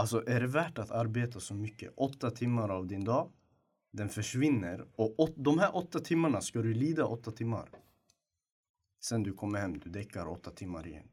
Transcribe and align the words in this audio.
Alltså 0.00 0.22
är 0.26 0.40
det 0.40 0.46
värt 0.46 0.78
att 0.78 0.90
arbeta 0.90 1.40
så 1.40 1.54
mycket? 1.54 1.92
Åtta 1.96 2.30
timmar 2.30 2.68
av 2.68 2.86
din 2.86 3.04
dag, 3.04 3.30
den 3.92 4.08
försvinner 4.08 4.84
och 4.96 5.20
åt, 5.20 5.32
de 5.36 5.58
här 5.58 5.76
åtta 5.76 5.98
timmarna 6.00 6.40
ska 6.40 6.62
du 6.62 6.74
lida 6.74 7.04
åtta 7.06 7.30
timmar. 7.30 7.68
Sen 9.02 9.22
du 9.22 9.32
kommer 9.32 9.58
hem, 9.58 9.78
du 9.78 9.90
däckar 9.90 10.26
åtta 10.28 10.50
timmar 10.50 10.86
igen. 10.86 11.08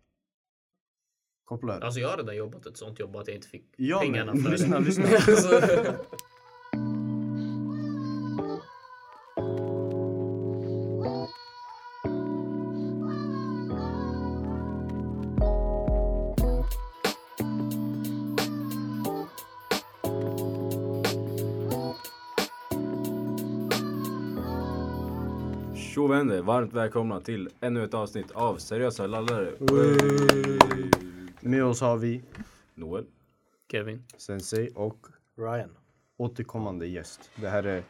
Kopplar? 1.44 1.82
Alltså 1.82 2.00
jag 2.00 2.10
har 2.10 2.18
redan 2.18 2.36
jobbat 2.36 2.66
ett 2.66 2.78
sånt 2.78 3.00
jobb 3.00 3.16
att 3.16 3.28
jag 3.28 3.36
inte 3.36 3.48
fick 3.48 3.66
Ja, 3.78 4.00
pengarna 4.00 4.34
men 4.34 4.44
för 4.44 4.52
lyssna, 4.52 4.80
det. 4.80 4.86
lyssna. 4.86 5.04
varmt 26.48 26.74
välkomna 26.74 27.20
till 27.22 27.50
ännu 27.62 27.84
ett 27.84 27.94
avsnitt 27.94 28.32
av 28.32 28.58
Seriösa 28.58 29.08
lallare. 29.08 29.52
Med 31.42 31.64
oss 31.64 31.82
har 31.82 31.98
vi 31.98 32.22
Noel. 32.76 33.06
Kevin. 33.72 34.04
Sensei 34.18 34.70
och 34.76 34.98
Ryan. 35.38 35.70
återkommande 36.18 36.88
gäst. 36.88 37.30
Det 37.36 37.50
här 37.50 37.64
är 37.64 37.78
eh, 37.78 37.84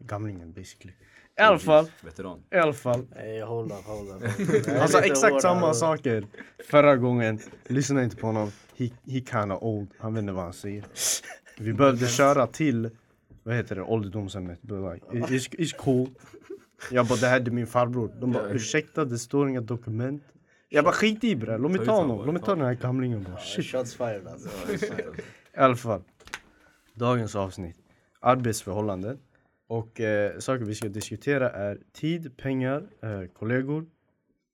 gamlingen 0.00 0.52
basically. 0.52 0.92
I 1.38 1.42
alla 1.42 1.58
fall, 1.58 1.90
Veteran. 2.04 2.42
i 2.50 2.56
alla 2.56 2.72
fall. 2.72 3.06
Nej, 3.16 3.40
hold 3.42 3.72
on, 3.72 3.82
hold. 3.84 4.10
Alltså 4.12 4.40
Jag 4.40 4.76
är 4.76 4.82
lite 4.86 4.98
exakt 5.04 5.32
hård 5.32 5.42
samma 5.42 5.74
saker 5.74 6.26
förra 6.70 6.96
gången. 6.96 7.38
Lyssna 7.66 8.02
inte 8.04 8.16
på 8.16 8.26
honom. 8.26 8.50
He, 8.76 8.84
he 9.06 9.20
kinda 9.20 9.56
old. 9.58 9.88
Han 9.98 10.14
vet 10.14 10.20
inte 10.20 10.32
vad 10.32 10.44
han 10.44 10.52
säger. 10.52 10.84
Vi 11.58 11.72
behövde 11.72 12.06
köra 12.08 12.46
till, 12.46 12.90
vad 13.42 13.54
heter 13.54 13.74
det, 13.76 13.82
ålderdomshemmet. 13.82 14.62
But 14.62 14.92
like, 14.94 15.18
it- 15.18 15.24
It's, 15.30 15.56
it's 15.58 15.76
cool. 15.76 16.08
Jag 16.90 17.06
bara, 17.06 17.18
det 17.18 17.26
här 17.26 17.40
är 17.40 17.50
min 17.50 17.66
farbror. 17.66 18.12
De 18.20 18.32
bara, 18.32 18.48
ursäkta 18.48 19.04
det 19.04 19.18
står 19.18 19.48
inga 19.48 19.60
dokument. 19.60 20.22
Jag 20.68 20.84
bara, 20.84 20.94
skit 20.94 21.24
i 21.24 21.36
bre. 21.36 21.58
Låt 21.58 21.72
mig 21.72 21.86
Ta 21.86 21.92
honom. 21.92 22.26
Låt 22.26 22.32
mig 22.34 22.42
ta 22.42 22.54
den 22.54 22.64
här 22.64 22.74
gamlingen 22.74 23.22
bara. 23.24 23.36
Shit. 23.36 23.66
Shots 23.66 23.94
fired 23.94 24.26
alltså. 24.26 24.48
I 25.54 25.56
alla 25.56 25.76
fall. 25.76 26.02
Dagens 26.94 27.36
avsnitt. 27.36 27.76
Arbetsförhållanden. 28.20 29.18
Och 29.66 30.00
eh, 30.00 30.38
saker 30.38 30.64
vi 30.64 30.74
ska 30.74 30.88
diskutera 30.88 31.50
är 31.50 31.78
tid, 31.92 32.36
pengar, 32.36 32.86
eh, 33.02 33.24
kollegor, 33.26 33.86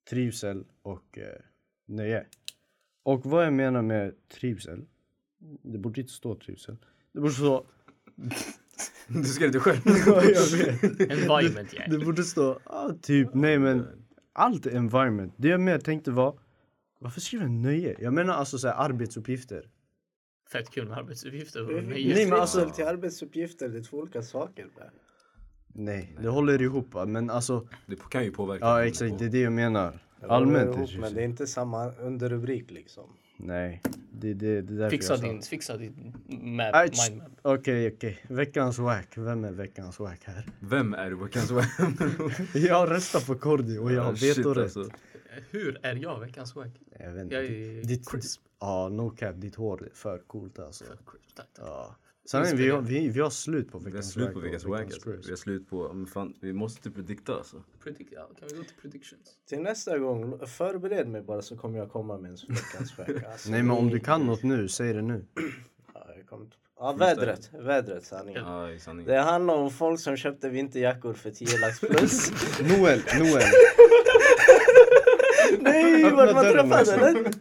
trivsel 0.09 0.63
och 0.81 1.17
eh, 1.17 1.41
nöje. 1.87 2.25
Och 3.03 3.25
vad 3.25 3.45
jag 3.45 3.53
menar 3.53 3.81
med 3.81 4.13
trivsel. 4.29 4.85
Det 5.61 5.77
borde 5.77 6.01
inte 6.01 6.13
stå 6.13 6.35
trivsel. 6.35 6.77
Det 7.13 7.19
borde 7.19 7.33
stå... 7.33 7.65
Du 9.23 9.23
skrev 9.23 9.51
det 9.51 9.59
själv. 9.59 9.81
Ja, 9.85 10.23
jag 10.23 10.57
vet. 10.57 10.83
Environment 11.11 11.73
yeah. 11.73 11.89
Det 11.89 12.05
borde 12.05 12.23
stå 12.23 12.59
ah, 12.63 12.89
typ, 13.01 13.33
nej 13.33 13.59
men 13.59 13.87
allt 14.33 14.65
är 14.65 14.75
environment. 14.75 15.33
Det 15.37 15.47
jag 15.47 15.59
mer 15.61 15.79
tänkte 15.79 16.11
var, 16.11 16.39
varför 16.99 17.21
skriver 17.21 17.45
jag 17.45 17.51
nöje? 17.51 17.95
Jag 17.99 18.13
menar 18.13 18.33
alltså 18.33 18.57
så 18.57 18.67
här, 18.67 18.75
arbetsuppgifter. 18.75 19.69
Fett 20.51 20.69
kul 20.69 20.87
med 20.87 20.97
arbetsuppgifter. 20.97 21.65
och 21.65 21.73
Nej, 21.73 21.83
nöje. 21.83 22.29
men 22.29 22.39
alltså- 22.39 22.69
till 22.69 22.85
arbetsuppgifter, 22.85 23.69
det 23.69 23.77
är 23.77 23.83
två 23.83 23.97
olika 23.97 24.21
saker. 24.21 24.67
Bra. 24.75 24.85
Nej, 25.67 26.15
det 26.21 26.27
håller 26.27 26.61
ihop 26.61 26.95
men 27.07 27.29
alltså 27.29 27.67
Det 27.85 28.09
kan 28.09 28.23
ju 28.23 28.31
påverka. 28.31 28.65
Ja 28.65 28.85
exakt, 28.85 29.19
det 29.19 29.25
är 29.25 29.29
det 29.29 29.39
jag 29.39 29.53
menar. 29.53 29.99
Det 30.19 30.27
Allmänt 30.27 30.75
ihop, 30.75 30.89
Men 30.99 31.13
det 31.13 31.21
är 31.21 31.25
inte 31.25 31.47
samma 31.47 31.91
underrubrik 31.91 32.71
liksom. 32.71 33.09
Nej, 33.37 33.81
det, 34.11 34.33
det, 34.33 34.61
det 34.61 34.73
är 34.73 34.77
därför 34.77 34.89
Fixa 34.89 35.17
din, 35.17 35.41
fixa 35.41 35.77
din 35.77 36.13
map, 36.27 36.75
mindmap. 37.09 37.29
Okej, 37.41 37.93
okej. 37.93 38.19
Veckans 38.29 38.79
wack. 38.79 39.17
Vem 39.17 39.43
är 39.43 39.51
veckans 39.51 39.99
wack 39.99 40.23
här? 40.23 40.45
Vem 40.59 40.93
är? 40.93 41.11
Vad 41.11 41.31
kan 41.31 41.43
jag 42.53 42.91
röstar 42.91 43.19
på 43.19 43.35
Kordi 43.35 43.77
och 43.77 43.91
jag 43.91 44.03
har 44.03 44.13
vetorätt. 44.13 44.63
alltså. 44.63 44.89
Hur 45.49 45.79
är 45.83 45.95
jag 45.95 46.19
veckans 46.19 46.55
wack? 46.55 46.71
Jag 46.99 47.11
vet 47.11 47.23
inte. 47.23 47.35
Jag 47.35 47.45
är 47.45 47.83
Ditt, 47.83 48.09
crisp. 48.09 48.41
ja, 48.59 48.89
no 48.89 49.09
cap. 49.09 49.35
Ditt 49.41 49.55
hår 49.55 49.83
är 49.85 49.89
för 49.93 50.17
coolt 50.17 50.59
alltså. 50.59 50.83
Tack. 51.35 51.45
Ja. 51.57 51.95
Sanningen, 52.27 52.57
vi, 52.57 52.69
har, 52.69 52.81
vi, 52.81 53.09
vi 53.09 53.19
har 53.19 53.29
slut 53.29 53.71
på 53.71 53.77
Vi 53.77 53.83
har 53.83 53.91
veckans 53.91 54.11
slut 54.11 54.25
wack 54.25 54.33
på 54.33 54.39
veckans 54.39 54.65
wack. 54.65 54.77
Vi 55.25 55.29
har 55.29 55.35
slut 55.35 55.69
på, 55.69 55.93
men 55.93 56.07
fan, 56.07 56.33
vi 56.41 56.53
måste 56.53 56.83
typ 56.83 56.95
predikta 56.95 57.35
alltså. 57.35 57.63
Predict, 57.83 58.11
ja, 58.11 58.29
kan 58.39 58.47
vi 58.51 58.57
gå 58.57 58.63
till 58.63 58.75
predictions? 58.81 59.37
Till 59.49 59.59
nästa 59.59 59.97
gång, 59.97 60.39
förbered 60.47 61.07
mig 61.07 61.21
bara 61.21 61.41
så 61.41 61.57
kommer 61.57 61.79
jag 61.79 61.91
komma 61.91 62.17
med 62.17 62.31
en 62.31 62.37
veckans 62.47 62.99
vecka. 62.99 63.27
Alltså, 63.31 63.49
Nej 63.49 63.63
men 63.63 63.77
om 63.77 63.89
du 63.89 63.99
kan 63.99 64.25
något 64.25 64.43
nu, 64.43 64.67
säg 64.67 64.93
det 64.93 65.01
nu. 65.01 65.25
Ja, 65.93 66.07
jag 66.17 66.27
kommer 66.27 66.47
ja 66.79 66.93
vädret, 66.93 67.49
vädret 67.53 68.05
sanningen. 68.05 68.43
Ja, 68.43 68.71
i 68.71 68.79
sanning. 68.79 69.05
Det 69.05 69.19
handlar 69.19 69.53
om 69.53 69.71
folk 69.71 69.99
som 69.99 70.17
köpte 70.17 70.49
vinterjackor 70.49 71.13
för 71.13 71.31
10 71.31 71.57
lax 71.59 71.79
plus. 71.79 72.31
Noel, 72.61 73.01
Noel. 73.19 73.43
Nej, 75.59 76.11
vart 76.11 76.33
man 76.33 76.43
träffade 76.43 77.19
också. 77.19 77.39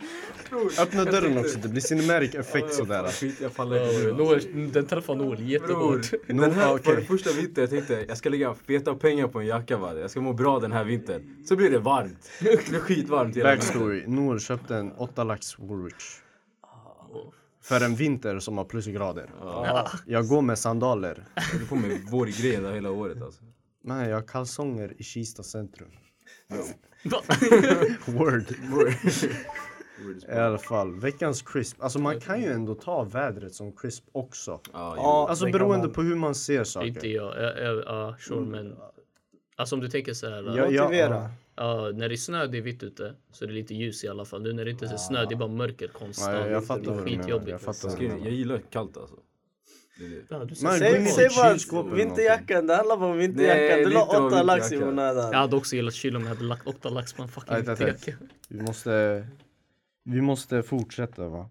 Öppna 0.81 1.05
dörren 1.05 1.39
också, 1.39 1.59
det 1.59 1.69
blir 1.69 1.81
cinematic 1.81 2.35
effekt 2.35 2.75
sådär. 2.75 3.09
Skit, 3.09 3.41
jag 3.41 3.53
faller 3.53 4.07
inte. 4.07 4.23
Noel, 4.23 4.73
den 4.73 4.87
träffar 4.87 5.15
Noel 5.15 5.49
jättehårt. 5.51 6.11
den 6.27 6.37
No, 6.37 6.51
här, 6.51 6.75
okej. 6.75 6.95
för 6.95 7.03
första 7.03 7.33
vintern 7.33 7.63
jag 7.63 7.71
tänkte 7.71 8.05
jag 8.09 8.19
ska 8.19 8.29
lägga 8.29 8.55
feta 8.55 8.95
pengar 8.95 9.29
på 9.29 9.41
en 9.41 9.47
jacka 9.47 9.77
va. 9.77 9.95
Jag 9.99 10.11
ska 10.11 10.21
må 10.21 10.33
bra 10.33 10.59
den 10.61 10.73
här 10.73 10.85
vintern. 10.85 11.45
Så 11.49 11.57
blir 11.57 11.71
det 11.71 11.79
varmt. 11.79 12.31
Det 12.41 12.69
blir 12.69 12.81
skitvarmt 12.81 13.37
hela. 13.37 13.49
Backstory. 13.49 14.07
Noel 14.07 14.41
köpte 14.41 14.77
en 14.77 14.93
8 14.93 15.25
lax 15.25 15.59
Woolwich. 15.59 16.21
För 17.63 17.81
en 17.85 17.95
vinter 17.95 18.39
som 18.39 18.59
har 18.59 18.65
plusgrader. 18.65 19.31
Jag 20.07 20.29
går 20.29 20.43
med 20.43 20.59
sandaler. 20.59 21.25
Har 21.35 21.67
på 21.69 21.77
mig 21.77 22.01
vårgrejer 22.11 22.73
hela 22.75 22.91
året 22.91 23.23
alltså. 23.23 23.45
Nej, 23.85 24.09
jag 24.09 24.17
har 24.17 24.23
kalsonger 24.29 24.95
i 24.99 25.03
Kista 25.05 25.43
centrum. 25.43 25.89
Va? 27.05 27.23
Word. 28.07 28.45
Word 28.71 28.95
I 30.29 30.33
alla 30.33 30.59
fall, 30.59 31.01
veckans 31.01 31.43
crisp. 31.43 31.83
Alltså 31.83 31.99
man 31.99 32.21
kan 32.21 32.41
ju 32.43 32.53
ändå 32.53 32.75
ta 32.75 33.03
vädret 33.05 33.55
som 33.55 33.73
crisp 33.73 34.05
också. 34.13 34.61
Ja, 34.73 34.95
Ja, 34.97 35.27
Alltså 35.31 35.45
beroende 35.47 35.87
man. 35.87 35.93
på 35.95 36.03
hur 36.03 36.17
man 36.17 36.35
ser 36.35 36.59
Inte 36.59 36.71
saker. 36.71 37.07
jag. 37.09 37.37
jag, 37.43 37.59
jag 37.63 37.85
ja, 37.87 38.17
sure, 38.21 38.41
men... 38.41 38.75
Alltså 39.59 39.75
om 39.75 39.81
du 39.81 39.89
tänker 39.89 40.15
så 40.15 40.31
här. 40.31 40.43
Ja, 40.57 40.69
ja, 40.71 40.83
Motivera. 40.85 41.31
Ja, 41.57 41.91
när 41.95 42.09
det 42.09 42.15
är 42.15 42.17
snö, 42.17 42.47
det 42.47 42.59
är 42.59 42.63
vitt 42.63 42.83
ute. 42.83 43.15
Så 43.33 43.47
det 43.47 43.53
är 43.53 43.55
lite 43.55 43.75
ljus 43.75 44.05
i 44.05 44.09
alla 44.09 44.25
fall. 44.25 44.43
Nu 44.43 44.53
när 44.53 44.65
det 44.65 44.71
inte 44.71 44.85
är 44.87 44.97
snö, 44.97 45.25
det 45.25 45.35
är 45.35 45.37
bara 45.37 45.49
mörker 45.49 45.89
konstant. 45.89 46.33
Ja, 46.33 46.41
jag, 46.41 46.51
jag 46.51 46.67
fattar 46.67 46.83
det 46.83 47.01
är 47.01 47.05
skitjobbigt. 47.05 47.51
Jag 47.51 47.61
fattar 47.61 47.89
jag, 47.89 47.99
du 47.99 48.07
jag 48.25 48.31
gillar 48.33 48.59
kallt 48.71 48.97
alltså. 48.97 49.17
Ja, 50.29 50.47
Säg, 50.79 51.07
säg 51.07 51.29
bara 51.73 51.83
vinterjackan, 51.95 52.67
det 52.67 52.75
handlar 52.75 52.97
bara 52.97 53.11
om 53.11 53.19
vinterjackan. 53.19 53.79
Du 53.79 53.91
la 53.91 54.27
8 54.27 54.43
lax 54.43 54.67
i 54.73 54.75
vinterjacka. 54.75 54.89
onödan. 54.93 55.33
Jag 55.33 55.39
hade 55.39 55.57
också 55.57 55.77
gillat 55.77 55.95
kyl 55.95 56.17
om 56.17 56.23
jag 56.23 56.29
hade 56.29 56.45
lagt 56.45 56.67
åtta 56.67 56.89
lax 56.89 57.13
på 57.13 57.23
en 57.23 57.29
fucking 57.29 57.55
Nej, 57.55 57.63
nej, 57.67 57.77
nej. 57.81 57.93
teke. 57.99 58.17
Vi 58.49 58.63
måste, 58.63 59.27
vi 60.07 60.21
måste 60.21 60.63
fortsätta 60.63 61.29
va? 61.29 61.51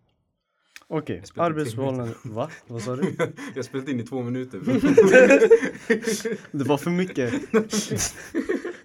Okej, 0.88 1.22
spelar 1.26 1.46
arbetsförhållanden. 1.46 2.16
Va? 2.24 2.50
Vad 2.68 2.82
sa 2.82 2.96
du? 2.96 3.16
Jag 3.18 3.56
har 3.56 3.64
spelat 3.64 3.88
in 3.88 4.00
i 4.00 4.04
två 4.04 4.24
minuter. 4.24 4.60
Det 6.58 6.64
var 6.64 6.78
för 6.78 6.92
mycket. 6.92 7.34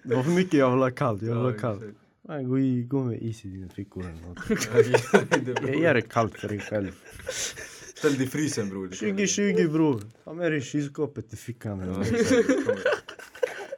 Det 0.03 0.15
var 0.15 0.23
för 0.23 0.31
mycket 0.31 0.53
jag 0.53 0.71
vill 0.71 0.79
ha 0.79 0.91
kallt. 0.91 1.21
Jag 1.21 1.35
vill 1.35 1.53
ha 1.53 1.59
kallt. 1.59 1.83
Nej, 2.27 2.43
gå, 2.43 2.59
i, 2.59 2.83
gå 2.83 3.03
med 3.03 3.21
is 3.21 3.45
i 3.45 3.47
dina 3.47 3.69
fickor 3.69 4.03
eller 4.03 4.27
något. 4.27 4.39
Jag 5.67 5.75
ger 5.75 5.93
det 5.93 6.01
kallt 6.01 6.37
för 6.37 6.47
dig 6.47 6.59
själv. 6.59 6.91
Ställ 7.95 8.13
dig 8.13 8.23
i 8.23 8.27
frysen 8.29 8.69
bror. 8.69 8.87
2020 8.87 9.69
bror. 9.71 10.01
Ta 10.23 10.33
med 10.33 10.51
dig 10.51 10.61
kylskåpet 10.61 11.33
i 11.33 11.37
fickan. 11.37 11.79
eller 11.81 12.03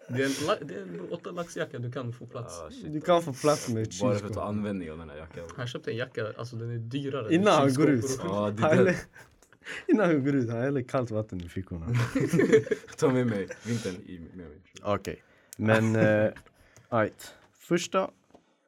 Det 0.08 0.22
är 0.24 0.26
en, 0.26 0.48
la- 0.48 0.58
det 0.66 0.76
är 0.76 0.82
en 0.82 1.02
åtta 1.12 1.32
laxjacka, 1.32 1.80
du 1.80 1.92
kan 1.92 2.14
få 2.14 2.26
plats. 2.26 2.60
Ah, 2.62 2.70
shit. 2.72 2.94
Du 2.94 3.02
kan 3.02 3.22
få 3.24 3.34
plats 3.34 3.70
med 3.70 3.84
ett 3.84 4.02
Bara 4.02 4.10
för 4.10 4.16
att 4.16 4.22
ta 4.22 4.28
kylskåp. 4.28 4.44
användning 4.48 4.92
av 4.92 4.98
den 4.98 5.10
här 5.10 5.18
jackan. 5.18 5.44
Han 5.56 5.68
köpte 5.68 5.92
en 5.92 5.98
jacka, 5.98 6.34
alltså 6.38 6.56
den 6.56 6.70
är 6.72 6.78
dyrare. 6.78 7.28
än 7.28 7.34
Innan 7.34 7.54
han 7.54 7.68
kylskåp 7.76 7.86
går 7.86 7.94
ut. 7.94 8.20
Ja, 8.24 8.50
det. 8.84 8.96
Innan 9.88 10.06
han 10.06 10.24
går 10.26 10.36
ut, 10.36 10.50
han 10.50 10.62
häller 10.62 10.82
kallt 10.82 11.12
vatten 11.12 11.42
i 11.42 11.50
fickorna. 11.50 11.86
Ta 12.98 13.10
med 13.10 13.28
mig 13.28 13.48
vintern 13.66 13.96
i, 13.96 14.20
med 14.34 14.48
mig. 14.48 14.58
Okej, 14.84 15.24
men 15.58 15.96
uh, 15.96 16.32
right. 16.90 17.34
Första 17.54 18.10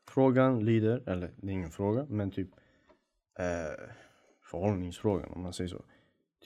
frågan 0.09 0.65
lyder, 0.65 1.03
eller 1.05 1.31
det 1.35 1.47
är 1.47 1.51
ingen 1.51 1.71
fråga, 1.71 2.05
men 2.09 2.31
typ 2.31 2.47
uh, 3.39 3.85
förhållningsfrågan 4.43 5.29
om 5.31 5.41
man 5.41 5.53
säger 5.53 5.67
så. 5.67 5.83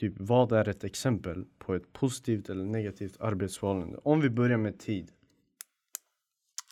Typ 0.00 0.14
vad 0.16 0.52
är 0.52 0.68
ett 0.68 0.84
exempel 0.84 1.44
på 1.70 1.74
ett 1.74 1.92
positivt 1.92 2.50
eller 2.50 2.64
negativt 2.64 3.20
arbetsförhållande? 3.20 3.98
Om 4.02 4.20
vi 4.20 4.30
börjar 4.30 4.58
med 4.58 4.78
tid. 4.78 5.12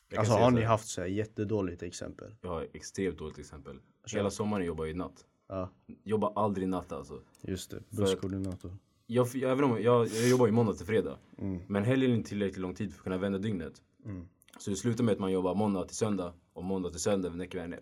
Jag 0.09 0.19
Alltså 0.19 0.35
har 0.35 0.51
ni 0.51 0.63
haft 0.63 0.89
så 0.89 1.01
här 1.01 1.09
jättedåligt 1.09 1.83
exempel? 1.83 2.35
Jag 2.41 2.51
har 2.51 2.67
extremt 2.73 3.19
dåligt 3.19 3.39
exempel. 3.39 3.79
Hela 4.13 4.31
sommaren 4.31 4.67
jobbar 4.67 4.85
jag 4.85 4.91
i 4.91 4.95
natt. 4.95 5.25
Ja, 5.49 5.71
Jobbar 6.05 6.33
aldrig 6.37 6.69
natt 6.69 6.93
alltså. 6.93 7.21
just 7.43 7.71
det. 7.71 7.83
Busskoordinator. 7.91 8.77
Jag, 9.07 9.29
jag, 9.35 9.53
även 9.53 9.65
om, 9.65 9.83
jag, 9.83 10.07
jag 10.07 10.29
jobbar 10.29 10.47
ju 10.47 10.53
måndag 10.53 10.73
till 10.73 10.87
fredag. 10.87 11.19
Mm. 11.39 11.61
Men 11.67 11.85
helgen 11.85 12.11
är 12.11 12.15
inte 12.15 12.29
tillräckligt 12.29 12.59
lång 12.59 12.75
tid 12.75 12.93
för 12.93 12.99
att 12.99 13.05
kunna 13.05 13.19
vända 13.19 13.39
dygnet. 13.39 13.83
Mm. 14.05 14.29
Så 14.59 14.71
det 14.71 14.77
slutar 14.77 15.05
med 15.05 15.13
att 15.13 15.19
man 15.19 15.33
jobbar 15.33 15.55
måndag 15.55 15.85
till 15.85 15.97
söndag 15.97 16.33
och 16.53 16.65
måndag 16.65 16.91
till 16.91 17.01
söndag. 17.01 17.31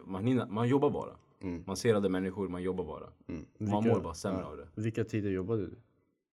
Man, 0.04 0.24
hinner, 0.24 0.46
man 0.46 0.68
jobbar 0.68 0.90
bara. 0.90 1.16
Man 1.66 1.76
ser 1.76 1.94
andra 1.94 2.08
människor, 2.08 2.48
man 2.48 2.62
jobbar 2.62 2.84
bara. 2.84 3.08
Mm. 3.28 3.46
Man 3.58 3.84
mår 3.84 4.00
bara 4.00 4.14
sämre 4.14 4.44
av 4.44 4.56
det. 4.56 4.68
Vilka 4.74 5.04
tider 5.04 5.30
jobbade 5.30 5.66
du? 5.66 5.76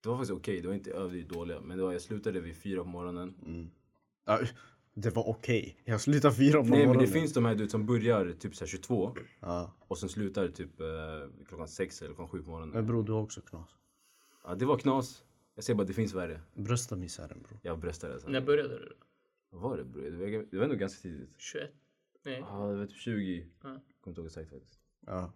Det 0.03 0.09
var 0.09 0.17
faktiskt 0.17 0.33
okej, 0.33 0.61
det 0.61 0.69
var 0.69 0.75
inte 0.75 0.91
överdrivet 0.93 1.29
dåliga. 1.29 1.61
Men 1.61 1.77
det 1.77 1.83
var, 1.85 1.93
jag 1.93 2.03
slutade 2.03 2.41
vid 2.41 2.57
fyra 2.57 2.83
på 2.83 2.89
morgonen. 2.89 3.35
Ja, 4.25 4.41
det 4.95 5.11
var 5.11 5.29
okej. 5.29 5.77
Jag 5.85 6.01
slutade 6.01 6.35
fyra 6.35 6.53
på 6.53 6.69
Nej 6.69 6.71
men 6.79 6.87
morgonen. 6.89 7.07
det 7.07 7.13
finns 7.13 7.33
de 7.33 7.45
här 7.45 7.55
du 7.55 7.69
som 7.69 7.87
börjar 7.87 8.33
typ 8.33 8.55
så 8.57 8.65
här 8.65 8.69
22 8.69 9.17
Ja. 9.41 9.73
och 9.79 9.99
sen 9.99 10.09
slutar 10.09 10.49
typ 10.49 10.81
eh, 10.81 10.87
klockan 11.49 11.69
sex 11.69 12.03
eller 12.03 12.15
klockan 12.15 12.29
sju 12.29 12.43
på 12.43 12.51
morgonen. 12.51 12.75
Men 12.75 12.87
bror, 12.87 13.03
du 13.03 13.13
har 13.13 13.21
också 13.23 13.41
knas. 13.41 13.69
Ja, 14.45 14.55
det 14.55 14.65
var 14.65 14.79
knas. 14.79 15.25
Jag 15.55 15.65
säger 15.65 15.77
bara 15.77 15.87
det 15.87 15.93
finns 15.93 16.15
värre. 16.15 16.41
Brösta 16.55 16.97
misären 16.97 17.43
bror. 17.43 17.59
Jag 17.63 17.79
bröstade 17.79 18.13
alltså. 18.13 18.29
När 18.29 18.41
började 18.41 18.79
du? 18.79 18.93
Vad 19.51 19.63
var 19.63 19.77
det 19.77 19.85
bror? 19.85 20.03
Det 20.03 20.11
var, 20.17 20.47
det 20.51 20.57
var 20.57 20.65
ändå 20.65 20.77
ganska 20.77 21.03
tidigt. 21.03 21.31
21? 21.39 21.71
Nej. 22.25 22.39
Ja, 22.49 22.67
det 22.67 22.77
var 22.77 22.87
typ 22.87 22.97
20. 22.97 23.47
Ja. 23.63 23.63
Kommer 23.63 23.81
inte 24.07 24.21
ihåg 24.21 24.27
exakt 24.27 24.51
faktiskt. 24.51 24.79
Ja. 25.07 25.33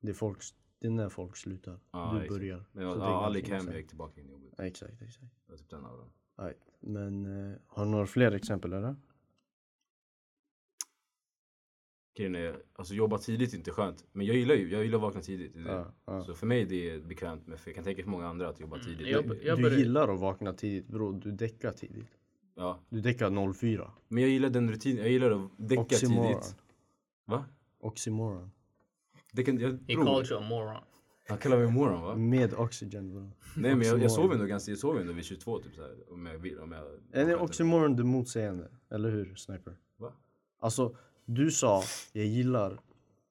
Det 0.00 0.10
är, 0.10 0.14
folk, 0.14 0.38
det 0.80 0.86
är 0.86 0.90
när 0.90 1.08
folk 1.08 1.36
slutar. 1.36 1.80
Ja, 1.90 2.10
du 2.12 2.18
exakt. 2.20 2.38
börjar. 2.40 2.64
Men 2.72 2.84
jag, 2.84 2.94
Så 2.94 3.00
ganska 3.00 3.38
gick 3.38 3.48
hem, 3.48 3.66
jag 3.66 3.76
gick 3.76 3.88
tillbaka 3.88 4.20
in 4.20 4.28
i 4.28 4.32
jobbet. 4.32 4.52
Ja, 4.58 4.64
exakt, 4.64 5.02
exakt. 5.02 5.26
Det 5.46 5.52
var 5.52 5.56
typ 5.58 5.70
den 5.70 5.84
av 5.84 5.96
dem. 5.98 6.08
Right. 6.46 6.60
Men 6.80 7.26
eh, 7.52 7.56
har 7.66 7.84
du 7.84 7.90
några 7.90 8.06
fler 8.06 8.32
exempel 8.32 8.72
eller? 8.72 8.96
Grejen 12.16 12.34
är, 12.34 12.62
alltså 12.74 12.94
jobba 12.94 13.18
tidigt 13.18 13.52
är 13.52 13.56
inte 13.58 13.70
skönt. 13.70 14.04
Men 14.12 14.26
jag 14.26 14.36
gillar 14.36 14.54
ju, 14.54 14.72
jag 14.72 14.84
gillar 14.84 14.96
att 14.98 15.02
vakna 15.02 15.20
tidigt. 15.20 15.52
Ja, 15.66 15.92
ja. 16.04 16.24
Så 16.24 16.34
för 16.34 16.46
mig 16.46 16.64
det 16.64 16.90
är 16.90 17.00
bekvämt. 17.00 17.46
Men 17.46 17.58
för 17.58 17.70
jag 17.70 17.74
kan 17.74 17.84
tänka 17.84 18.02
för 18.02 18.10
många 18.10 18.26
andra 18.28 18.48
att 18.48 18.60
jobba 18.60 18.78
tidigt. 18.78 19.08
jag- 19.08 19.22
Du 19.24 19.62
börjar- 19.62 19.78
gillar 19.78 20.08
att 20.14 20.20
vakna 20.20 20.52
tidigt 20.52 20.86
bror. 20.86 21.12
Du 21.12 21.32
däckar 21.32 21.72
tidigt. 21.72 22.18
Ja. 22.54 22.80
Du 22.88 23.00
däckar 23.00 23.52
04. 23.54 23.90
Men 24.08 24.22
jag 24.22 24.30
gillar 24.32 24.50
den 24.50 24.70
rutinen, 24.70 25.02
jag 25.02 25.10
gillar 25.12 25.30
att 25.30 25.50
däcka 25.56 25.80
Oxymoron. 25.80 26.26
tidigt. 26.26 26.56
Va? 27.24 27.44
Oxymoron. 27.78 28.50
Det 29.32 29.44
kan, 29.44 29.58
jag, 29.58 29.70
He 29.88 29.94
called 29.94 30.30
you 30.30 30.40
a 30.40 30.46
moron. 30.48 30.82
han 31.28 31.38
kallar 31.38 31.58
mig 31.58 31.70
moron 31.70 32.02
va? 32.02 32.16
Med 32.16 32.54
oxygen 32.54 33.10
bror. 33.10 33.30
Nej 33.56 33.74
men 33.74 33.86
jag, 33.86 34.02
jag 34.02 34.10
sover 34.10 34.34
ändå 34.34 34.46
ganska, 34.46 34.70
jag 34.70 34.78
sover 34.78 35.00
ändå 35.00 35.12
vid 35.12 35.24
22 35.24 35.58
typ 35.58 35.74
såhär. 35.74 36.12
Om 36.12 36.26
jag 36.26 36.38
vill, 36.38 36.58
om 36.58 36.72
jag... 36.72 36.84
Är 37.12 37.26
det 37.26 37.36
oxymoron 37.36 37.96
det 37.96 38.04
motsägande? 38.04 38.68
Eller 38.90 39.10
hur 39.10 39.34
Sniper? 39.34 39.76
Va? 39.96 40.12
Alltså, 40.60 40.96
du 41.24 41.50
sa 41.50 41.82
jag 42.12 42.26
gillar 42.26 42.72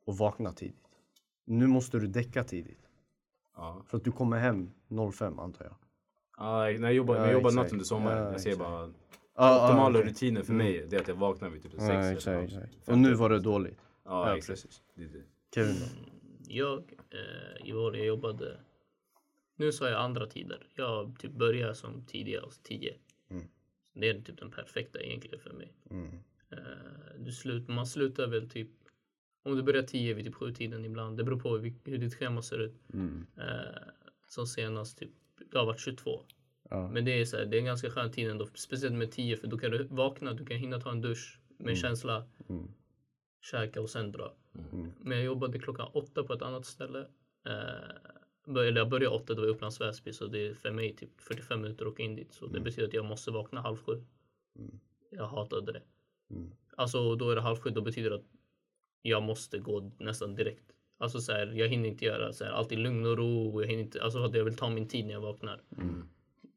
att 0.07 0.19
vakna 0.19 0.53
tidigt. 0.53 0.75
Nu 1.45 1.67
måste 1.67 1.99
du 1.99 2.07
däcka 2.07 2.43
tidigt. 2.43 2.89
Ja. 3.55 3.83
För 3.85 3.97
att 3.97 4.03
du 4.03 4.11
kommer 4.11 4.37
hem 4.37 4.71
05 5.13 5.39
antar 5.39 5.65
jag. 5.65 5.75
Ah, 6.37 6.63
när 6.63 6.79
jag 6.79 6.93
jobbar, 6.93 7.15
Ja, 7.15 7.21
när 7.21 7.27
jag 7.27 7.33
jobbar 7.33 7.51
natt 7.51 7.71
under 7.71 7.85
sommaren. 7.85 8.23
Ja, 8.23 8.31
jag 8.31 8.41
säger 8.41 8.57
bara... 8.57 8.93
Ah, 9.35 9.65
optimala 9.65 9.97
ah, 9.97 10.01
okej. 10.01 10.11
rutiner 10.11 10.43
för 10.43 10.53
mig 10.53 10.87
det 10.89 10.95
är 10.95 11.01
att 11.01 11.07
jag 11.07 11.15
vaknar 11.15 11.49
vid 11.49 11.63
typ 11.63 11.71
sex 11.71 11.83
Ja, 11.83 11.93
eller 11.93 12.11
exakt, 12.11 12.43
exakt. 12.43 12.89
Och 12.89 12.97
nu 12.97 13.13
var 13.13 13.29
det 13.29 13.39
dåligt. 13.39 13.79
Ja, 14.05 14.29
Ja, 14.29 14.35
precis. 14.35 14.81
Det 14.95 15.05
det. 15.05 15.23
Kevin 15.55 15.75
då? 15.79 15.85
Jag, 16.47 16.93
eh, 17.09 17.67
i 17.67 17.73
år 17.73 17.97
jag 17.97 18.05
jobbade, 18.05 18.59
nu 19.55 19.71
sa 19.71 19.89
jag 19.89 20.01
andra 20.01 20.27
tider. 20.27 20.67
Jag 20.75 21.19
typ 21.19 21.31
börjar 21.31 21.73
som 21.73 22.05
tidigare, 22.05 22.43
alltså 22.43 22.61
10. 22.63 22.95
Mm. 23.29 23.47
Det 23.93 24.09
är 24.09 24.21
typ 24.21 24.37
den 24.39 24.51
perfekta 24.51 25.01
egentligen 25.01 25.39
för 25.39 25.53
mig. 25.53 25.73
Mm. 25.89 26.19
Eh, 26.49 26.57
du 27.19 27.31
slut, 27.31 27.67
man 27.67 27.87
slutar 27.87 28.27
väl 28.27 28.49
typ, 28.49 28.69
om 29.43 29.55
du 29.55 29.63
börjar 29.63 29.83
10 29.83 30.13
vid 30.13 30.25
typ 30.25 30.35
7 30.35 30.53
tiden 30.53 30.85
ibland. 30.85 31.17
Det 31.17 31.23
beror 31.23 31.39
på 31.39 31.57
hur, 31.57 31.73
hur 31.83 31.97
ditt 31.97 32.15
schema 32.15 32.41
ser 32.41 32.59
ut. 32.59 32.75
Mm. 32.93 33.27
Eh, 33.37 33.81
som 34.27 34.47
senast 34.47 34.97
typ, 34.97 35.11
det 35.51 35.57
har 35.57 35.65
varit 35.65 35.79
22. 35.79 36.25
Ja. 36.69 36.89
Men 36.89 37.05
det 37.05 37.11
är, 37.11 37.25
så 37.25 37.37
här, 37.37 37.45
det 37.45 37.57
är 37.57 37.59
en 37.59 37.65
ganska 37.65 37.89
skön 37.89 38.11
tid 38.11 38.29
ändå, 38.29 38.47
speciellt 38.53 38.95
med 38.95 39.11
10 39.11 39.37
för 39.37 39.47
då 39.47 39.57
kan 39.57 39.71
du 39.71 39.83
vakna, 39.83 40.33
du 40.33 40.45
kan 40.45 40.57
hinna 40.57 40.81
ta 40.81 40.91
en 40.91 41.01
dusch 41.01 41.39
med 41.57 41.77
känsla, 41.77 42.27
Mm. 42.49 42.67
käka 43.41 43.81
och 43.81 43.89
sen 43.89 44.11
dra. 44.11 44.33
Mm. 44.55 44.91
Men 44.99 45.17
jag 45.17 45.25
jobbade 45.25 45.59
klockan 45.59 45.89
åtta 45.93 46.23
på 46.23 46.33
ett 46.33 46.41
annat 46.41 46.65
ställe. 46.65 46.99
Eh, 47.45 48.57
eller 48.57 48.77
jag 48.77 48.89
började 48.89 49.15
åtta, 49.15 49.33
det 49.33 49.41
var 49.41 49.47
i 49.47 49.51
Upplands 49.51 49.81
Väsby 49.81 50.13
så 50.13 50.27
det 50.27 50.47
är 50.47 50.53
för 50.53 50.71
mig 50.71 50.95
typ 50.95 51.21
45 51.21 51.61
minuter 51.61 51.85
att 51.85 51.91
åka 51.91 52.03
in 52.03 52.15
dit. 52.15 52.33
Så 52.33 52.47
det 52.47 52.59
betyder 52.59 52.87
att 52.87 52.93
jag 52.93 53.05
måste 53.05 53.31
vakna 53.31 53.61
halv 53.61 53.77
sju. 53.77 54.03
Mm. 54.55 54.79
Jag 55.11 55.27
hatade 55.27 55.71
det. 55.71 55.81
Mm. 56.31 56.51
Alltså 56.77 57.15
då 57.15 57.29
är 57.29 57.35
det 57.35 57.41
halv 57.41 57.57
sju, 57.57 57.69
då 57.69 57.81
betyder 57.81 58.09
det 58.09 58.15
att 58.15 58.31
jag 59.01 59.23
måste 59.23 59.59
gå 59.59 59.91
nästan 59.97 60.35
direkt. 60.35 60.71
Alltså 60.97 61.19
så 61.21 61.31
här, 61.31 61.47
jag 61.47 61.67
hinner 61.67 61.89
inte 61.89 62.05
göra 62.05 62.33
så 62.33 62.43
här, 62.43 62.51
allt 62.51 62.71
i 62.71 62.75
lugn 62.75 63.05
och 63.05 63.17
ro. 63.17 63.61
Jag, 63.61 63.67
hinner 63.67 63.83
inte, 63.83 64.03
alltså 64.03 64.19
för 64.19 64.25
att 64.25 64.35
jag 64.35 64.43
vill 64.43 64.57
ta 64.57 64.69
min 64.69 64.87
tid 64.87 65.05
när 65.05 65.13
jag 65.13 65.21
vaknar. 65.21 65.61
Mm. 65.77 66.09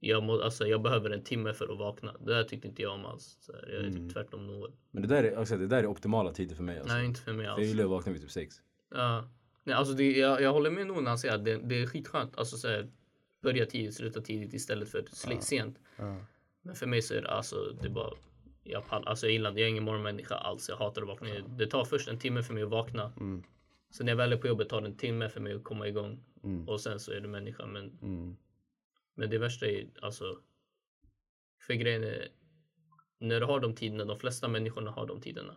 Jag, 0.04 0.22
må, 0.22 0.40
alltså, 0.42 0.66
jag 0.66 0.82
behöver 0.82 1.10
en 1.10 1.24
timme 1.24 1.52
för 1.54 1.72
att 1.72 1.78
vakna. 1.78 2.14
Det 2.20 2.34
där 2.34 2.44
tyckte 2.44 2.68
inte 2.68 2.82
jag 2.82 2.92
om 2.94 3.04
alls. 3.06 3.36
Så 3.40 3.52
här, 3.52 3.62
jag 3.68 3.76
är 3.76 3.86
Mm. 3.88 3.92
typ 4.08 4.12
tvärtom 4.12 4.46
Noel. 4.46 4.72
Men 4.90 5.02
det 5.02 5.08
där, 5.08 5.24
är, 5.24 5.38
också, 5.38 5.56
det 5.56 5.66
där 5.66 5.78
är 5.78 5.86
optimala 5.86 6.32
tider 6.32 6.54
för 6.56 6.62
mig 6.62 6.78
alltså. 6.78 6.94
Nej, 6.94 7.04
inte 7.06 7.20
för 7.20 7.32
mig 7.32 7.46
För 7.46 7.52
alls. 7.52 7.60
jag 7.60 7.68
gillar 7.68 7.84
att 7.84 7.90
vakna 7.90 8.12
vid 8.12 8.20
typ 8.22 8.30
sex. 8.30 8.54
Ja. 8.94 9.28
Nej, 9.64 9.74
alltså 9.76 9.94
det, 9.94 10.12
jag, 10.18 10.42
jag 10.42 10.52
håller 10.52 10.70
med 10.70 10.86
Noel 10.86 11.02
när 11.02 11.08
han 11.10 11.18
säger 11.18 11.34
att 11.34 11.44
det, 11.44 11.56
det 11.56 11.82
är 11.82 11.86
skitskönt. 11.86 12.36
Alltså 12.38 12.56
så 12.56 12.68
här, 12.68 12.90
börja 13.42 13.66
tidigt, 13.66 13.94
sluta 13.94 14.20
tidigt 14.20 14.54
istället 14.54 14.88
för 14.88 15.04
sli, 15.12 15.40
sent. 15.40 15.78
Ja. 15.96 16.16
Men 16.62 16.74
för 16.74 16.86
mig 16.86 17.02
så 17.02 17.14
är 17.14 17.22
det 17.22 17.30
alltså, 17.30 17.56
det 17.80 17.86
är 17.86 17.90
bara, 17.90 18.10
jag, 18.64 18.86
pall, 18.88 19.06
alltså 19.08 19.26
jag 19.26 19.32
gillar 19.32 19.50
jag 19.50 19.60
är 19.60 19.66
ingen 19.66 19.84
morgonmänniska 19.84 20.34
alls. 20.34 20.68
Jag 20.68 20.76
hatar 20.76 21.02
att 21.02 21.08
vakna. 21.08 21.28
Det 21.48 21.66
tar 21.66 21.84
först 21.84 22.08
en 22.08 22.18
timme 22.18 22.42
för 22.42 22.54
mig 22.54 22.62
att 22.62 22.70
vakna. 22.70 23.12
Mm. 23.20 23.42
Sen 23.90 24.06
när 24.06 24.12
jag 24.12 24.16
väl 24.16 24.32
är 24.32 24.36
på 24.36 24.46
jobbet 24.46 24.68
tar 24.68 24.80
det 24.80 24.86
en 24.86 24.96
timme 24.96 25.28
för 25.28 25.40
mig 25.40 25.54
att 25.54 25.64
komma 25.64 25.88
igång. 25.88 26.20
Mm. 26.44 26.68
Och 26.68 26.80
sen 26.80 27.00
så 27.00 27.12
är 27.12 27.20
du 27.20 27.28
människa. 27.28 27.66
Men, 27.66 27.98
Mm. 28.02 28.36
Men 29.14 29.30
det 29.30 29.38
värsta 29.38 29.66
är 29.66 29.86
alltså, 30.02 30.38
för 31.66 31.74
grejen 31.74 32.04
är, 32.04 32.28
när 33.18 33.40
du 33.40 33.46
har 33.46 33.60
de 33.60 33.74
tiderna, 33.74 34.04
de 34.04 34.18
flesta 34.18 34.48
människorna 34.48 34.90
har 34.90 35.06
de 35.06 35.20
tiderna. 35.20 35.56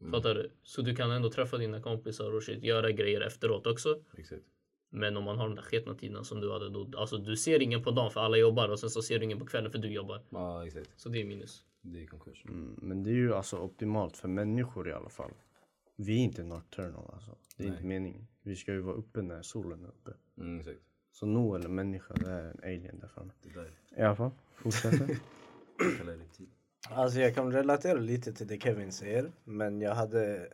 Mm. 0.00 0.12
Fattar 0.12 0.34
du? 0.34 0.50
Så 0.62 0.82
du 0.82 0.96
kan 0.96 1.10
ändå 1.10 1.30
träffa 1.30 1.58
dina 1.58 1.82
kompisar 1.82 2.34
och 2.34 2.42
shit, 2.42 2.62
göra 2.64 2.90
grejer 2.90 3.20
efteråt 3.20 3.66
också. 3.66 4.02
Exakt. 4.16 4.44
Men 4.90 5.16
om 5.16 5.24
man 5.24 5.38
har 5.38 5.48
de 5.48 5.54
där 5.54 5.62
sketna 5.62 5.94
tiderna 5.94 6.24
som 6.24 6.40
du 6.40 6.52
hade 6.52 6.70
då, 6.70 6.98
alltså 6.98 7.18
du 7.18 7.36
ser 7.36 7.62
ingen 7.62 7.82
på 7.82 7.90
dagen 7.90 8.10
för 8.10 8.20
alla 8.20 8.36
jobbar 8.36 8.68
och 8.68 8.80
sen 8.80 8.90
så 8.90 9.02
ser 9.02 9.18
du 9.18 9.24
ingen 9.24 9.38
på 9.38 9.46
kvällen 9.46 9.72
för 9.72 9.78
du 9.78 9.92
jobbar. 9.92 10.22
Ja, 10.30 10.66
exakt. 10.66 10.90
Så 10.96 11.08
det 11.08 11.20
är 11.20 11.24
minus. 11.24 11.64
Det 11.80 12.02
är 12.02 12.06
konkurs. 12.06 12.44
Mm. 12.44 12.78
Men 12.82 13.02
det 13.02 13.10
är 13.10 13.14
ju 13.14 13.34
alltså 13.34 13.58
optimalt 13.58 14.16
för 14.16 14.28
människor 14.28 14.88
i 14.88 14.92
alla 14.92 15.08
fall. 15.08 15.32
Vi 15.96 16.12
är 16.12 16.24
inte 16.24 16.42
nocturnal 16.42 17.10
alltså. 17.14 17.36
Det 17.56 17.64
är 17.64 17.68
inte 17.68 17.84
meningen. 17.84 18.26
Vi 18.42 18.56
ska 18.56 18.72
ju 18.72 18.80
vara 18.80 18.96
uppe 18.96 19.22
när 19.22 19.42
solen 19.42 19.84
är 19.84 19.88
uppe. 19.88 20.12
Mm, 20.38 20.60
exakt. 20.60 20.80
Så 21.14 21.26
Noel 21.26 21.64
är 21.64 21.68
människa, 21.68 22.14
det 22.14 22.30
är 22.30 22.50
en 22.50 22.60
alien 22.62 22.98
där 23.00 23.08
framme. 23.08 23.32
Det 23.42 23.54
där. 23.54 23.70
I 23.96 24.02
alla 24.02 24.16
fall, 24.16 24.30
tid. 26.36 26.48
Alltså 26.90 27.20
jag 27.20 27.34
kan 27.34 27.52
relatera 27.52 27.98
lite 27.98 28.32
till 28.32 28.46
det 28.46 28.60
Kevin 28.60 28.92
säger. 28.92 29.32
Men 29.44 29.80
jag 29.80 29.94
hade 29.94 30.48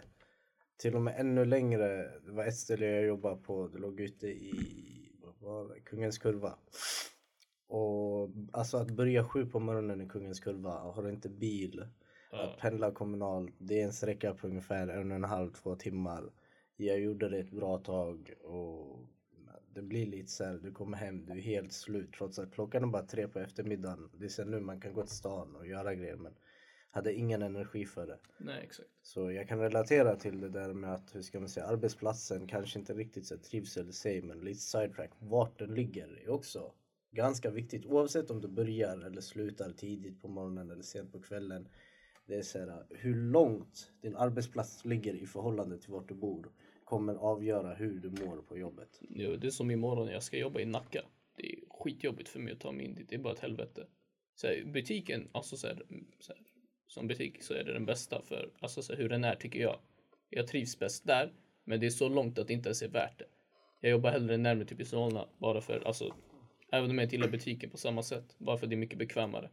till 0.77 0.95
och 0.95 1.03
med 1.03 1.21
ännu 1.21 1.45
längre. 1.45 2.11
Det 2.27 2.33
var 2.33 2.45
ett 2.45 2.57
ställe 2.57 2.87
jag 2.87 3.05
jobbade 3.05 3.37
på. 3.37 3.69
Det 3.69 3.79
låg 3.79 4.01
ute 4.01 4.27
i 4.27 5.13
vad 5.23 5.35
var 5.41 5.75
det? 5.75 5.81
Kungens 5.81 6.19
kurva. 6.19 6.55
Och 7.69 8.31
alltså 8.53 8.77
att 8.77 8.91
börja 8.91 9.25
sju 9.25 9.47
på 9.47 9.61
morgonen 9.61 10.01
i 10.01 10.09
Kungens 10.09 10.41
kurva. 10.41 10.71
Har 10.71 11.03
du 11.03 11.11
inte 11.11 11.29
bil. 11.29 11.87
Att 12.31 12.59
pendla 12.59 12.91
kommunalt. 12.91 13.55
Det 13.59 13.81
är 13.81 13.85
en 13.85 13.93
sträcka 13.93 14.35
på 14.35 14.47
ungefär 14.47 14.89
en 14.89 15.11
och 15.11 15.17
en 15.17 15.25
halv, 15.25 15.53
två 15.53 15.77
timmar. 15.77 16.31
Jag 16.77 17.01
gjorde 17.01 17.29
det 17.29 17.39
ett 17.39 17.51
bra 17.51 17.79
tag. 17.79 18.35
Och 18.45 19.07
det 19.75 19.83
blir 19.83 20.07
lite 20.07 20.31
så 20.31 20.45
här, 20.45 20.61
du 20.63 20.73
kommer 20.73 20.97
hem, 20.97 21.27
du 21.27 21.33
är 21.33 21.41
helt 21.41 21.73
slut 21.73 22.13
trots 22.13 22.39
att 22.39 22.53
klockan 22.53 22.83
är 22.83 22.87
bara 22.87 23.07
tre 23.07 23.29
på 23.29 23.39
eftermiddagen. 23.39 24.11
Det 24.19 24.25
är 24.25 24.29
sen 24.29 24.51
nu 24.51 24.61
man 24.61 24.81
kan 24.81 24.93
gå 24.93 25.03
till 25.03 25.17
stan 25.17 25.57
och 25.57 25.67
göra 25.67 25.95
grejer 25.95 26.17
men 26.17 26.35
hade 26.91 27.15
ingen 27.15 27.43
energi 27.43 27.87
för 27.87 28.07
det. 28.07 28.19
Nej, 28.39 28.61
exakt. 28.65 28.89
Så 29.03 29.31
jag 29.33 29.49
kan 29.49 29.59
relatera 29.59 30.17
till 30.17 30.41
det 30.41 30.49
där 30.49 30.73
med 30.73 30.95
att, 30.95 31.15
hur 31.15 31.23
ska 31.23 31.41
man 31.41 31.49
säga, 31.49 31.67
arbetsplatsen 31.67 32.47
kanske 32.47 32.79
inte 32.79 32.95
riktigt 32.95 33.27
så 33.27 33.39
trivsel 33.39 33.89
i 33.89 33.93
sig 33.93 34.23
men 34.23 34.41
lite 34.41 34.61
sidetrack. 34.61 35.11
Vart 35.19 35.59
den 35.59 35.75
ligger 35.75 36.25
är 36.25 36.31
också 36.31 36.73
ganska 37.11 37.51
viktigt 37.51 37.87
oavsett 37.87 38.31
om 38.31 38.41
du 38.41 38.49
börjar 38.49 38.99
eller 38.99 39.21
slutar 39.21 39.73
tidigt 39.73 40.23
på 40.23 40.29
morgonen 40.29 40.71
eller 40.71 40.83
sent 40.83 41.13
på 41.13 41.21
kvällen. 41.21 41.69
Det 42.27 42.35
är 42.35 42.43
så 42.43 42.59
här, 42.59 42.87
hur 42.91 43.15
långt 43.15 43.93
din 44.01 44.17
arbetsplats 44.17 44.85
ligger 44.85 45.15
i 45.15 45.27
förhållande 45.27 45.79
till 45.79 45.93
vart 45.93 46.09
du 46.09 46.15
bor 46.15 46.49
kommer 46.91 47.15
avgöra 47.15 47.75
hur 47.75 48.01
du 48.01 48.11
mår 48.11 48.43
på 48.43 48.59
jobbet. 48.59 49.01
Jo, 49.09 49.37
det 49.37 49.47
är 49.47 49.51
som 49.51 49.71
imorgon 49.71 50.07
när 50.07 50.13
jag 50.13 50.23
ska 50.23 50.39
jobba 50.39 50.61
i 50.61 50.65
Nacka. 50.65 51.03
Det 51.37 51.53
är 51.53 51.59
skitjobbigt 51.71 52.29
för 52.29 52.41
mig 52.41 52.53
att 52.53 52.61
ta 52.61 52.73
mig 52.73 52.87
in 52.87 52.95
dit. 52.95 53.09
Det 53.09 53.15
är 53.15 53.19
bara 53.19 53.33
ett 53.33 53.39
helvete. 53.39 53.87
Så 54.35 54.47
här, 54.47 54.65
butiken, 54.65 55.29
alltså 55.33 55.57
så 55.57 55.67
här, 55.67 55.83
så 56.21 56.33
här, 56.33 56.43
som 56.87 57.07
butik 57.07 57.43
så 57.43 57.55
är 57.55 57.65
det 57.65 57.73
den 57.73 57.87
bästa 57.87 58.23
för 58.23 58.51
alltså 58.61 58.83
så 58.83 58.93
här, 58.93 59.01
hur 59.03 59.09
den 59.09 59.25
är 59.25 59.35
tycker 59.35 59.61
jag. 59.61 59.79
Jag 60.31 60.47
trivs 60.47 60.79
bäst 60.79 61.07
där, 61.07 61.33
men 61.65 61.81
det 61.81 61.87
är 61.87 61.91
så 61.91 62.09
långt 62.09 62.39
att 62.39 62.47
det 62.47 62.53
inte 62.53 62.69
ens 62.69 62.83
är 62.83 62.89
värt 62.89 63.19
det. 63.19 63.27
Jag 63.81 63.91
jobbar 63.91 64.11
hellre 64.11 64.37
närmare 64.37 64.65
typ 64.65 64.81
i 64.81 64.85
Solna 64.85 65.27
bara 65.39 65.61
för, 65.61 65.83
alltså, 65.87 66.15
även 66.73 66.91
om 66.91 66.99
jag 66.99 67.05
inte 67.05 67.17
gillar 67.17 67.29
butiken 67.29 67.71
på 67.71 67.77
samma 67.77 68.03
sätt, 68.03 68.35
bara 68.39 68.57
för 68.59 68.67
det 68.67 68.75
är 68.75 68.77
mycket 68.77 68.99
bekvämare. 68.99 69.51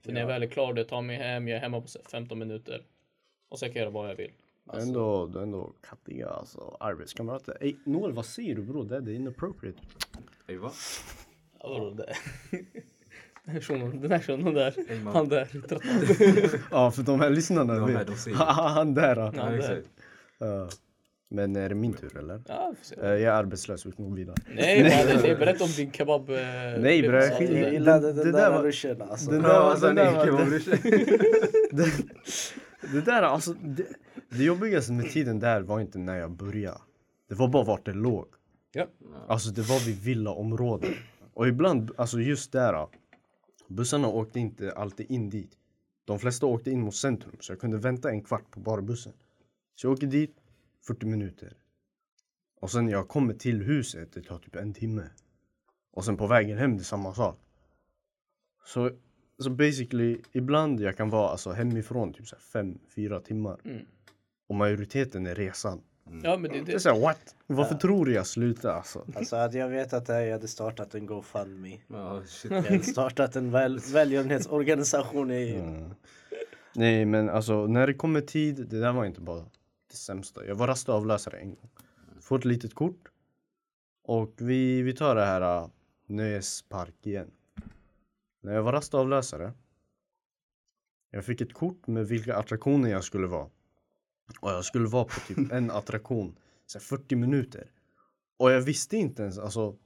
För 0.00 0.12
när 0.12 0.20
jag 0.20 0.28
väl 0.28 0.42
är 0.42 0.46
klar, 0.46 0.72
det 0.74 0.84
tar 0.84 1.02
mig 1.02 1.16
hem, 1.16 1.48
jag 1.48 1.56
är 1.56 1.60
hemma 1.60 1.80
på 1.80 1.88
så 1.88 1.98
här 1.98 2.06
15 2.06 2.38
minuter 2.38 2.86
och 3.48 3.58
sen 3.58 3.68
kan 3.68 3.76
jag 3.76 3.82
göra 3.82 3.90
vad 3.90 4.10
jag 4.10 4.16
vill. 4.16 4.32
Du 4.72 4.78
är 4.78 4.82
ändå, 4.82 5.26
du 5.26 5.38
är 5.38 5.42
ändå 5.42 5.72
kattiga 5.88 6.28
alltså, 6.28 6.76
arbetskamrater. 6.80 7.56
Ey 7.60 7.76
Noel 7.84 8.12
vad 8.12 8.26
säger 8.26 8.54
du 8.54 8.62
bror? 8.62 8.84
Det 8.84 8.96
är 8.96 9.00
det 9.00 9.12
är 9.12 9.14
inappropriate. 9.14 9.78
Ey 10.46 10.56
va? 10.56 10.70
Ja, 11.62 11.68
vadå 11.68 11.90
det? 11.94 12.14
Den 13.44 13.54
här 13.54 13.60
shunon, 13.60 14.00
den 14.00 14.10
här 14.10 14.18
shunon 14.20 14.54
där, 14.54 14.74
man. 15.04 15.14
han 15.14 15.28
där, 15.28 15.44
13. 15.44 15.80
Ja 16.70 16.90
för 16.90 17.02
de 17.02 17.20
här 17.20 17.30
lyssnarna 17.30 17.74
De 17.74 17.94
här, 17.96 18.04
de. 18.04 18.32
Han 18.34 18.94
där. 18.94 19.16
Ja, 19.16 19.32
Ja, 19.36 19.42
där. 19.50 19.82
Ja. 20.38 20.68
Men 21.28 21.56
är 21.56 21.68
det 21.68 21.74
min 21.74 21.92
tur 21.92 22.18
eller? 22.18 22.42
Ja. 22.48 22.74
Eh, 23.02 23.08
Jag 23.08 23.20
är 23.22 23.30
arbetslös, 23.30 23.86
vi 23.86 23.92
kan 23.92 24.08
gå 24.10 24.14
vidare. 24.16 24.36
Nej 24.54 24.82
mannen, 24.82 25.22
nej, 25.22 25.36
berätta 25.36 25.64
om 25.64 25.70
din 25.76 25.92
kebab. 25.92 26.30
eh, 26.30 26.36
Nej, 26.78 27.02
bre, 27.08 27.24
Jag 27.26 27.42
gillade 27.72 28.06
det- 28.06 28.12
den 28.12 28.32
det 28.32 28.32
där, 28.38 28.62
ruschen 28.62 29.02
alltså. 29.02 29.30
den 29.30 29.42
där 29.42 29.48
var- 29.48 29.70
alltså, 29.70 29.86
den 29.86 29.96
där 29.96 30.12
nej. 31.72 31.86
Det, 32.92 33.00
där 33.00 33.22
alltså, 33.22 33.52
det, 33.52 33.86
det 34.28 34.44
jobbigaste 34.44 34.92
med 34.92 35.10
tiden 35.10 35.38
där 35.38 35.60
var 35.60 35.80
inte 35.80 35.98
när 35.98 36.16
jag 36.16 36.30
började. 36.30 36.80
Det 37.28 37.34
var 37.34 37.48
bara 37.48 37.64
vart 37.64 37.84
det 37.84 37.92
låg. 37.92 38.26
Ja. 38.72 38.86
Alltså 39.28 39.50
det 39.50 39.62
var 39.62 39.86
vid 39.86 40.02
villaområden. 40.02 40.94
Och 41.34 41.48
ibland, 41.48 41.90
alltså 41.96 42.20
just 42.20 42.52
där. 42.52 42.88
Bussarna 43.68 44.08
åkte 44.08 44.40
inte 44.40 44.72
alltid 44.72 45.10
in 45.10 45.30
dit. 45.30 45.50
De 46.04 46.18
flesta 46.18 46.46
åkte 46.46 46.70
in 46.70 46.80
mot 46.80 46.94
centrum 46.94 47.36
så 47.40 47.52
jag 47.52 47.60
kunde 47.60 47.76
vänta 47.76 48.10
en 48.10 48.22
kvart 48.22 48.50
på 48.50 48.60
bara 48.60 48.82
bussen. 48.82 49.12
Så 49.74 49.86
jag 49.86 49.92
åker 49.92 50.06
dit, 50.06 50.36
40 50.86 51.06
minuter. 51.06 51.56
Och 52.60 52.70
sen 52.70 52.84
när 52.84 52.92
jag 52.92 53.08
kommer 53.08 53.34
till 53.34 53.62
huset, 53.62 54.12
det 54.12 54.22
tar 54.22 54.38
typ 54.38 54.56
en 54.56 54.74
timme. 54.74 55.10
Och 55.92 56.04
sen 56.04 56.16
på 56.16 56.26
vägen 56.26 56.58
hem, 56.58 56.76
det 56.76 56.82
är 56.82 56.84
samma 56.84 57.14
sak. 57.14 57.40
Så, 58.64 58.90
så 59.42 59.50
basically, 59.50 60.20
ibland 60.32 60.80
jag 60.80 60.96
kan 60.96 61.10
vara 61.10 61.28
alltså 61.30 61.50
hemifrån 61.52 62.12
typ 62.12 62.24
5-4 62.54 63.20
timmar. 63.20 63.60
Mm. 63.64 63.86
Och 64.48 64.54
majoriteten 64.54 65.26
är 65.26 65.34
resan. 65.34 65.80
ja, 66.22 66.36
men 66.36 66.50
det 66.50 66.58
är 66.58 66.64
Det 66.64 66.70
är 66.70 66.74
det. 66.74 66.80
såhär 66.80 67.00
what? 67.00 67.34
Varför 67.46 67.74
tror 67.74 68.06
du 68.06 68.12
jag 68.12 68.26
slutar 68.26 68.70
alltså? 68.70 69.06
Alltså 69.14 69.36
hade 69.36 69.58
jag 69.58 69.68
vetat 69.68 70.06
det 70.06 70.12
här, 70.12 70.20
jag 70.20 70.32
hade 70.32 70.48
startat 70.48 70.94
en 70.94 71.06
GoFundMe. 71.06 71.78
Ja, 71.88 72.22
shit. 72.26 72.50
Jag 72.50 72.62
hade 72.62 72.82
startat 72.82 73.36
en 73.36 73.50
väl, 73.50 73.78
välgörenhetsorganisation 73.92 75.30
i... 75.30 75.54
Mm. 75.54 75.94
Nej 76.74 77.04
men 77.04 77.28
alltså 77.28 77.66
när 77.66 77.86
det 77.86 77.94
kommer 77.94 78.20
tid, 78.20 78.66
det 78.70 78.80
där 78.80 78.92
var 78.92 79.04
inte 79.04 79.20
bara 79.20 79.44
det 79.90 79.96
sämsta. 79.96 80.46
Jag 80.46 80.54
var 80.54 80.66
rastavlösare 80.66 81.38
en 81.38 81.48
gång. 81.48 81.70
Får 82.20 82.38
ett 82.38 82.44
litet 82.44 82.74
kort. 82.74 83.08
Och 84.04 84.34
vi, 84.38 84.82
vi 84.82 84.92
tar 84.92 85.14
det 85.14 85.24
här 85.24 85.62
uh, 85.62 85.68
nöjespark 86.06 86.94
igen. 87.06 87.30
När 88.46 88.54
jag 88.54 88.62
var 88.62 88.72
rastavlösare. 88.72 89.52
Jag 91.10 91.24
fick 91.24 91.40
ett 91.40 91.52
kort 91.54 91.86
med 91.86 92.06
vilka 92.08 92.36
attraktioner 92.36 92.90
jag 92.90 93.04
skulle 93.04 93.26
vara. 93.26 93.48
Och 94.40 94.50
jag 94.50 94.64
skulle 94.64 94.88
vara 94.88 95.04
på 95.04 95.20
typ 95.28 95.38
en 95.52 95.70
attraktion, 95.70 96.38
så 96.66 96.78
här 96.78 96.82
40 96.84 97.16
minuter. 97.16 97.70
Och 98.38 98.50
jag 98.50 98.60
visste 98.60 98.96
inte 98.96 99.22
ens 99.22 99.38
alltså 99.38 99.76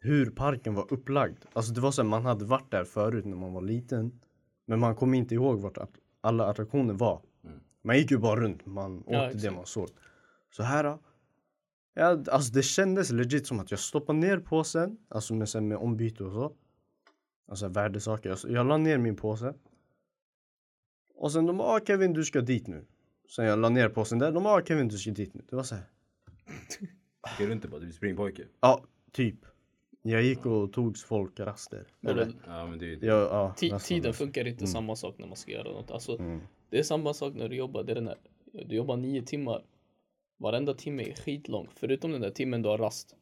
hur 0.00 0.30
parken 0.30 0.74
var 0.74 0.92
upplagd. 0.92 1.44
Alltså 1.52 1.72
det 1.72 1.80
var 1.80 1.90
så 1.90 2.02
här, 2.02 2.08
man 2.08 2.24
hade 2.24 2.44
varit 2.44 2.70
där 2.70 2.84
förut 2.84 3.24
när 3.24 3.36
man 3.36 3.52
var 3.52 3.62
liten. 3.62 4.20
Men 4.66 4.80
man 4.80 4.96
kom 4.96 5.14
inte 5.14 5.34
ihåg 5.34 5.60
vart 5.60 5.78
att- 5.78 5.98
alla 6.20 6.46
attraktioner 6.46 6.94
var. 6.94 7.22
Mm. 7.44 7.60
Man 7.82 7.98
gick 7.98 8.10
ju 8.10 8.18
bara 8.18 8.40
runt, 8.40 8.66
man 8.66 8.98
åkte 8.98 9.12
det 9.12 9.26
exakt. 9.34 9.54
man 9.54 9.66
såg. 9.66 9.88
Så 10.50 10.62
här. 10.62 10.98
Ja, 11.94 12.24
alltså 12.32 12.52
det 12.52 12.62
kändes 12.62 13.10
legit 13.10 13.46
som 13.46 13.60
att 13.60 13.70
jag 13.70 13.80
stoppade 13.80 14.18
ner 14.18 14.38
påsen, 14.38 14.98
alltså 15.08 15.34
med, 15.34 15.62
med 15.62 15.78
ombyte 15.78 16.24
och 16.24 16.32
så. 16.32 16.56
Alltså 17.48 17.68
värdesaker. 17.68 18.28
Jag, 18.30 18.38
jag 18.50 18.66
la 18.66 18.76
ner 18.76 18.98
min 18.98 19.16
påse. 19.16 19.54
Och 21.14 21.32
sen 21.32 21.46
de 21.46 21.56
bara, 21.56 21.68
ah, 21.68 21.80
Kevin 21.86 22.12
du 22.12 22.24
ska 22.24 22.40
dit 22.40 22.66
nu. 22.66 22.84
Sen 23.36 23.44
jag 23.44 23.58
la 23.58 23.68
ner 23.68 23.88
påsen 23.88 24.18
där, 24.18 24.32
de 24.32 24.42
bara, 24.42 24.54
ah, 24.54 24.64
Kevin 24.64 24.88
du 24.88 24.98
ska 24.98 25.10
dit 25.10 25.34
nu. 25.34 25.42
Det 25.50 25.56
var 25.56 25.62
så 25.62 25.74
här. 25.74 25.84
Gick 27.38 27.48
runt 27.48 27.66
bara, 27.70 27.80
du 27.80 27.88
är 27.88 27.92
springpojke. 27.92 28.44
Ja, 28.60 28.84
typ. 29.12 29.34
Jag 30.02 30.22
gick 30.22 30.46
och 30.46 30.72
tog 30.72 30.98
folk 30.98 31.40
raster. 31.40 31.86
Men 32.00 32.12
Eller, 32.12 32.32
Ja 32.46 32.66
men 32.66 32.78
det 32.78 32.84
är 32.86 32.88
ju... 32.88 32.98
jag, 33.06 33.18
ja, 33.22 33.54
Ti- 33.56 33.72
nästan. 33.72 33.80
tiden 33.88 34.12
funkar 34.14 34.46
inte 34.46 34.66
samma 34.66 34.96
sak 34.96 35.18
när 35.18 35.26
man 35.26 35.36
ska 35.36 35.52
göra 35.52 35.72
något. 35.72 35.90
Alltså, 35.90 36.18
Mm. 36.18 36.40
det 36.70 36.78
är 36.78 36.82
samma 36.82 37.14
sak 37.14 37.34
när 37.34 37.48
du 37.48 37.56
jobbar. 37.56 37.82
Det 37.84 37.92
är 37.92 37.94
den 37.94 38.06
här, 38.06 38.16
du 38.52 38.76
jobbar 38.76 38.96
nio 38.96 39.22
timmar. 39.22 39.64
Varenda 40.38 40.74
timme 40.74 41.02
är 41.02 41.14
skitlång. 41.14 41.68
Förutom 41.74 42.12
den 42.12 42.20
där 42.20 42.30
timmen 42.30 42.62
du 42.62 42.68
har 42.68 42.78
rast. 42.78 43.16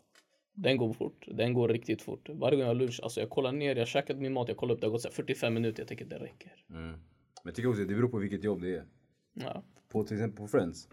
Den 0.54 0.76
går 0.76 0.92
fort. 0.92 1.28
Den 1.32 1.54
går 1.54 1.68
riktigt 1.68 2.02
fort. 2.02 2.28
Varje 2.28 2.56
gång 2.56 2.60
jag 2.60 2.66
har 2.66 2.74
lunch, 2.74 3.00
alltså 3.02 3.20
jag 3.20 3.30
kollar 3.30 3.52
ner, 3.52 3.76
jag 3.76 3.88
käkat 3.88 4.18
min 4.18 4.32
mat, 4.32 4.48
jag 4.48 4.56
kollar 4.56 4.74
upp, 4.74 4.80
det 4.80 4.86
har 4.86 4.92
gått 4.92 5.02
så 5.02 5.08
här 5.08 5.14
45 5.14 5.54
minuter. 5.54 5.80
Jag 5.80 5.88
tänker 5.88 6.04
det 6.04 6.18
räcker. 6.18 6.64
Mm. 6.70 6.90
Men 6.90 6.98
jag 7.44 7.54
tycker 7.54 7.68
också 7.68 7.82
att 7.82 7.88
det 7.88 7.94
beror 7.94 8.08
på 8.08 8.18
vilket 8.18 8.44
jobb 8.44 8.62
det 8.62 8.76
är. 8.76 8.84
Ja. 9.32 9.62
På 9.88 10.04
till 10.04 10.16
exempel 10.16 10.36
på 10.36 10.48
Friends. 10.48 10.88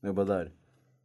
När 0.00 0.08
jag 0.08 0.08
jobbade 0.08 0.34
där. 0.34 0.52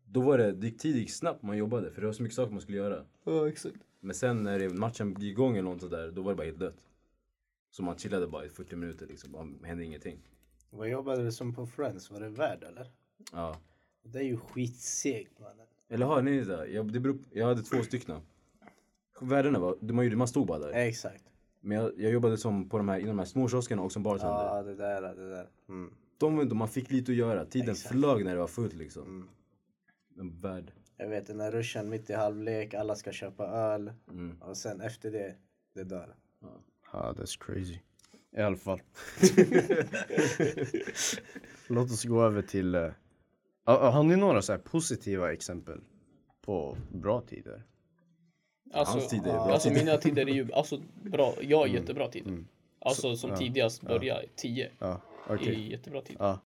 Då 0.06 0.22
var 0.22 0.38
det, 0.38 0.52
det 0.52 0.68
gick 0.68 0.80
tid 0.80 0.96
gick 0.96 1.12
snabbt 1.12 1.44
man 1.44 1.58
jobbade 1.58 1.92
för 1.92 2.02
det 2.02 2.08
var 2.08 2.14
så 2.14 2.24
mycket 2.24 2.36
saker 2.36 2.52
man 2.52 2.62
skulle 2.62 2.78
göra. 2.78 3.06
Ja, 3.24 3.50
exakt. 3.50 3.78
Men 4.00 4.16
sen 4.16 4.44
när 4.44 4.60
det, 4.60 4.70
matchen 4.70 5.16
gick 5.20 5.32
igång 5.32 5.58
eller 5.58 5.70
något 5.70 5.82
sådär, 5.82 6.12
då 6.12 6.22
var 6.22 6.32
det 6.32 6.36
bara 6.36 6.46
helt 6.46 6.60
dött. 6.60 6.88
Så 7.70 7.84
man 7.84 7.98
chillade 7.98 8.28
bara 8.28 8.46
i 8.46 8.50
40 8.50 8.76
minuter 8.76 9.08
liksom, 9.08 9.32
bara 9.32 9.68
hände 9.68 9.84
ingenting. 9.84 10.20
Vad 10.70 10.90
jobbade 10.90 11.24
du 11.24 11.32
som 11.32 11.56
på 11.56 11.68
Friends? 11.68 12.12
Var 12.12 12.20
det 12.20 12.30
värd 12.30 12.64
eller? 12.64 12.92
Ja. 13.32 13.62
Det 14.04 14.20
är 14.20 14.24
ju 14.24 14.38
skitsegt 14.38 15.40
mannen. 15.40 15.68
Eller 15.90 16.06
har 16.06 16.22
ni 16.22 16.44
det? 16.44 16.68
Jag, 16.68 16.94
det 16.94 17.00
beror, 17.00 17.18
jag 17.32 17.48
hade 17.48 17.64
två 17.64 17.84
stycken. 17.84 18.22
Värdena 19.22 19.60
var, 19.60 19.76
man, 19.82 20.06
gjorde, 20.06 20.16
man 20.18 20.28
stod 20.28 20.48
bara 20.48 20.60
där. 20.60 20.72
Exakt. 20.74 21.24
Men 21.60 21.78
jag, 21.78 21.92
jag 21.98 22.12
jobbade 22.12 22.38
som 22.38 22.70
på 22.70 22.78
de 22.78 22.90
här, 22.90 22.98
inom 23.00 23.08
de 23.10 23.20
här 23.20 23.26
små 23.26 23.48
kioskerna 23.50 23.82
och 23.82 23.92
som 23.92 24.04
bartender. 24.04 24.34
Ja 24.36 24.64
det 24.64 24.76
där, 24.76 25.02
det 25.02 25.30
där. 25.30 25.48
Mm. 25.70 25.94
De, 26.18 26.36
var 26.36 26.44
inte- 26.44 26.56
man 26.56 26.68
fick 26.70 26.92
lite 26.92 27.12
att 27.12 27.18
göra, 27.18 27.46
tiden 27.46 27.70
Exakt. 27.70 27.92
flög 27.96 28.26
när 28.26 28.34
det 28.34 28.40
var 28.40 28.48
fullt 28.48 28.74
liksom. 28.74 29.04
Mm. 29.04 29.28
En 30.20 30.42
värld. 30.42 30.72
Jag 30.98 31.10
vet 31.10 31.28
den 31.28 31.38
där 31.38 31.52
ruschen 31.52 31.90
mitt 31.90 32.10
i 32.10 32.14
halvlek, 32.14 32.74
alla 32.74 32.96
ska 32.96 33.12
köpa 33.12 33.48
öl. 33.48 33.92
Mm. 34.10 34.42
Och 34.42 34.58
sen 34.58 34.82
efter 34.82 35.12
det, 35.12 35.36
det 35.74 35.84
dör. 35.84 36.16
Ja, 36.94 37.14
that's 37.18 37.38
crazy. 37.46 37.78
I 38.38 38.42
alla 38.42 38.58
fall. 38.58 38.82
Låt 41.68 41.92
oss 41.92 42.04
gå 42.04 42.24
över 42.24 42.42
till... 42.42 42.76
Har 43.74 44.04
ni 44.04 44.16
några 44.16 44.42
så 44.42 44.52
här 44.52 44.60
positiva 44.60 45.34
exempel 45.34 45.82
på 46.42 46.78
bra 46.92 47.22
tider? 47.22 47.64
Alltså, 48.74 48.94
Hans 48.98 49.08
tider 49.10 49.30
är 49.30 49.34
bra 49.34 49.42
alltså 49.54 49.70
tider. 49.70 49.86
mina 49.86 49.98
tider 49.98 50.30
är 50.30 50.34
ju 50.34 50.54
alltså, 50.54 50.82
bra. 51.04 51.34
Jag 51.42 51.58
har 51.58 51.68
jättebra 51.68 52.08
tider. 52.08 52.46
Alltså 52.80 53.16
som 53.16 53.30
ja, 53.30 53.38
tidigast 53.38 53.82
börja 53.82 54.18
10 54.36 54.72
Ja, 54.80 55.02
är 55.28 55.36
okej. 55.36 55.72
jättebra 55.72 56.02
tid. 56.02 56.16
Ja. 56.20 56.40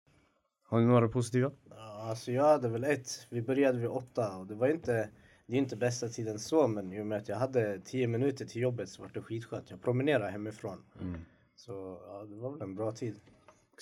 Har 0.62 0.80
ni 0.80 0.86
några 0.86 1.08
positiva? 1.08 1.50
Ja, 1.70 1.76
alltså 2.08 2.32
jag 2.32 2.44
hade 2.44 2.68
väl 2.68 2.84
ett. 2.84 3.26
Vi 3.30 3.42
började 3.42 3.78
vid 3.78 3.88
åtta 3.88 4.36
och 4.36 4.46
det 4.46 4.54
var 4.54 4.68
inte, 4.68 5.08
det 5.46 5.54
är 5.54 5.58
inte 5.58 5.76
bästa 5.76 6.08
tiden 6.08 6.38
så 6.38 6.68
men 6.68 6.92
i 6.92 7.00
och 7.02 7.06
med 7.06 7.18
att 7.18 7.28
jag 7.28 7.36
hade 7.36 7.80
tio 7.80 8.06
minuter 8.06 8.44
till 8.44 8.62
jobbet 8.62 8.88
så 8.88 9.02
var 9.02 9.10
det 9.14 9.22
skitskönt. 9.22 9.70
Jag 9.70 9.82
promenerade 9.82 10.30
hemifrån. 10.30 10.78
Så 11.56 12.00
ja, 12.06 12.24
det 12.24 12.36
var 12.36 12.50
väl 12.50 12.62
en 12.62 12.74
bra 12.74 12.92
tid. 12.92 13.20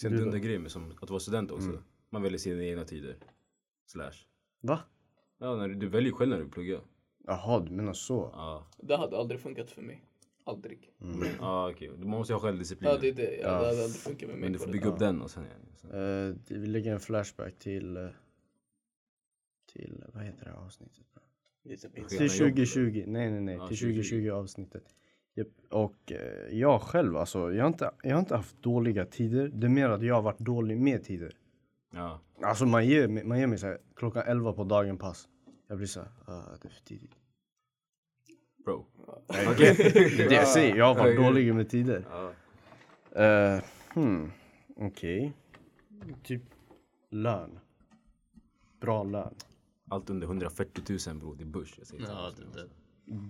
Sen 0.00 0.11
Du 0.12 0.16
då? 0.18 0.25
dundergrej 0.25 0.59
med 0.59 0.71
som 0.71 0.92
att 1.02 1.11
vara 1.11 1.21
student 1.21 1.50
också. 1.50 1.83
Man 2.11 2.23
väljer 2.23 2.38
sina 2.38 2.62
egna 2.65 2.85
tider. 2.85 3.17
Slash. 3.87 4.12
Va? 4.61 4.81
Ja, 5.38 5.57
när 5.57 5.69
du, 5.69 5.75
du 5.75 5.88
väljer 5.88 6.12
själv 6.12 6.31
när 6.31 6.38
du 6.38 6.49
pluggar. 6.49 6.81
Jaha, 7.27 7.61
du 7.61 7.71
menar 7.73 7.93
så? 7.93 8.31
Ja, 8.33 8.67
Det 8.79 8.97
hade 8.97 9.17
aldrig 9.19 9.41
funkat 9.41 9.71
för 9.71 9.83
mig. 9.83 10.05
Aldrig. 10.45 10.93
ja 11.41 11.71
okej. 11.71 11.91
Du 11.99 12.07
måste 12.07 12.33
ha 12.33 12.41
självdisciplin. 12.41 12.91
Ja, 12.91 12.99
det 13.00 13.09
är 13.09 13.12
det. 13.12 13.37
Ja, 13.37 13.49
Det 13.49 13.55
hade 13.55 13.69
aldrig 13.69 13.91
funkat 13.91 14.29
med 14.29 14.38
mig. 14.38 14.41
Men 14.45 14.53
du 14.53 14.59
får 14.59 14.67
det. 14.67 14.73
bygga 14.73 14.88
upp 14.88 14.99
den 14.99 15.23
och 15.23 15.31
sen 15.31 15.45
igen. 15.45 15.59
Sen- 15.77 15.91
Uh, 15.95 16.37
vi 16.49 16.67
lägger 16.67 16.93
en 16.93 17.00
flashback 17.00 17.59
till... 17.59 17.97
eh, 17.97 18.07
till, 19.73 20.05
vad 20.15 20.25
heter 20.25 20.45
det 20.45 20.50
här 20.50 20.57
avsnittet? 20.59 20.97
Till 21.62 21.91
pinsamt. 21.91 22.21
jobb, 22.21 22.31
2020, 22.38 23.05
nej 23.07 23.31
nej 23.31 23.41
nej, 23.41 23.55
Ja, 23.55 23.69
till 23.69 23.77
2020. 23.79 24.03
2020 24.03 24.31
avsnittet. 24.31 24.95
Och 25.71 26.12
eh, 26.12 26.59
jag 26.59 26.83
själv 26.83 27.17
alltså, 27.17 27.53
jag 27.53 27.62
har, 27.65 27.69
inte, 27.69 27.91
jag 28.03 28.12
har 28.15 28.21
inte 28.21 28.37
haft 28.37 28.62
dåliga 28.62 29.05
tider. 29.05 29.49
Det 29.49 29.67
är 29.67 29.71
mer 29.71 29.88
att 29.88 30.03
jag 30.03 30.15
har 30.15 30.23
varit 30.23 30.38
dålig 30.38 30.79
med 30.79 31.05
tider. 31.05 31.37
Ja. 31.90 32.21
Alltså 32.42 32.66
man 32.66 32.87
ger, 32.87 33.09
mig- 33.09 33.25
man 33.25 33.38
ger 33.38 33.47
mig 33.47 33.59
såhär, 33.59 33.78
klockan 33.97 34.23
11 34.26 34.52
på 34.52 34.64
dagen 34.64 34.99
pass. 34.99 35.28
Jag 35.68 35.76
blir 35.76 35.87
såhär, 35.87 36.09
ah, 36.26 36.42
det 36.62 36.68
är 36.68 36.73
för 36.73 36.83
tidigt. 36.85 37.16
Bro. 38.64 38.87
Okej, 39.26 39.75
det 39.78 40.25
är 40.25 40.28
det 40.28 40.35
jag 40.35 40.49
säger, 40.49 40.76
jag 40.76 40.85
har 40.95 40.95
varit 40.95 41.16
dålig 41.16 41.54
med 41.54 41.68
tider. 41.71 42.04
Ja. 42.11 42.33
Uh, 43.57 43.62
hmm, 43.95 44.33
okej. 44.76 45.33
Typ 46.23 46.42
lön. 47.11 47.59
Bra 48.80 49.02
lön. 49.04 49.35
Allt 49.90 50.11
under 50.11 50.26
140 50.26 50.99
000 51.09 51.18
bro, 51.18 51.35
det 51.35 51.42
är 51.45 51.47
börs. 51.47 51.75
Jag 51.78 51.87
säger 51.87 52.04
Ja, 52.04 52.33
det, 52.37 52.61
det. 52.61 52.68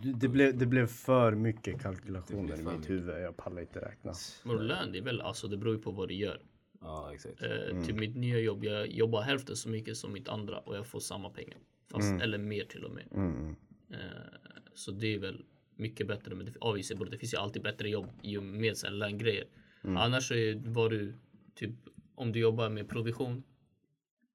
Det, 0.03 0.13
det, 0.13 0.29
blev, 0.29 0.59
det 0.59 0.67
blev 0.67 0.87
för 0.87 1.33
mycket 1.35 1.65
Det 1.65 1.83
kalkylationer 1.83 2.43
blev 2.43 2.61
i 2.61 2.63
för 2.63 2.71
mitt 2.71 2.79
mycket. 2.79 2.91
huvud. 2.91 3.23
Jag 3.23 3.37
pallar 3.37 3.61
inte 3.63 3.81
räkna. 3.81 4.13
Men 4.45 4.57
lön, 4.67 4.93
det 4.93 4.99
är 4.99 5.03
väl, 5.03 5.21
alltså 5.21 5.49
det 5.49 5.57
beror 5.57 5.75
ju 5.77 5.83
på 5.83 5.91
vad 5.91 6.09
du 6.09 6.15
gör. 6.15 6.43
Ja, 6.81 7.11
exakt. 7.15 7.43
Eh, 7.43 7.85
Till 7.85 7.95
mitt 7.95 8.17
nya 8.17 8.39
jobb, 8.39 8.65
jag 8.65 8.91
jobbar 8.91 9.23
hälften 9.23 9.57
så 9.57 9.69
mycket 9.69 9.97
som 9.97 10.13
mitt 10.13 10.29
andra 10.29 10.59
och 10.59 10.77
jag 10.77 10.87
får 10.87 11.01
samma 11.01 11.31
pengar. 11.31 11.59
Fast, 11.91 12.23
Eller 12.23 12.39
mer 12.39 12.65
till 12.65 12.85
och 12.85 12.91
med. 12.91 13.09
Mm. 13.13 13.57
Eh, 13.91 13.97
så 14.75 14.91
det 14.91 15.15
är 15.15 15.19
väl 15.19 15.45
mycket 15.77 16.07
bättre. 16.07 16.35
Men 16.35 16.47
det, 16.47 16.57
obviously, 16.61 17.05
det 17.11 17.19
finns 17.19 17.35
ju 17.35 17.39
alltid 17.39 17.63
bättre 17.63 17.89
jobb 17.89 18.07
i 18.23 18.37
och 18.37 18.43
med 18.43 18.75
här 18.85 18.91
löngrejer. 18.91 19.47
Annars 19.83 20.29
så 20.29 20.35
är, 20.35 20.55
var 20.55 20.91
du 20.91 21.15
typ 21.55 21.71
om 22.15 22.33
du 22.33 22.39
jobbar 22.39 22.69
med 22.69 22.89
provision 22.89 23.43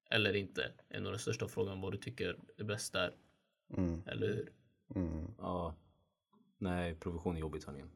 eller 0.09 0.35
inte 0.35 0.71
är 0.89 0.99
nog 0.99 1.11
den 1.11 1.19
största 1.19 1.47
frågan 1.47 1.81
vad 1.81 1.91
du 1.91 1.97
tycker 1.97 2.37
är 2.57 2.63
bäst 2.63 2.93
där. 2.93 3.15
Mm. 3.77 4.01
Eller 4.05 4.27
hur? 4.27 4.51
Mm. 4.95 5.27
Ja. 5.37 5.75
Nej, 6.57 6.95
provision 6.95 7.35
är 7.35 7.39
jobbigt 7.39 7.63
sanningen. 7.63 7.89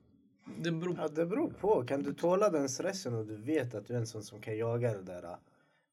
Det 0.60 0.72
beror 0.72 0.96
Ja, 0.98 1.08
det 1.08 1.26
beror 1.26 1.50
på. 1.50 1.84
Kan 1.84 2.04
du 2.04 2.14
tåla 2.14 2.50
den 2.50 2.70
stressen 2.70 3.14
och 3.16 3.26
du 3.26 3.36
vet 3.36 3.76
att 3.76 3.86
du 3.88 3.94
är 3.94 3.98
en 3.98 4.08
sån 4.08 4.24
som 4.24 4.42
kan 4.42 4.58
jaga 4.58 4.94
det 4.94 5.02
där. 5.04 5.38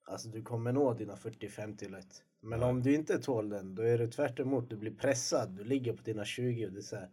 Alltså 0.07 0.29
du 0.29 0.43
kommer 0.43 0.73
nå 0.73 0.95
dina 0.95 1.15
40-50 1.17 1.91
lätt. 1.91 2.23
Men 2.41 2.61
Ja. 2.61 2.67
om 2.67 2.83
du 2.83 2.95
inte 2.95 3.19
tål 3.19 3.49
den, 3.49 3.75
då 3.75 3.83
är 3.83 3.99
det 3.99 4.09
tvärt 4.09 4.41
emot. 4.41 4.71
Du 4.71 4.77
blir 4.77 4.91
pressad. 4.95 5.51
Du 5.51 5.65
ligger 5.65 5.93
på 5.93 6.03
dina 6.03 6.25
20 6.25 6.67
och 6.67 6.73
det 6.73 6.79
är 6.79 6.83
såhär. 6.83 7.09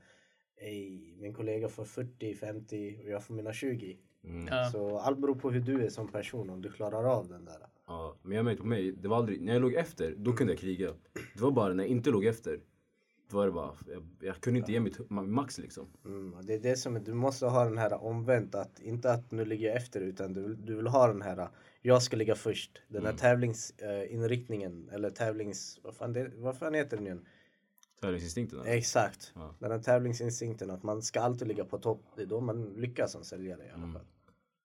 Ey, 0.57 1.15
min 1.17 1.33
kollega 1.33 1.69
får 1.69 1.85
40-50 1.85 3.03
och 3.03 3.09
jag 3.09 3.23
får 3.23 3.33
mina 3.33 3.53
20. 3.53 3.97
Mm. 4.23 4.47
Ja. 4.47 4.69
Så 4.71 4.97
allt 4.99 5.19
beror 5.19 5.35
på 5.35 5.51
hur 5.51 5.59
du 5.61 5.83
är 5.85 5.89
som 5.89 6.07
person, 6.07 6.49
om 6.49 6.61
du 6.61 6.71
klarar 6.71 7.03
av 7.03 7.27
den 7.27 7.45
där. 7.45 7.57
Ja, 7.87 8.15
men 8.21 8.35
jag 8.37 8.45
märkte 8.45 8.61
på 8.61 8.67
mig, 8.67 8.91
det 8.91 9.07
var 9.07 9.17
aldrig, 9.17 9.41
när 9.41 9.53
jag 9.53 9.61
låg 9.61 9.73
efter, 9.73 10.15
då 10.17 10.33
kunde 10.33 10.53
jag 10.53 10.59
kriga. 10.59 10.93
Det 11.35 11.41
var 11.41 11.51
bara 11.51 11.73
när 11.73 11.83
jag 11.83 11.91
inte 11.91 12.09
låg 12.09 12.25
efter, 12.25 12.59
var 13.33 13.45
det 13.45 13.51
bara, 13.51 13.71
jag, 13.87 14.03
jag 14.19 14.41
kunde 14.41 14.59
inte 14.59 14.71
ge 14.71 14.79
mitt 14.79 14.97
ma- 14.99 15.27
max 15.27 15.57
liksom. 15.57 15.87
Mm, 16.05 16.35
det 16.45 16.53
är 16.53 16.59
det 16.59 16.75
som 16.75 16.95
är, 16.95 16.99
du 16.99 17.13
måste 17.13 17.45
ha 17.45 17.63
den 17.65 17.77
här 17.77 18.03
omvänt, 18.03 18.55
att 18.55 18.79
inte 18.79 19.11
att 19.11 19.31
nu 19.31 19.45
ligger 19.45 19.67
jag 19.67 19.77
efter 19.77 20.01
utan 20.01 20.33
du, 20.33 20.55
du 20.55 20.75
vill 20.75 20.87
ha 20.87 21.07
den 21.07 21.21
här, 21.21 21.47
jag 21.81 22.01
ska 22.03 22.17
ligga 22.17 22.35
först. 22.35 22.81
Den 22.87 23.05
här 23.05 23.13
tävlingsinriktningen, 23.13 24.89
eller 24.91 25.09
tävlings, 25.09 25.79
vad 25.83 25.95
fan, 25.95 26.13
det, 26.13 26.31
vad 26.35 26.57
fan 26.57 26.73
heter 26.73 26.97
den 26.97 27.05
igen? 27.05 27.25
Tävlingsinstinkten. 28.01 28.59
alltså. 28.59 28.73
Exakt. 28.73 29.31
Ja. 29.35 29.55
Den 29.59 29.71
här 29.71 29.79
tävlingsinstinkten 29.79 30.69
att 30.69 30.83
man 30.83 31.01
ska 31.01 31.21
alltid 31.21 31.47
ligga 31.47 31.65
på 31.65 31.77
topp. 31.77 32.03
Det 32.15 32.21
är 32.21 32.25
då 32.25 32.41
man 32.41 32.63
lyckas 32.73 33.11
som 33.11 33.23
säljare 33.23 33.65
i 33.65 33.69
alla 33.69 33.77
Mm. 33.83 33.93
fall. 33.93 34.05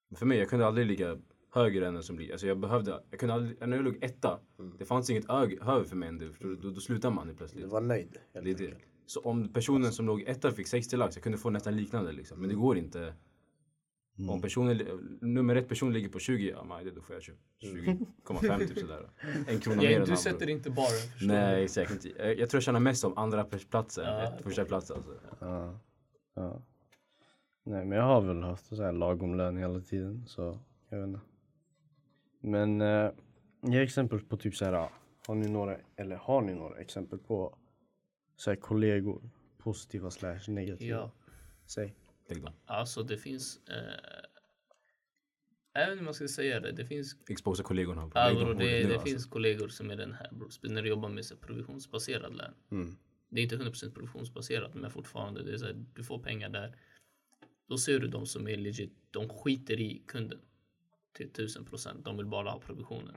Men 0.09 0.17
För 0.19 0.27
mig, 0.27 0.39
jag 0.39 0.49
kunde 0.49 0.67
aldrig 0.67 0.87
ligga 0.87 1.19
högre 1.51 1.87
än 1.87 1.95
den 1.95 2.03
som 2.03 2.19
ligger. 2.19 2.33
Alltså 2.33 2.47
jag 2.47 2.59
behövde, 2.59 3.03
jag 3.11 3.21
kunde 3.21 3.35
aldrig, 3.35 3.61
när 3.61 3.77
jag 3.77 3.85
låg 3.85 3.99
etta, 4.01 4.39
det 4.79 4.85
fanns 4.85 5.11
inget 5.11 5.31
ög, 5.31 5.59
för 5.61 5.95
mig 5.97 6.09
än 6.09 6.19
det. 6.19 6.31
Förstår 6.31 6.49
du? 6.49 6.57
Då, 6.57 6.71
då 6.71 6.81
slutar 6.81 7.11
man 7.11 7.27
helt 7.27 7.39
Du 7.39 7.39
plötsligt. 7.39 7.67
var 7.67 7.81
nöjd. 7.81 8.19
helt 8.35 8.45
Det 8.45 8.51
är 8.65 8.69
det. 8.69 8.77
Så 9.07 9.21
om 9.21 9.49
personen 9.49 9.93
som 9.93 10.07
låg 10.07 10.23
etta 10.23 10.51
fick 10.53 10.67
60 10.67 10.97
lax, 10.97 11.17
jag 11.17 11.23
kunde 11.23 11.39
få 11.39 11.51
nästan 11.51 11.77
liknande 11.77 12.13
liksom. 12.13 12.41
Men 12.41 12.49
det 12.49 12.55
går 12.55 12.79
inte. 12.79 13.15
Om 14.29 14.41
personen, 14.43 14.83
nummer 15.21 15.57
ett 15.57 15.69
person 15.69 15.93
ligger 15.93 16.09
på 16.09 16.19
20, 16.19 16.51
ja 16.51 16.65
men 16.65 16.95
då 16.95 17.01
får 17.01 17.17
jag 17.17 17.23
20,5 17.23 18.59
typ 18.67 18.79
sådär. 18.79 19.11
En 19.49 19.61
krona 19.61 19.83
mer 19.83 19.91
Ja, 19.91 20.01
än 20.01 20.07
du 20.07 20.17
sätter 20.17 20.49
inte 20.49 20.71
bara 20.71 20.87
Nej 21.23 21.65
exakt 21.65 21.91
inte. 21.91 22.09
Jag, 22.09 22.39
jag 22.39 22.51
tror 22.51 22.57
jag 22.59 22.63
tjänar 22.63 22.81
mest 22.81 23.01
som 23.01 23.19
andra 23.19 23.45
platsen, 23.71 24.05
Ja, 24.05 24.23
ja, 24.23 24.33
första 24.43 24.65
plats 24.65 24.91
alltså. 24.91 25.11
Ja. 25.41 25.81
ja. 26.35 26.63
Nej 27.65 27.85
men 27.85 27.99
jag 27.99 28.05
har 28.05 28.21
väl 28.21 28.43
haft 28.43 28.67
så 28.67 28.83
här 28.83 28.93
lagom 28.93 29.35
lön 29.37 29.57
hela 29.57 29.81
tiden 29.81 30.25
så 30.27 30.59
jag 30.89 30.99
vet 30.99 31.07
inte. 31.09 31.21
Men 32.47 32.81
eh, 32.81 33.11
ge 33.63 33.81
exempel 33.81 34.21
på 34.21 34.37
typ 34.37 34.57
så 34.57 34.65
här. 34.65 34.89
Har 35.27 35.35
ni 35.35 35.49
några, 35.49 35.77
eller 35.97 36.17
har 36.17 36.43
ni 36.43 36.55
några 36.55 36.81
exempel 36.81 37.19
på 37.19 37.59
så 38.37 38.51
här, 38.51 38.57
kollegor? 38.57 39.31
Positiva 39.59 40.11
slash 40.11 40.41
negativa? 40.49 40.97
Ja. 40.97 41.13
Säg. 41.67 41.95
Alltså 42.65 43.03
det 43.03 43.19
finns... 43.19 43.61
Eh, 43.69 45.83
även 45.83 45.99
om 45.99 46.05
man 46.05 46.15
ska 46.15 46.29
säga 46.29 46.61
det, 46.61 46.73
det 46.73 46.87
finns 46.87 47.17
Exposa 47.29 47.63
kollegorna. 47.63 48.11
Ja, 48.15 48.35
bro, 48.35 48.53
det, 48.53 48.55
nu, 48.55 48.65
det 48.65 48.85
alltså. 48.85 49.01
finns 49.01 49.27
kollegor 49.27 49.69
som 49.69 49.91
är 49.91 49.97
den 49.97 50.13
här 50.13 50.29
bro, 50.33 50.49
när 50.63 50.83
du 50.83 50.89
jobbar 50.89 51.09
med 51.09 51.25
så 51.25 51.35
här 51.35 51.41
provisionsbaserad 51.41 52.37
lön. 52.37 52.55
Mm. 52.71 52.97
Det 53.29 53.41
är 53.41 53.43
inte 53.43 53.57
100% 53.57 53.95
provisionsbaserat 53.95 54.75
men 54.75 54.91
fortfarande 54.91 55.43
det 55.43 55.53
är 55.53 55.59
så 55.59 55.67
här, 55.67 55.85
du 55.95 56.05
får 56.05 56.19
pengar 56.19 56.49
där. 56.49 56.77
Då 57.69 57.79
ser 57.79 57.99
du 57.99 58.09
de 58.09 58.27
som 58.27 58.49
är 58.49 58.57
legit, 58.57 58.93
de 59.11 59.29
skiter 59.29 59.81
i 59.81 60.03
kunden 60.07 60.41
till 61.17 61.31
1000%. 61.31 62.03
De 62.05 62.17
vill 62.17 62.27
bara 62.27 62.51
ha 62.51 62.61
provisionen. 62.61 63.17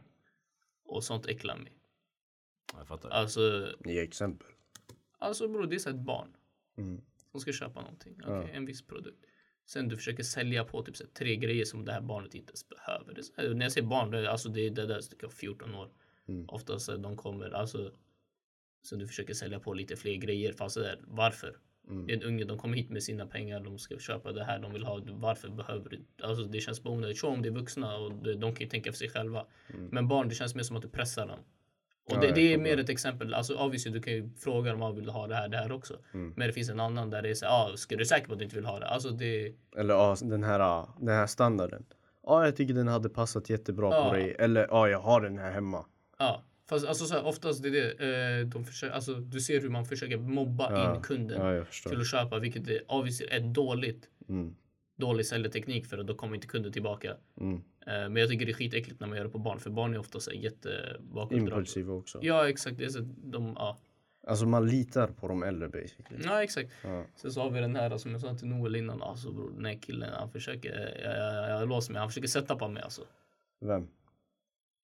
Och 0.85 1.03
sånt 1.03 1.25
äcklar 1.25 1.57
mig. 1.57 1.73
Ja, 2.73 2.77
Jag 2.79 2.87
fattar. 2.87 3.09
Alltså, 3.09 3.73
Ge 3.85 3.99
exempel. 3.99 4.47
alltså 5.17 5.47
bror 5.47 5.65
det 5.67 5.75
är 5.75 5.79
så 5.79 5.89
ett 5.89 5.95
barn 5.95 6.35
Mm. 6.77 7.01
som 7.31 7.39
ska 7.39 7.51
köpa 7.51 7.81
någonting. 7.81 8.15
Ja. 8.25 8.39
Okej, 8.39 8.51
En 8.55 8.65
viss 8.65 8.81
produkt. 8.81 9.25
Sen 9.65 9.87
du 9.87 9.95
försöker 9.95 10.23
sälja 10.23 10.65
på 10.65 10.83
typ 10.83 10.97
så 10.97 11.03
här, 11.03 11.11
tre 11.11 11.35
grejer 11.35 11.65
som 11.65 11.85
det 11.85 11.91
här 11.91 12.01
barnet 12.01 12.35
inte 12.35 12.51
ens 12.51 12.69
behöver. 12.69 13.13
Det 13.13 13.21
är 13.21 13.23
så 13.23 13.33
här, 13.37 13.53
när 13.53 13.65
jag 13.65 13.71
säger 13.71 13.87
barn, 13.87 14.11
det 14.11 14.19
är, 14.19 14.23
alltså 14.23 14.49
det 14.49 14.61
är 14.61 14.69
det 14.71 14.85
där 14.85 15.01
stycket 15.01 15.33
14 15.33 15.75
år. 15.75 15.91
Mm. 16.27 16.49
Oftast 16.49 16.85
så 16.85 16.91
här, 16.91 16.99
de 16.99 17.17
kommer, 17.17 17.49
alltså. 17.51 17.91
Sen 18.83 18.99
du 18.99 19.07
försöker 19.07 19.33
sälja 19.33 19.59
på 19.59 19.73
lite 19.73 19.95
fler 19.95 20.15
grejer. 20.15 20.53
Fast 20.53 20.75
det 20.75 20.89
är, 20.91 20.99
varför? 21.07 21.57
Mm. 21.87 22.07
Det 22.07 22.13
är 22.13 22.17
en 22.17 22.23
unge, 22.23 22.43
de 22.43 22.57
kommer 22.57 22.77
hit 22.77 22.89
med 22.89 23.03
sina 23.03 23.25
pengar, 23.25 23.59
de 23.59 23.79
ska 23.79 23.99
köpa 23.99 24.31
det 24.31 24.43
här 24.43 24.59
de 24.59 24.73
vill 24.73 24.83
ha. 24.83 25.01
Varför 25.05 25.49
behöver 25.49 25.89
du? 25.89 26.05
Alltså 26.23 26.43
det 26.43 26.59
känns 26.59 26.83
bara 26.83 26.93
onödigt. 26.93 27.17
Så 27.17 27.27
om 27.27 27.41
det 27.41 27.49
är 27.49 27.53
vuxna 27.53 27.97
och 27.97 28.11
de, 28.13 28.41
kan 28.41 28.59
ju 28.59 28.67
tänka 28.67 28.91
för 28.91 28.97
sig 28.97 29.09
själva. 29.09 29.45
Men 29.91 30.07
barn, 30.07 30.29
det 30.29 30.35
känns 30.35 30.55
mer 30.55 30.63
som 30.63 30.75
att 30.75 30.81
du 30.81 30.89
pressar 30.89 31.27
dem. 31.27 31.39
Och 32.05 32.15
Mm. 32.15 32.27
Ja, 32.29 32.35
det, 32.35 32.53
är 32.53 32.57
mer 32.57 32.79
ett 32.79 32.89
exempel. 32.89 33.33
Alltså 33.33 33.55
obviously, 33.55 33.91
du 33.91 34.01
kan 34.01 34.13
ju 34.13 34.29
fråga 34.37 34.71
dem, 34.71 34.81
ah, 34.81 34.91
vill 34.91 35.05
du 35.05 35.11
ha 35.11 35.27
det 35.27 35.35
här, 35.35 35.47
det 35.49 35.57
här 35.57 35.71
också? 35.71 35.97
Mm. 36.13 36.33
Men 36.37 36.47
det 36.47 36.53
finns 36.53 36.69
en 36.69 36.79
annan 36.79 37.09
där 37.09 37.21
det 37.21 37.29
är 37.29 37.33
så 37.33 37.45
ah, 37.45 37.71
ska 37.75 37.95
du 37.95 38.05
säker 38.05 38.27
på 38.27 38.33
att 38.33 38.39
du 38.39 38.43
inte 38.43 38.55
vill 38.55 38.65
ha 38.65 38.79
det? 38.79 38.87
Alltså 38.87 39.09
det, 39.09 39.53
Eller 39.77 39.93
ja, 39.93 40.15
den 40.21 40.43
här, 40.43 40.59
ah, 40.59 40.95
den 40.99 41.15
här 41.15 41.27
standarden. 41.27 41.85
Ja, 42.23 42.45
jag 42.45 42.55
tycker 42.55 42.73
den 42.73 42.87
hade 42.87 43.09
passat 43.09 43.49
jättebra 43.49 43.89
Ja. 43.95 44.09
på 44.09 44.15
dig. 44.15 44.35
Eller 44.39 44.67
ja, 44.69 44.89
jag 44.89 44.99
har 44.99 45.21
den 45.21 45.37
här 45.37 45.51
hemma. 45.51 45.85
ja. 46.19 46.43
Fast 46.69 46.85
alltså 46.87 47.05
så 47.05 47.13
här, 47.13 47.25
oftast 47.25 47.63
det 47.63 47.69
är 47.69 47.71
det, 47.71 48.39
eh, 48.41 48.47
de 48.47 48.65
försöker, 48.65 48.93
alltså 48.95 49.13
du 49.13 49.41
ser 49.41 49.61
hur 49.61 49.69
man 49.69 49.85
försöker 49.85 50.17
mobba 50.17 50.71
Ja. 50.71 50.95
in 50.95 51.01
kunden 51.01 51.41
Ja, 51.41 51.53
jag 51.53 51.71
till 51.71 52.01
att 52.01 52.07
köpa, 52.11 52.39
vilket 52.39 52.67
är 52.69 52.81
obviously 52.91 53.27
är 53.31 53.39
dåligt. 53.39 54.09
Mm. 54.29 54.55
Dålig 54.97 55.25
säljteknik 55.25 55.85
för 55.85 55.97
att 55.97 56.07
då 56.07 56.15
kommer 56.15 56.35
inte 56.35 56.47
kunden 56.47 56.71
tillbaka. 56.71 57.15
Mm. 57.41 57.55
Eh, 57.55 57.61
Men 57.85 58.15
jag 58.15 58.29
tycker 58.29 58.45
det 58.45 58.51
är 58.51 58.53
skitäckligt 58.53 58.99
när 58.99 59.07
man 59.07 59.17
gör 59.17 59.23
det 59.25 59.29
på 59.31 59.39
barn, 59.39 59.59
för 59.59 59.69
barn 59.69 59.93
är 59.93 59.97
ofta 59.99 60.19
så 60.19 60.31
här 60.31 60.37
jätte 60.37 60.97
bakåtdragna. 60.99 61.45
Impulsiva 61.47 61.93
också. 61.93 62.19
Ja, 62.21 62.49
exakt. 62.49 62.77
Det 62.77 62.85
är 62.85 62.89
så, 62.89 62.99
de, 63.23 63.53
ja. 63.55 63.77
Alltså 64.27 64.45
man 64.45 64.67
litar 64.67 65.07
på 65.07 65.27
de 65.27 65.43
äldre 65.43 65.67
basically. 65.69 66.19
ja, 66.23 66.43
exakt. 66.43 66.71
Ja. 66.83 67.05
Sen 67.15 67.31
så 67.31 67.41
har 67.41 67.49
vi 67.49 67.59
den 67.59 67.75
här 67.75 67.97
som 67.97 68.11
jag 68.11 68.21
sa 68.21 68.35
till 68.35 68.47
Noel 68.47 68.75
innan. 68.75 69.01
Alltså 69.01 69.31
bror, 69.31 69.51
den 69.55 69.65
här 69.65 69.73
killen 69.81 70.09
han 70.13 70.31
försöker, 70.31 70.79
jag, 71.03 71.13
jag, 71.17 71.49
jag, 71.49 71.61
jag 71.61 71.69
låser 71.69 71.93
mig, 71.93 71.99
han 71.99 72.09
försöker 72.09 72.27
sätta 72.27 72.55
på 72.55 72.67
mig 72.67 72.83
alltså. 72.83 73.01
Vem? 73.61 73.87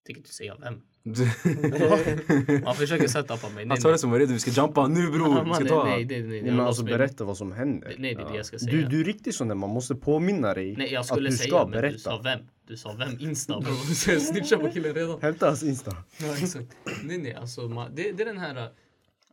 Tänker 0.05 0.19
inte 0.19 0.33
säga 0.33 0.55
vem. 0.59 0.81
Han 2.65 2.75
försöker 2.75 3.07
sätta 3.07 3.37
på 3.37 3.49
mig. 3.49 3.67
Han 3.67 3.77
sa 3.81 3.91
det 3.91 3.97
som 3.97 4.11
var 4.11 4.19
redo, 4.19 4.33
vi 4.33 4.39
ska 4.39 4.51
jumpa 4.51 4.87
nu 4.87 5.11
bror, 5.11 5.53
ska 5.53 5.65
ta 5.65 5.83
nej, 5.83 6.05
nej, 6.05 6.21
nej, 6.21 6.41
nej, 6.41 6.51
men 6.51 6.59
alltså 6.59 6.83
berätta 6.83 7.23
vad 7.23 7.37
som 7.37 7.51
händer. 7.51 7.95
Nej, 7.97 8.15
det 8.15 8.21
är 8.21 8.29
det 8.29 8.35
jag 8.37 8.45
ska 8.45 8.57
Du, 8.57 8.65
säga. 8.65 8.89
du 8.89 8.99
är 9.01 9.03
riktigt 9.03 9.35
sån 9.35 9.47
där, 9.47 9.55
man 9.55 9.69
måste 9.69 9.95
påminna 9.95 10.53
dig 10.53 10.75
Nej, 10.77 10.93
jag 10.93 10.99
att 10.99 11.05
skulle 11.07 11.29
du 11.29 11.37
säga, 11.37 11.47
ska 11.49 11.67
men 11.67 11.81
du 11.91 11.99
sa 11.99 12.09
berätta. 12.09 12.23
vem. 12.23 12.39
Du 12.67 12.77
sa 12.77 12.93
vem? 12.93 13.17
Insta 13.19 13.59
bror. 13.61 13.93
Så 13.93 14.11
jag 14.11 14.21
snitchar 14.21 14.57
på 14.57 14.71
killen 14.71 14.93
redan. 14.93 15.21
Hämta 15.21 15.45
hans 15.47 15.63
Insta. 15.63 15.91
Ja, 16.21 16.33
exakt. 16.37 16.67
Nej, 17.03 17.17
nej, 17.17 17.33
alltså 17.33 17.61
man, 17.61 17.95
det, 17.95 18.11
det 18.11 18.23
är 18.23 18.27
den 18.27 18.37
här... 18.37 18.69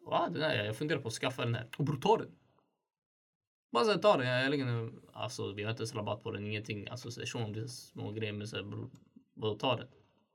Va, 0.06 0.28
den 0.32 0.42
här, 0.42 0.64
jag 0.64 0.76
funderar 0.76 1.00
på 1.00 1.08
att 1.08 1.14
skaffa 1.14 1.44
den 1.44 1.54
här. 1.54 1.66
Och 1.78 1.85
bror, 1.85 1.96
ta 1.96 2.16
den. 2.16 2.28
Bara 3.72 3.85
såhär, 3.85 3.98
ta 3.98 4.16
den. 4.16 4.26
Jag 4.26 4.50
lägger 4.50 4.90
alltså 5.12 5.52
vi 5.52 5.62
har 5.62 5.70
inte 5.70 5.80
ens 5.82 5.94
rabatt 5.94 6.22
på 6.22 6.30
den, 6.30 6.46
ingenting. 6.46 6.88
Alltså 6.88 7.11
så, 7.11 7.38
om 7.38 7.52
det 7.52 7.61
är 7.61 7.66
små 7.66 8.11
grejer, 8.12 8.32
men 8.32 8.46
såhär 8.48 8.62
bror, 9.35 9.58
ta 9.58 9.76
den? 9.76 9.87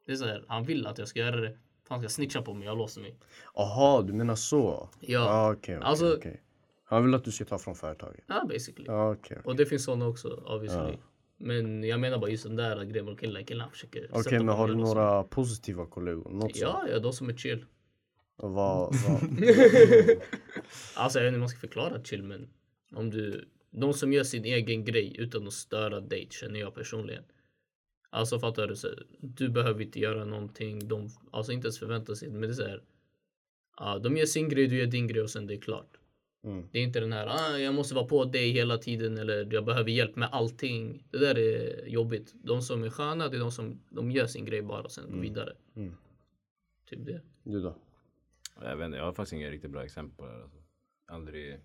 Det 0.07 0.13
är 0.13 0.15
såhär, 0.15 0.43
han 0.47 0.63
vill 0.63 0.87
att 0.87 0.97
jag 0.97 1.07
ska 1.07 1.19
göra 1.19 1.35
det. 1.41 1.57
Han 1.87 1.99
ska 1.99 2.09
snitcha 2.09 2.41
på 2.41 2.53
mig, 2.53 2.67
jag 2.67 2.77
låser 2.77 3.01
mig. 3.01 3.15
Jaha, 3.55 4.01
du 4.01 4.13
menar 4.13 4.35
så? 4.35 4.89
Ja. 4.99 5.19
Ah, 5.29 5.51
Okej, 5.51 5.77
okej, 5.77 5.87
Alltså- 5.87 6.15
okej. 6.17 6.43
Han 6.83 7.05
vill 7.05 7.13
att 7.13 7.23
du 7.23 7.31
ska 7.31 7.45
ta 7.45 7.57
från 7.57 7.75
företaget? 7.75 8.23
Ja, 8.27 8.45
basically. 8.49 8.85
Ja, 8.87 9.11
okej. 9.11 9.37
Och 9.43 9.55
det 9.55 9.65
finns 9.65 9.83
sådana 9.83 10.07
också, 10.07 10.27
obviously. 10.45 10.79
Ja. 10.79 10.97
Men 11.37 11.83
jag 11.83 11.99
menar 11.99 12.17
bara 12.17 12.29
just 12.29 12.43
den 12.43 12.55
där 12.55 12.83
grejen 12.83 13.05
med 13.05 13.19
killen 13.19 13.59
han 13.59 13.71
försöker 13.71 14.07
Okej, 14.11 14.39
men 14.39 14.55
har 14.55 14.67
du 14.67 14.75
några 14.75 15.23
positiva 15.23 15.85
kollegor? 15.85 16.29
Något? 16.31 16.55
Ja, 16.55 16.85
ja, 16.91 16.99
de 16.99 17.13
som 17.13 17.29
är 17.29 17.33
chill. 17.33 17.65
Och 18.35 18.51
vad, 18.51 18.95
vad? 19.07 19.21
Alltså 20.95 21.19
jag 21.19 21.23
vet 21.25 21.27
inte 21.27 21.31
hur 21.31 21.39
man 21.39 21.49
ska 21.49 21.59
förklara 21.59 22.03
chill 22.03 22.23
men 22.23 22.49
om 22.95 23.09
du, 23.09 23.49
de 23.71 23.93
som 23.93 24.13
gör 24.13 24.23
sin 24.23 24.45
egen 24.45 24.85
grej 24.85 25.15
utan 25.19 25.47
att 25.47 25.53
störa 25.53 25.99
dig 25.99 26.27
känner 26.31 26.59
jag 26.59 26.75
personligen. 26.75 27.23
Alltså 28.17 28.39
fattar 28.39 28.67
du? 28.67 28.75
Så, 28.75 28.87
du 29.19 29.49
behöver 29.49 29.81
inte 29.81 29.99
göra 29.99 30.25
någonting, 30.25 30.87
de, 30.87 31.09
alltså 31.31 31.51
inte 31.51 31.65
ens 31.65 31.79
förvänta 31.79 32.15
sig 32.15 32.29
men 32.29 32.41
det 32.41 32.47
är 32.47 32.53
så 32.53 32.67
här, 32.67 32.83
ja, 33.77 33.99
de 33.99 34.17
gör 34.17 34.25
sin 34.25 34.49
grej, 34.49 34.67
du 34.67 34.77
gör 34.77 34.85
din 34.85 35.07
grej 35.07 35.21
och 35.21 35.29
sen 35.29 35.47
det 35.47 35.53
är 35.53 35.59
klart. 35.61 35.97
Mm. 36.43 36.67
Det 36.71 36.79
är 36.79 36.83
inte 36.83 36.99
den 36.99 37.13
här, 37.13 37.27
ah, 37.27 37.57
jag 37.57 37.73
måste 37.73 37.95
vara 37.95 38.05
på 38.05 38.25
dig 38.25 38.51
hela 38.51 38.77
tiden 38.77 39.17
eller 39.17 39.53
jag 39.53 39.65
behöver 39.65 39.91
hjälp 39.91 40.15
med 40.15 40.29
allting. 40.31 41.07
Det 41.11 41.17
där 41.17 41.37
är 41.37 41.85
jobbigt. 41.87 42.33
De 42.33 42.61
som 42.61 42.83
är 42.83 42.89
sköna, 42.89 43.29
det 43.29 43.37
är 43.37 43.39
de 43.39 43.51
som 43.51 43.79
de 43.89 44.11
gör 44.11 44.27
sin 44.27 44.45
grej 44.45 44.61
bara 44.61 44.81
och 44.81 44.91
sen 44.91 45.11
går 45.11 45.19
vidare. 45.19 45.53
Mm. 45.75 45.95
Typ 46.89 47.05
det. 47.05 47.21
Du 47.43 47.61
då? 47.61 47.75
Jag 48.61 48.77
vet 48.77 48.85
inte, 48.85 48.97
jag 48.97 49.05
har 49.05 49.13
faktiskt 49.13 49.33
inga 49.33 49.49
riktigt 49.49 49.71
bra 49.71 49.83
exempel 49.83 50.17
på 50.17 50.25
det 50.25 50.31
här. 50.31 50.41
Alltså. 50.41 50.57
Aldrig 51.07 51.59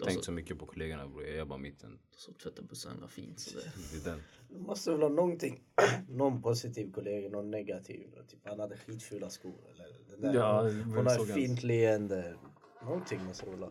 Alltså- 0.00 0.14
tänkt 0.14 0.24
så 0.24 0.32
mycket 0.32 0.58
på 0.58 0.66
kollegorna 0.66 1.08
bror, 1.08 1.24
jag 1.24 1.36
är 1.36 1.44
bara 1.44 1.58
mitten. 1.58 1.98
Som 2.10 2.34
tvättar 2.34 2.62
bussarna 2.62 3.08
fint 3.08 3.40
sådär. 3.40 3.72
Det 3.92 4.08
är 4.08 4.12
den. 4.12 4.22
Du 4.50 4.58
måste 4.58 4.90
väl 4.90 5.02
ha 5.02 5.08
någonting, 5.08 5.60
någon 6.08 6.42
positiv 6.42 6.92
kollega, 6.92 7.28
någon 7.28 7.50
negativ. 7.50 8.06
Typ 8.28 8.40
han 8.44 8.60
hade 8.60 8.76
skitfula 8.76 9.30
skor 9.30 9.60
eller 9.74 9.86
den 10.10 10.20
där. 10.20 10.34
Ja, 10.40 10.62
hon 10.62 11.06
har 11.06 11.22
ett 11.22 11.34
fint 11.34 11.62
leende. 11.62 12.36
Någonting 12.84 13.24
måste 13.24 13.50
väl 13.50 13.58
ha. 13.60 13.70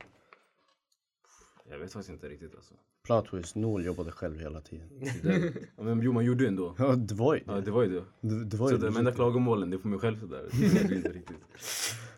Jag 1.70 1.80
vet 1.80 1.94
faktiskt 1.94 2.10
inte 2.14 2.30
riktigt 2.30 2.56
alltså. 2.56 2.74
Plot 3.04 3.26
twist, 3.30 3.56
Noel 3.56 3.86
jobbade 3.86 4.12
själv 4.12 4.40
hela 4.40 4.62
tiden. 4.62 4.90
Det. 5.24 5.54
Ja, 5.78 5.84
men 5.84 6.02
jo 6.02 6.12
man 6.12 6.26
gjorde 6.26 6.44
ju 6.44 6.48
ändå. 6.48 6.76
Ja, 6.78 6.96
det 6.96 7.14
var 7.16 7.36
ju 7.36 7.42
Ja 7.48 7.54
det. 7.54 7.62
det 7.62 7.72
var 7.72 7.84
ju 7.84 7.90
det. 7.90 8.06
Det, 8.22 8.46
det 8.46 8.58
var 8.58 8.68
Så 8.68 8.74
ju 8.74 8.78
de 8.78 8.84
legit 8.86 8.98
enda 8.98 9.12
det. 9.12 9.16
klagomålen 9.16 9.70
det 9.70 9.76
är 9.76 9.80
på 9.80 9.88
mig 9.88 10.00
själv 10.00 10.20
sådär. 10.20 10.50
Det 10.52 10.66
är 10.94 10.94
inte 10.96 11.12
riktigt. 11.12 11.38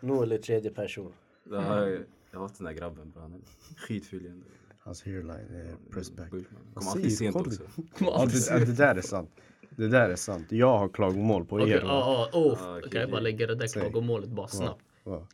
Noel 0.00 0.32
är 0.32 0.38
tredje 0.38 0.70
person. 0.70 1.12
Det 1.44 1.60
här, 1.60 2.06
jag 2.36 2.40
har 2.40 2.48
haft 2.48 2.58
den 2.58 2.64
där 2.64 2.72
grabben 2.72 3.10
bro, 3.10 3.20
han 3.22 3.32
är 3.34 3.40
skitful 3.76 4.22
igen. 4.24 4.44
Hans 4.78 5.04
hairline 5.04 5.30
är 5.54 5.90
pressed 5.90 6.16
back. 6.16 6.30
Kommer 6.74 6.90
alltid 6.90 7.18
sent 7.18 7.36
också. 7.36 7.62
Ja, 7.98 8.26
det, 8.26 8.66
det 8.66 8.72
där 8.76 8.94
är 8.94 9.00
sant. 9.02 9.30
Det 9.70 9.88
där 9.88 10.10
är 10.10 10.16
sant. 10.16 10.52
Jag 10.52 10.78
har 10.78 10.88
klagomål 10.88 11.44
på 11.44 11.56
Okej, 11.56 11.70
er. 11.70 11.76
ja, 11.80 11.86
va? 11.86 12.28
ja, 12.32 12.38
oh, 12.38 12.58
Ja, 12.60 12.78
okej, 12.78 12.90
kan 12.90 13.00
jag 13.00 13.10
bara 13.10 13.16
okej. 13.20 13.32
lägga 13.32 13.46
det 13.46 13.54
där 13.54 13.66
Säg. 13.66 13.82
klagomålet 13.82 14.28
bara 14.30 14.48
snabbt. 14.48 14.84
Va? 15.04 15.26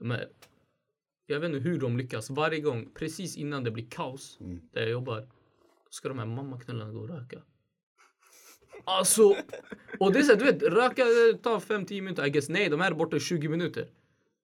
Men, 0.00 0.20
jag 1.26 1.40
vet 1.40 1.48
inte 1.48 1.68
hur 1.68 1.80
de 1.80 1.96
lyckas. 1.96 2.30
Varje 2.30 2.60
gång, 2.60 2.88
precis 2.94 3.36
innan 3.36 3.64
det 3.64 3.70
blir 3.70 3.86
kaos 3.90 4.38
Mm. 4.40 4.60
där 4.72 4.80
jag 4.80 4.90
jobbar, 4.90 5.28
ska 5.90 6.08
de 6.08 6.18
här 6.18 6.26
mammaknullarna 6.26 6.92
gå 6.92 7.00
och 7.00 7.08
röka. 7.08 7.42
Alltså, 8.84 9.22
och 10.00 10.12
det 10.12 10.18
är 10.18 10.22
så 10.22 10.32
här, 10.32 10.38
du 10.38 10.44
vet, 10.44 10.62
röka 10.62 11.02
eh, 11.02 11.36
tar 11.42 11.60
5-10 11.60 12.00
minuter, 12.00 12.26
I 12.26 12.30
guess. 12.30 12.48
Nej, 12.48 12.68
de 12.68 12.80
här 12.80 12.90
är 12.90 12.94
borta 12.94 13.16
i 13.16 13.20
20 13.20 13.48
minuter. 13.48 13.88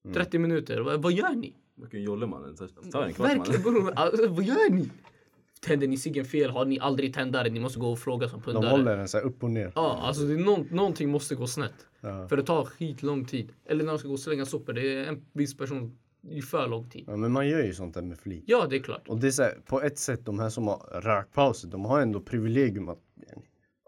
Mm. 0.05 0.15
30 0.15 0.39
minuter. 0.39 0.81
Vad, 0.81 1.03
vad 1.03 1.13
gör 1.13 1.35
ni? 1.35 1.57
Vilken 1.81 2.03
jolle 2.03 2.27
mannen. 2.27 2.57
Ta- 2.57 2.65
en 2.65 3.13
kvart 3.15 3.31
Verkligen, 3.31 3.63
mannen. 3.63 3.63
bror. 3.85 3.93
Alltså, 3.97 4.29
vad 4.29 4.45
gör 4.45 4.71
ni? 4.71 4.91
Tänder 5.61 5.87
ni 5.89 5.97
ciggen 5.97 6.25
fel? 6.25 6.51
Har 6.51 6.65
ni 6.65 6.81
aldrig 6.81 7.15
tändare? 7.15 7.49
Ni 7.51 7.61
måste 7.61 7.79
gå 7.79 7.91
och 7.93 7.99
fråga 7.99 8.29
som 8.29 8.41
De 8.41 8.45
pundare. 8.53 8.71
håller 8.71 8.97
den 8.97 9.09
så 9.09 9.19
här 9.19 9.25
upp 9.25 9.43
och 9.43 9.51
ner. 9.51 9.73
Ja, 9.75 9.99
alltså 10.03 10.23
det 10.23 10.35
är 10.35 10.39
någon, 10.39 10.67
någonting 10.71 11.11
måste 11.11 11.35
gå 11.35 11.47
snett. 11.47 11.73
Ja. 12.01 12.29
För 12.29 12.37
det 12.37 12.43
tar 12.43 12.65
skitlång 12.65 13.25
tid. 13.25 13.53
Eller 13.67 13.85
när 13.85 13.93
de 13.93 13.99
ska 13.99 14.09
gå 14.09 14.15
och 14.15 14.21
slänga 14.21 14.47
sopor. 14.47 14.73
Det 14.73 14.95
är 14.95 15.05
en 15.09 15.23
viss 15.33 15.57
person 15.57 15.99
i 16.31 16.43
för 16.43 16.69
lång 16.69 16.91
tid. 16.91 17.05
Ja, 17.07 17.17
men 17.17 17.33
man 17.33 17.49
gör 17.49 17.63
ju 17.65 17.75
sånt 17.75 17.95
där 17.95 18.03
med 18.03 18.19
flit. 18.19 18.45
Ja, 18.47 18.67
det 18.71 18.77
är 18.77 18.81
klart. 18.81 19.09
Och 19.09 19.19
det 19.19 19.27
är 19.27 19.31
så 19.31 19.43
här, 19.43 19.59
på 19.67 19.83
ett 19.83 19.99
sätt, 19.99 20.25
de 20.27 20.39
här 20.39 20.49
som 20.49 20.67
har 20.69 21.01
rökpauser, 21.03 21.69
de 21.69 21.85
har 21.85 22.01
ändå 22.01 22.21
privilegium 22.21 22.89
att 22.89 22.99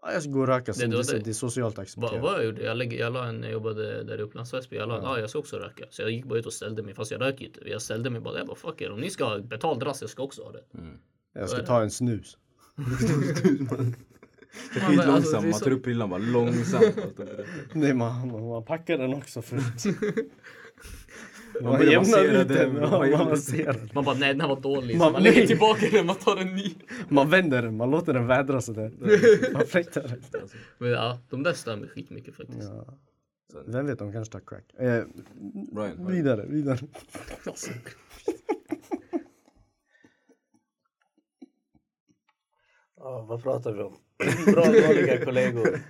jag 0.02 0.22
ska 0.22 0.30
gå 0.32 0.40
och 0.40 0.46
röka. 0.46 0.72
Det- 0.72 0.86
det, 0.86 1.18
det- 1.18 1.30
är 1.30 1.32
socialt 1.32 1.76
Vad, 1.76 1.82
accepterat. 1.82 2.22
vad 2.22 2.34
jag 2.34 2.44
gjorde? 2.44 2.62
Jag, 2.62 2.76
lägger, 2.76 2.98
jag 2.98 3.12
la 3.12 3.26
en, 3.26 3.42
jag 3.42 3.52
jobbade 3.52 4.04
där 4.04 4.18
i 4.18 4.22
Upplands 4.22 4.54
Väsby. 4.54 4.76
Jag 4.76 4.88
la 4.88 5.00
ja. 5.02 5.18
jag 5.18 5.30
ska 5.30 5.38
också 5.38 5.56
röka. 5.56 5.84
Så 5.90 6.02
jag 6.02 6.10
gick 6.10 6.24
bara 6.24 6.38
ut 6.38 6.46
och 6.46 6.52
ställde 6.52 6.82
mig. 6.82 6.94
Fast 6.94 7.10
jag 7.10 7.20
röker 7.20 7.40
ju 7.40 7.46
inte. 7.46 7.60
Jag 7.70 7.82
ställde 7.82 8.10
mig 8.10 8.20
bara. 8.20 8.38
Jag 8.38 8.46
bara 8.46 8.56
fuck 8.56 8.80
er. 8.80 8.90
Om 8.90 9.00
ni 9.00 9.10
ska 9.10 9.24
ha 9.24 9.38
betald 9.38 9.82
rast, 9.82 10.00
jag 10.00 10.10
ska 10.10 10.22
också 10.22 10.42
ha 10.42 10.52
det. 10.52 10.62
Jag 11.34 11.48
ska 11.48 11.62
ta 11.62 11.82
en 11.82 11.90
snus. 11.90 12.36
Alltså, 14.80 15.02
det 15.32 15.38
är 15.38 15.42
Man 15.42 15.60
tar 15.60 15.70
upp 15.70 15.84
prillan 15.84 16.10
bara 16.10 16.18
långsamt. 16.18 16.96
Nej, 17.72 17.94
man, 17.94 18.28
man, 18.32 18.48
man 18.48 18.64
packar 18.64 18.98
den 18.98 19.14
också 19.14 19.42
först. 19.42 19.86
Man 21.60 21.78
börjar 21.78 21.98
massera 22.00 22.42
ut 22.42 22.48
den, 22.48 22.56
den. 22.74 22.90
man 22.90 23.10
Ja, 23.10 23.18
man 23.24 23.36
den. 23.56 23.90
Man 23.92 24.04
bara 24.04 24.14
nej 24.16 24.28
den 24.28 24.40
här 24.40 24.48
var 24.48 24.60
dålig. 24.60 24.98
Man- 24.98 25.12
man 25.12 25.22
lägger 25.22 25.46
tillbaka 25.46 25.86
den. 25.92 26.06
Man 26.06 26.16
tar 26.16 26.36
en 26.36 26.54
ny. 26.54 26.74
Man 27.08 27.30
vänder 27.30 27.62
den, 27.62 27.76
man 27.76 27.90
låter 27.90 28.12
den 28.14 28.26
vädra 28.26 28.60
sådär. 28.60 28.92
Man 29.52 29.66
fläktar 29.66 30.02
den. 30.02 30.22
Men 30.78 30.90
ja, 30.90 31.18
de 31.30 31.42
där 31.42 31.52
stör 31.52 31.76
mig 31.76 31.88
skitmycket 31.88 32.36
faktiskt. 32.36 32.62
Ja. 32.62 32.98
Vem 33.66 33.86
vet, 33.86 33.98
de 33.98 34.12
kanske 34.12 34.32
tar 34.32 34.40
crack. 34.40 34.64
Eh, 34.78 34.84
Ryan, 34.86 35.06
Ryan. 35.76 36.06
vidare, 36.12 36.46
vidare. 36.48 36.78
Alltså, 37.46 37.70
Ja, 42.96 43.26
vad 43.28 43.42
pratar 43.42 43.72
vi 43.72 43.82
om? 43.82 43.96
Bra 44.52 44.64
dåliga 44.64 45.24
kollegor. 45.24 45.80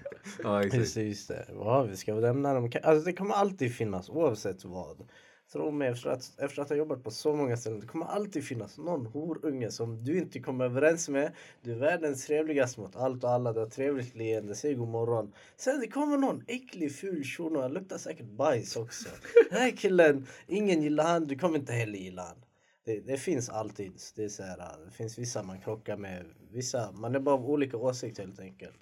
Ja 0.42 0.60
exakt. 0.60 0.74
Precis 0.82 1.26
det. 1.26 1.46
Vad 1.52 1.66
har 1.66 1.86
vi? 1.86 1.96
Ska 1.96 2.14
vi 2.14 2.20
nämna 2.20 2.54
dem? 2.54 2.70
Alltså 2.82 3.04
det 3.04 3.12
kommer 3.12 3.34
alltid 3.34 3.74
finnas 3.74 4.08
oavsett 4.08 4.64
vad. 4.64 5.08
Tro 5.52 5.70
mig 5.70 5.88
efter 5.88 6.10
att, 6.10 6.40
efter 6.40 6.62
att 6.62 6.68
ha 6.68 6.76
jobbat 6.76 7.04
på 7.04 7.10
så 7.10 7.36
många 7.36 7.56
ställen. 7.56 7.80
Det 7.80 7.86
kommer 7.86 8.06
alltid 8.06 8.44
finnas 8.44 8.78
någon 8.78 9.06
horunge 9.06 9.70
som 9.70 10.04
du 10.04 10.18
inte 10.18 10.40
kommer 10.40 10.64
överens 10.64 11.08
med. 11.08 11.32
Du 11.62 11.72
är 11.72 11.76
världens 11.76 12.26
trevligaste 12.26 12.80
mot 12.80 12.96
allt 12.96 13.24
och 13.24 13.30
alla. 13.30 13.52
Du 13.52 13.60
har 13.60 13.66
trevligt 13.66 14.16
leende. 14.16 14.54
säger 14.54 14.74
god 14.74 14.88
morgon. 14.88 15.32
Sen 15.56 15.80
det 15.80 15.88
kommer 15.88 16.18
någon 16.18 16.44
äcklig 16.46 16.92
ful 16.92 17.24
shuno. 17.24 17.60
Han 17.60 17.72
luktar 17.72 17.98
säkert 17.98 18.26
bajs 18.26 18.76
också. 18.76 19.08
Den 19.50 19.58
här 19.58 19.70
killen, 19.70 20.26
ingen 20.46 20.82
gillar 20.82 21.04
han. 21.04 21.26
Du 21.26 21.38
kommer 21.38 21.58
inte 21.58 21.72
heller 21.72 21.98
gilla 21.98 22.22
han. 22.22 22.44
Det, 22.84 23.00
det 23.00 23.16
finns 23.16 23.48
alltid. 23.48 23.92
Det, 24.16 24.24
är 24.24 24.28
så 24.28 24.42
här, 24.42 24.84
det 24.84 24.90
finns 24.90 25.18
vissa 25.18 25.42
man 25.42 25.60
krockar 25.60 25.96
med. 25.96 26.24
Vissa, 26.50 26.92
man 26.92 27.14
är 27.14 27.20
bara 27.20 27.34
av 27.34 27.50
olika 27.50 27.76
åsikter 27.76 28.22
helt 28.22 28.40
enkelt. 28.40 28.80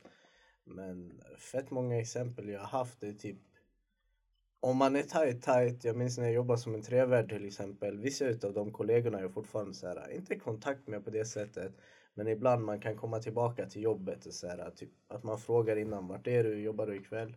Men 0.64 1.12
fett 1.38 1.70
många 1.70 2.00
exempel 2.00 2.48
jag 2.48 2.60
har 2.60 2.78
haft 2.78 3.02
är 3.02 3.12
typ 3.12 3.38
om 4.60 4.76
man 4.76 4.96
är 4.96 5.02
tight 5.02 5.42
tight, 5.42 5.84
jag 5.84 5.96
minns 5.96 6.18
när 6.18 6.24
jag 6.24 6.34
jobbade 6.34 6.60
som 6.60 6.74
en 6.74 6.82
trevärd 6.82 7.28
till 7.28 7.46
exempel. 7.46 7.98
Vissa 7.98 8.24
utav 8.24 8.52
de 8.52 8.72
kollegorna 8.72 9.18
är 9.18 9.22
jag 9.22 9.34
fortfarande 9.34 9.74
så 9.74 9.86
här, 9.86 10.10
inte 10.10 10.34
i 10.34 10.38
kontakt 10.38 10.86
med 10.86 11.04
på 11.04 11.10
det 11.10 11.24
sättet. 11.24 11.72
Men 12.14 12.28
ibland 12.28 12.64
man 12.64 12.80
kan 12.80 12.96
komma 12.96 13.18
tillbaka 13.18 13.66
till 13.66 13.82
jobbet 13.82 14.26
och 14.26 14.34
så 14.34 14.48
här, 14.48 14.70
typ 14.70 14.90
att 15.08 15.22
man 15.22 15.38
frågar 15.38 15.76
innan 15.76 16.08
vart 16.08 16.26
är 16.26 16.44
du, 16.44 16.60
jobbar 16.60 16.86
du 16.86 16.96
ikväll? 16.96 17.36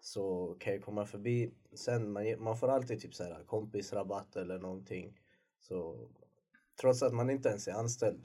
Så 0.00 0.56
kan 0.60 0.72
jag 0.72 0.82
komma 0.82 1.06
förbi. 1.06 1.54
Sen 1.74 2.12
man, 2.12 2.42
man 2.42 2.56
får 2.56 2.68
alltid 2.68 3.00
typ 3.00 3.14
så 3.14 3.24
här 3.24 3.44
kompisrabatt 3.44 4.36
eller 4.36 4.58
någonting. 4.58 5.20
Så 5.60 6.08
trots 6.80 7.02
att 7.02 7.14
man 7.14 7.30
inte 7.30 7.48
ens 7.48 7.68
är 7.68 7.72
anställd. 7.72 8.24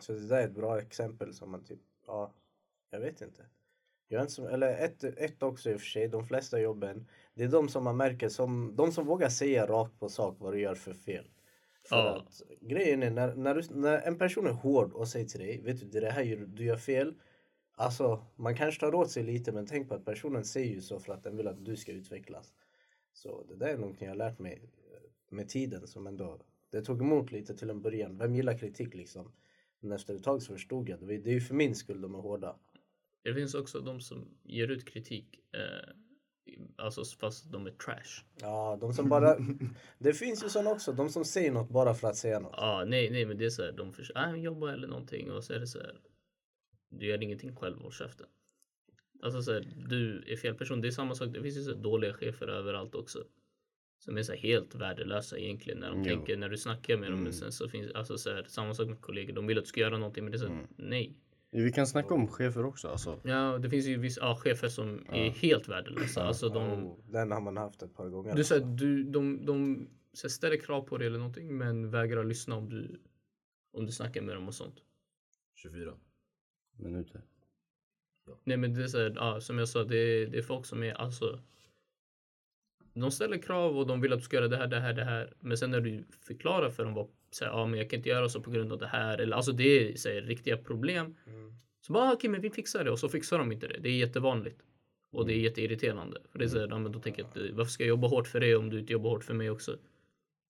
Så 0.00 0.12
det 0.12 0.28
där 0.28 0.36
är 0.36 0.48
ett 0.48 0.54
bra 0.54 0.78
exempel 0.78 1.34
som 1.34 1.50
man 1.50 1.64
typ, 1.64 1.80
ja, 2.06 2.32
jag 2.90 3.00
vet 3.00 3.20
inte. 3.20 3.46
Jag 4.08 4.18
är 4.18 4.22
inte 4.22 4.32
som, 4.34 4.46
eller 4.46 4.84
ett, 4.84 5.04
ett 5.04 5.42
också 5.42 5.70
i 5.70 5.74
och 5.74 5.80
för 5.80 5.86
sig, 5.86 6.08
de 6.08 6.24
flesta 6.24 6.60
jobben, 6.60 7.06
det 7.34 7.44
är 7.44 7.48
de 7.48 7.68
som 7.68 7.84
man 7.84 7.96
märker 7.96 8.28
som, 8.28 8.76
de 8.76 8.92
som 8.92 9.06
vågar 9.06 9.28
säga 9.28 9.66
rakt 9.66 9.98
på 10.00 10.08
sak 10.08 10.36
vad 10.40 10.52
du 10.52 10.60
gör 10.60 10.74
för 10.74 10.94
fel. 10.94 11.24
För 11.88 11.96
Ja. 11.96 12.16
att 12.16 12.42
grejen 12.60 13.02
är 13.02 13.10
när, 13.10 13.34
när, 13.34 13.54
du, 13.54 13.62
när 13.70 13.98
en 14.00 14.18
person 14.18 14.46
är 14.46 14.50
hård 14.52 14.92
och 14.92 15.08
säger 15.08 15.26
till 15.26 15.40
dig, 15.40 15.60
vet 15.62 15.92
du 15.92 16.00
det 16.00 16.10
här 16.10 16.22
gör, 16.22 16.36
du 16.46 16.64
gör 16.64 16.76
fel. 16.76 17.14
Alltså 17.76 18.26
man 18.36 18.56
kanske 18.56 18.80
tar 18.80 18.94
åt 18.94 19.10
sig 19.10 19.22
lite 19.22 19.52
men 19.52 19.66
tänk 19.66 19.88
på 19.88 19.94
att 19.94 20.04
personen 20.04 20.44
säger 20.44 20.74
ju 20.74 20.80
så 20.80 21.00
för 21.00 21.12
att 21.12 21.22
den 21.24 21.36
vill 21.36 21.48
att 21.48 21.64
du 21.64 21.76
ska 21.76 21.92
utvecklas. 21.92 22.52
Så 23.12 23.44
det 23.48 23.56
där 23.56 23.68
är 23.68 23.78
någonting 23.78 24.06
jag 24.06 24.12
har 24.14 24.18
lärt 24.18 24.38
mig 24.38 24.62
eh, 24.62 25.36
med 25.36 25.48
tiden 25.48 25.86
som 25.86 26.06
ändå, 26.06 26.40
det 26.70 26.82
tog 26.82 27.00
emot 27.00 27.32
lite 27.32 27.56
till 27.56 27.70
en 27.70 27.82
början. 27.82 28.18
Vem 28.18 28.34
gillar 28.34 28.58
kritik 28.58 28.94
liksom? 28.94 29.32
Men 29.80 29.92
efter 29.92 30.14
ett 30.14 30.24
tag 30.24 30.42
så 30.42 30.52
förstod 30.52 30.88
jag, 30.88 31.06
det 31.06 31.14
är 31.14 31.18
det 31.18 31.30
är 31.30 31.34
ju 31.34 31.40
för 31.40 31.54
min 31.54 31.74
skull 31.74 32.00
de 32.00 32.14
är 32.14 32.18
hårda. 32.18 32.56
Det 33.22 33.34
finns 33.34 33.54
också 33.54 33.80
de 33.80 34.00
som 34.00 34.28
ger 34.44 34.68
ut 34.68 34.84
kritik. 34.88 35.40
Eh, 35.52 35.94
alltså 36.76 37.04
fast 37.04 37.52
de 37.52 37.66
är 37.66 37.70
trash. 37.70 38.24
Ja, 38.40 38.78
de 38.80 38.92
som 38.92 39.08
bara... 39.08 39.36
Det 39.98 40.12
finns 40.12 40.44
ju 40.44 40.48
sådana 40.48 40.70
också, 40.70 40.92
de 40.92 41.08
som 41.08 41.24
säger 41.24 41.52
något 41.52 41.70
bara 41.70 41.94
för 41.94 42.08
att 42.08 42.16
säga 42.16 42.40
något. 42.40 42.54
Ja, 42.56 42.84
nej, 42.86 43.10
nej, 43.10 43.26
men 43.26 43.38
det 43.38 43.44
är 43.44 43.50
så 43.50 43.62
här. 43.62 43.72
De 43.72 43.92
försöker 43.92 44.34
äh, 44.34 44.34
jobba 44.42 44.72
eller 44.72 44.88
någonting 44.88 45.30
och 45.32 45.44
så 45.44 45.52
är 45.52 45.58
det 45.58 45.66
så 45.66 45.78
här. 45.78 46.00
Du 46.90 47.06
gör 47.06 47.22
ingenting 47.22 47.56
själv, 47.56 47.78
håll 47.78 47.92
käften. 47.92 48.26
Alltså 49.22 49.42
så 49.42 49.52
här, 49.52 49.66
du 49.88 50.24
är 50.26 50.36
fel 50.36 50.54
person. 50.54 50.80
Det 50.80 50.88
är 50.88 50.92
samma 50.92 51.14
sak. 51.14 51.28
Det 51.34 51.42
finns 51.42 51.56
ju 51.56 51.62
så 51.62 51.72
dåliga 51.74 52.12
chefer 52.14 52.48
överallt 52.48 52.94
också. 52.94 53.24
Som 54.04 54.16
är 54.18 54.22
så 54.22 54.32
helt 54.32 54.74
värdelösa 54.74 55.38
egentligen 55.38 55.78
när 55.78 55.90
de 55.90 55.98
Jo. 55.98 56.04
tänker, 56.04 56.36
när 56.36 56.48
du 56.48 56.56
snackar 56.58 56.96
med 56.96 57.10
dem. 57.10 57.22
Men 57.22 57.32
sen 57.32 57.52
så 57.52 57.68
finns 57.68 57.92
alltså 57.92 58.18
så 58.18 58.30
här, 58.30 58.44
samma 58.48 58.74
sak 58.74 58.88
med 58.88 59.00
kollegor. 59.00 59.32
De 59.34 59.46
vill 59.46 59.58
att 59.58 59.64
du 59.64 59.68
ska 59.68 59.80
göra 59.80 59.98
någonting 59.98 60.24
men 60.24 60.30
det 60.32 60.36
är 60.36 60.40
så 60.40 60.46
här, 60.48 60.66
nej. 60.76 61.16
Vi 61.50 61.72
kan 61.72 61.86
snacka 61.86 62.14
om 62.14 62.28
chefer 62.28 62.64
också 62.64 62.88
alltså. 62.88 63.20
Ja, 63.22 63.58
det 63.58 63.70
finns 63.70 63.86
ju 63.86 63.98
vissa 63.98 64.20
ja, 64.20 64.36
chefer 64.36 64.68
som 64.68 65.06
är 65.08 65.30
helt 65.30 65.68
värdelösa. 65.68 66.22
Alltså 66.22 66.48
de, 66.48 66.62
Oh, 66.62 66.98
den 67.10 67.30
har 67.30 67.40
man 67.40 67.56
haft 67.56 67.82
ett 67.82 67.94
par 67.94 68.08
gånger. 68.08 68.34
Du 68.34 68.44
säger 68.44 68.66
du, 68.66 69.04
de, 69.04 69.46
de 69.46 69.88
så 70.12 70.26
här, 70.26 70.30
ställer 70.30 70.56
krav 70.56 70.82
på 70.82 70.98
dig 70.98 71.06
eller 71.06 71.18
någonting 71.18 71.58
men 71.58 71.90
vägrar 71.90 72.24
lyssna 72.24 72.56
om 72.56 72.68
du, 72.68 73.00
om 73.72 73.86
du 73.86 73.92
snackar 73.92 74.22
med 74.22 74.34
dem 74.34 74.48
och 74.48 74.54
sånt. 74.54 74.74
24. 75.54 75.94
Minuter. 76.76 77.22
Nej 78.44 78.56
men 78.56 78.74
det 78.74 78.82
är 78.82 78.86
så 78.86 78.98
här, 78.98 79.12
ja, 79.16 79.40
som 79.40 79.58
jag 79.58 79.68
sa, 79.68 79.84
det 79.84 79.96
är, 79.96 80.26
det 80.26 80.38
är 80.38 80.42
folk 80.42 80.66
som 80.66 80.82
är 80.82 80.94
alltså 80.94 81.40
de 83.00 83.10
ställer 83.10 83.38
krav 83.38 83.78
och 83.78 83.86
de 83.86 84.00
vill 84.00 84.12
att 84.12 84.18
du 84.18 84.24
ska 84.24 84.36
göra 84.36 84.48
det 84.48 84.56
här, 84.56 84.66
det 84.66 84.80
här, 84.80 84.92
det 84.92 85.04
här. 85.04 85.32
Men 85.40 85.58
sen 85.58 85.70
när 85.70 85.80
du 85.80 86.04
förklarar 86.26 86.70
för 86.70 86.84
dem 86.84 86.94
vad, 86.94 87.08
så 87.30 87.44
här, 87.44 87.52
ja 87.52 87.66
men 87.66 87.78
jag 87.78 87.90
kan 87.90 87.96
inte 87.96 88.08
göra 88.08 88.28
så 88.28 88.40
på 88.40 88.50
grund 88.50 88.72
av 88.72 88.78
det 88.78 88.86
här. 88.86 89.18
Eller 89.18 89.36
alltså 89.36 89.52
det 89.52 89.92
är 89.92 89.96
så 89.96 90.08
här, 90.08 90.20
riktiga 90.20 90.56
problem. 90.56 91.16
Så 91.80 91.92
bara, 91.92 92.04
"Ah, 92.04 92.12
okej 92.12 92.30
men 92.30 92.40
vi 92.40 92.50
fixar 92.50 92.84
det 92.84 92.90
och 92.90 92.98
så 92.98 93.08
fixar 93.08 93.38
de 93.38 93.52
inte 93.52 93.66
det. 93.68 93.78
Det 93.80 93.88
är 93.88 93.96
jättevanligt. 93.96 94.60
Och 95.12 95.26
det 95.26 95.32
är 95.34 95.38
jätteirriterande. 95.38 96.20
För 96.32 96.38
det 96.38 96.44
är 96.44 96.48
så 96.48 96.58
här, 96.58 96.68
ja, 96.68 96.78
men 96.78 96.92
då 96.92 96.98
tänker 96.98 97.26
jag 97.34 97.52
varför 97.52 97.70
ska 97.70 97.82
jag 97.82 97.88
jobba 97.88 98.08
hårt 98.08 98.26
för 98.28 98.40
det 98.40 98.56
om 98.56 98.70
du 98.70 98.80
inte 98.80 98.92
jobbar 98.92 99.10
hårt 99.10 99.24
för 99.24 99.34
mig 99.34 99.50
också? 99.50 99.76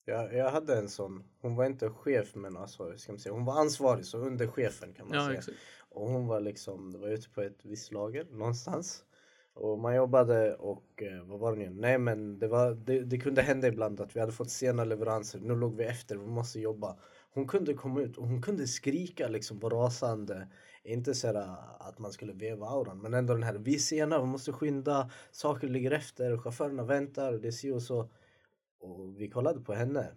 Jag, 0.04 0.34
jag 0.34 0.50
hade 0.50 0.76
en 0.76 0.88
sån, 0.88 1.24
hon 1.40 1.56
var 1.56 1.66
inte 1.66 1.90
chef 1.90 2.34
men 2.34 2.56
alltså, 2.56 2.92
ska 2.96 3.12
man 3.12 3.18
säga, 3.18 3.32
hon 3.32 3.44
var 3.44 3.60
ansvarig 3.60 4.04
så 4.04 4.18
under 4.18 4.46
chefen 4.46 4.92
kan 4.94 5.08
man 5.08 5.16
Ja 5.18 5.26
säga. 5.26 5.38
exakt. 5.38 5.56
Och 5.90 6.08
hon 6.08 6.26
var 6.26 6.40
liksom, 6.40 6.92
det 6.92 6.98
var 6.98 7.08
ute 7.08 7.28
på 7.30 7.42
ett 7.42 7.58
visst 7.62 7.92
lager 7.92 8.24
någonstans. 8.30 9.04
Och 9.60 9.78
man 9.78 9.96
jobbade 9.96 10.54
och 10.54 11.02
eh, 11.02 11.22
vad 11.24 11.38
var 11.38 11.56
det 11.56 11.58
nu? 11.58 11.70
Nej 11.70 11.98
men 11.98 12.38
det, 12.38 12.48
var, 12.48 12.74
det, 12.74 13.00
det 13.00 13.18
kunde 13.18 13.42
hända 13.42 13.68
ibland 13.68 14.00
att 14.00 14.16
vi 14.16 14.20
hade 14.20 14.32
fått 14.32 14.50
sena 14.50 14.84
leveranser. 14.84 15.40
Nu 15.40 15.54
låg 15.54 15.76
vi 15.76 15.84
efter, 15.84 16.16
vi 16.16 16.26
måste 16.26 16.60
jobba. 16.60 16.96
Hon 17.34 17.46
kunde 17.46 17.74
komma 17.74 18.00
ut 18.00 18.16
och 18.16 18.28
hon 18.28 18.42
kunde 18.42 18.66
skrika 18.66 19.28
liksom 19.28 19.60
på 19.60 19.68
rasande. 19.68 20.48
Inte 20.84 21.14
så 21.14 21.26
här 21.26 21.34
ah, 21.34 21.76
att 21.80 21.98
man 21.98 22.12
skulle 22.12 22.32
veva 22.32 22.66
auran 22.66 22.98
men 22.98 23.14
ändå 23.14 23.34
den 23.34 23.42
här 23.42 23.54
vi 23.54 23.74
är 23.74 23.78
sena, 23.78 24.18
vi 24.18 24.26
måste 24.26 24.52
skynda, 24.52 25.10
saker 25.30 25.68
ligger 25.68 25.90
efter, 25.90 26.38
chaufförerna 26.38 26.84
väntar, 26.84 27.32
det 27.32 27.48
är 27.48 27.52
si 27.52 27.70
och 27.70 27.82
så. 27.82 28.10
Och 28.80 29.20
vi 29.20 29.30
kollade 29.30 29.60
på 29.60 29.74
henne. 29.74 30.08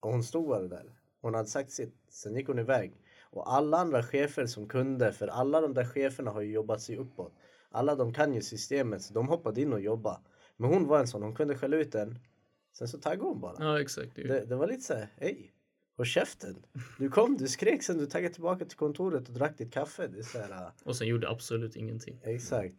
Och 0.00 0.10
hon 0.10 0.22
stod 0.22 0.48
bara 0.48 0.62
där. 0.62 0.92
Hon 1.20 1.34
hade 1.34 1.48
sagt 1.48 1.70
sitt, 1.70 1.94
sen 2.08 2.34
gick 2.34 2.46
hon 2.46 2.58
iväg. 2.58 2.92
Och 3.30 3.54
alla 3.54 3.78
andra 3.78 4.02
chefer 4.02 4.46
som 4.46 4.68
kunde, 4.68 5.12
för 5.12 5.28
alla 5.28 5.60
de 5.60 5.74
där 5.74 5.84
cheferna 5.84 6.30
har 6.30 6.40
ju 6.40 6.52
jobbat 6.52 6.80
sig 6.80 6.96
uppåt. 6.96 7.32
Alla 7.76 7.94
de 7.94 8.12
kan 8.12 8.34
ju 8.34 8.42
systemet 8.42 9.02
så 9.02 9.14
de 9.14 9.28
hoppade 9.28 9.60
in 9.60 9.72
och 9.72 9.80
jobbade. 9.80 10.18
Men 10.56 10.70
hon 10.70 10.86
var 10.86 11.00
en 11.00 11.06
sån, 11.06 11.22
hon 11.22 11.34
kunde 11.34 11.54
skälla 11.58 11.76
ut 11.76 11.92
den. 11.92 12.18
Sen 12.78 12.88
så 12.88 12.98
taggade 12.98 13.28
hon 13.28 13.40
bara. 13.40 13.56
Ja 13.58 13.80
exakt. 13.80 14.14
Det 14.14 14.22
är 14.22 14.24
ju- 14.26 14.32
Det, 14.32 14.44
det 14.46 14.56
var 14.56 14.66
lite 14.68 14.82
såhär, 14.82 15.08
hej. 15.16 15.52
Håll 15.96 16.06
käften. 16.06 16.66
Du 16.98 17.08
kom, 17.10 17.36
du 17.36 17.48
skrek 17.48 17.82
sen 17.82 17.98
du 17.98 18.06
taggade 18.06 18.34
tillbaka 18.34 18.64
till 18.64 18.76
kontoret 18.78 19.28
och 19.28 19.34
drack 19.34 19.58
ditt 19.58 19.72
kaffe. 19.72 20.06
Det 20.06 20.18
är 20.18 20.22
så 20.22 20.38
här, 20.38 20.50
ah, 20.52 20.72
Och 20.84 20.96
sen 20.96 21.06
gjorde 21.08 21.28
absolut 21.28 21.76
ingenting. 21.76 22.20
exakt. 22.22 22.76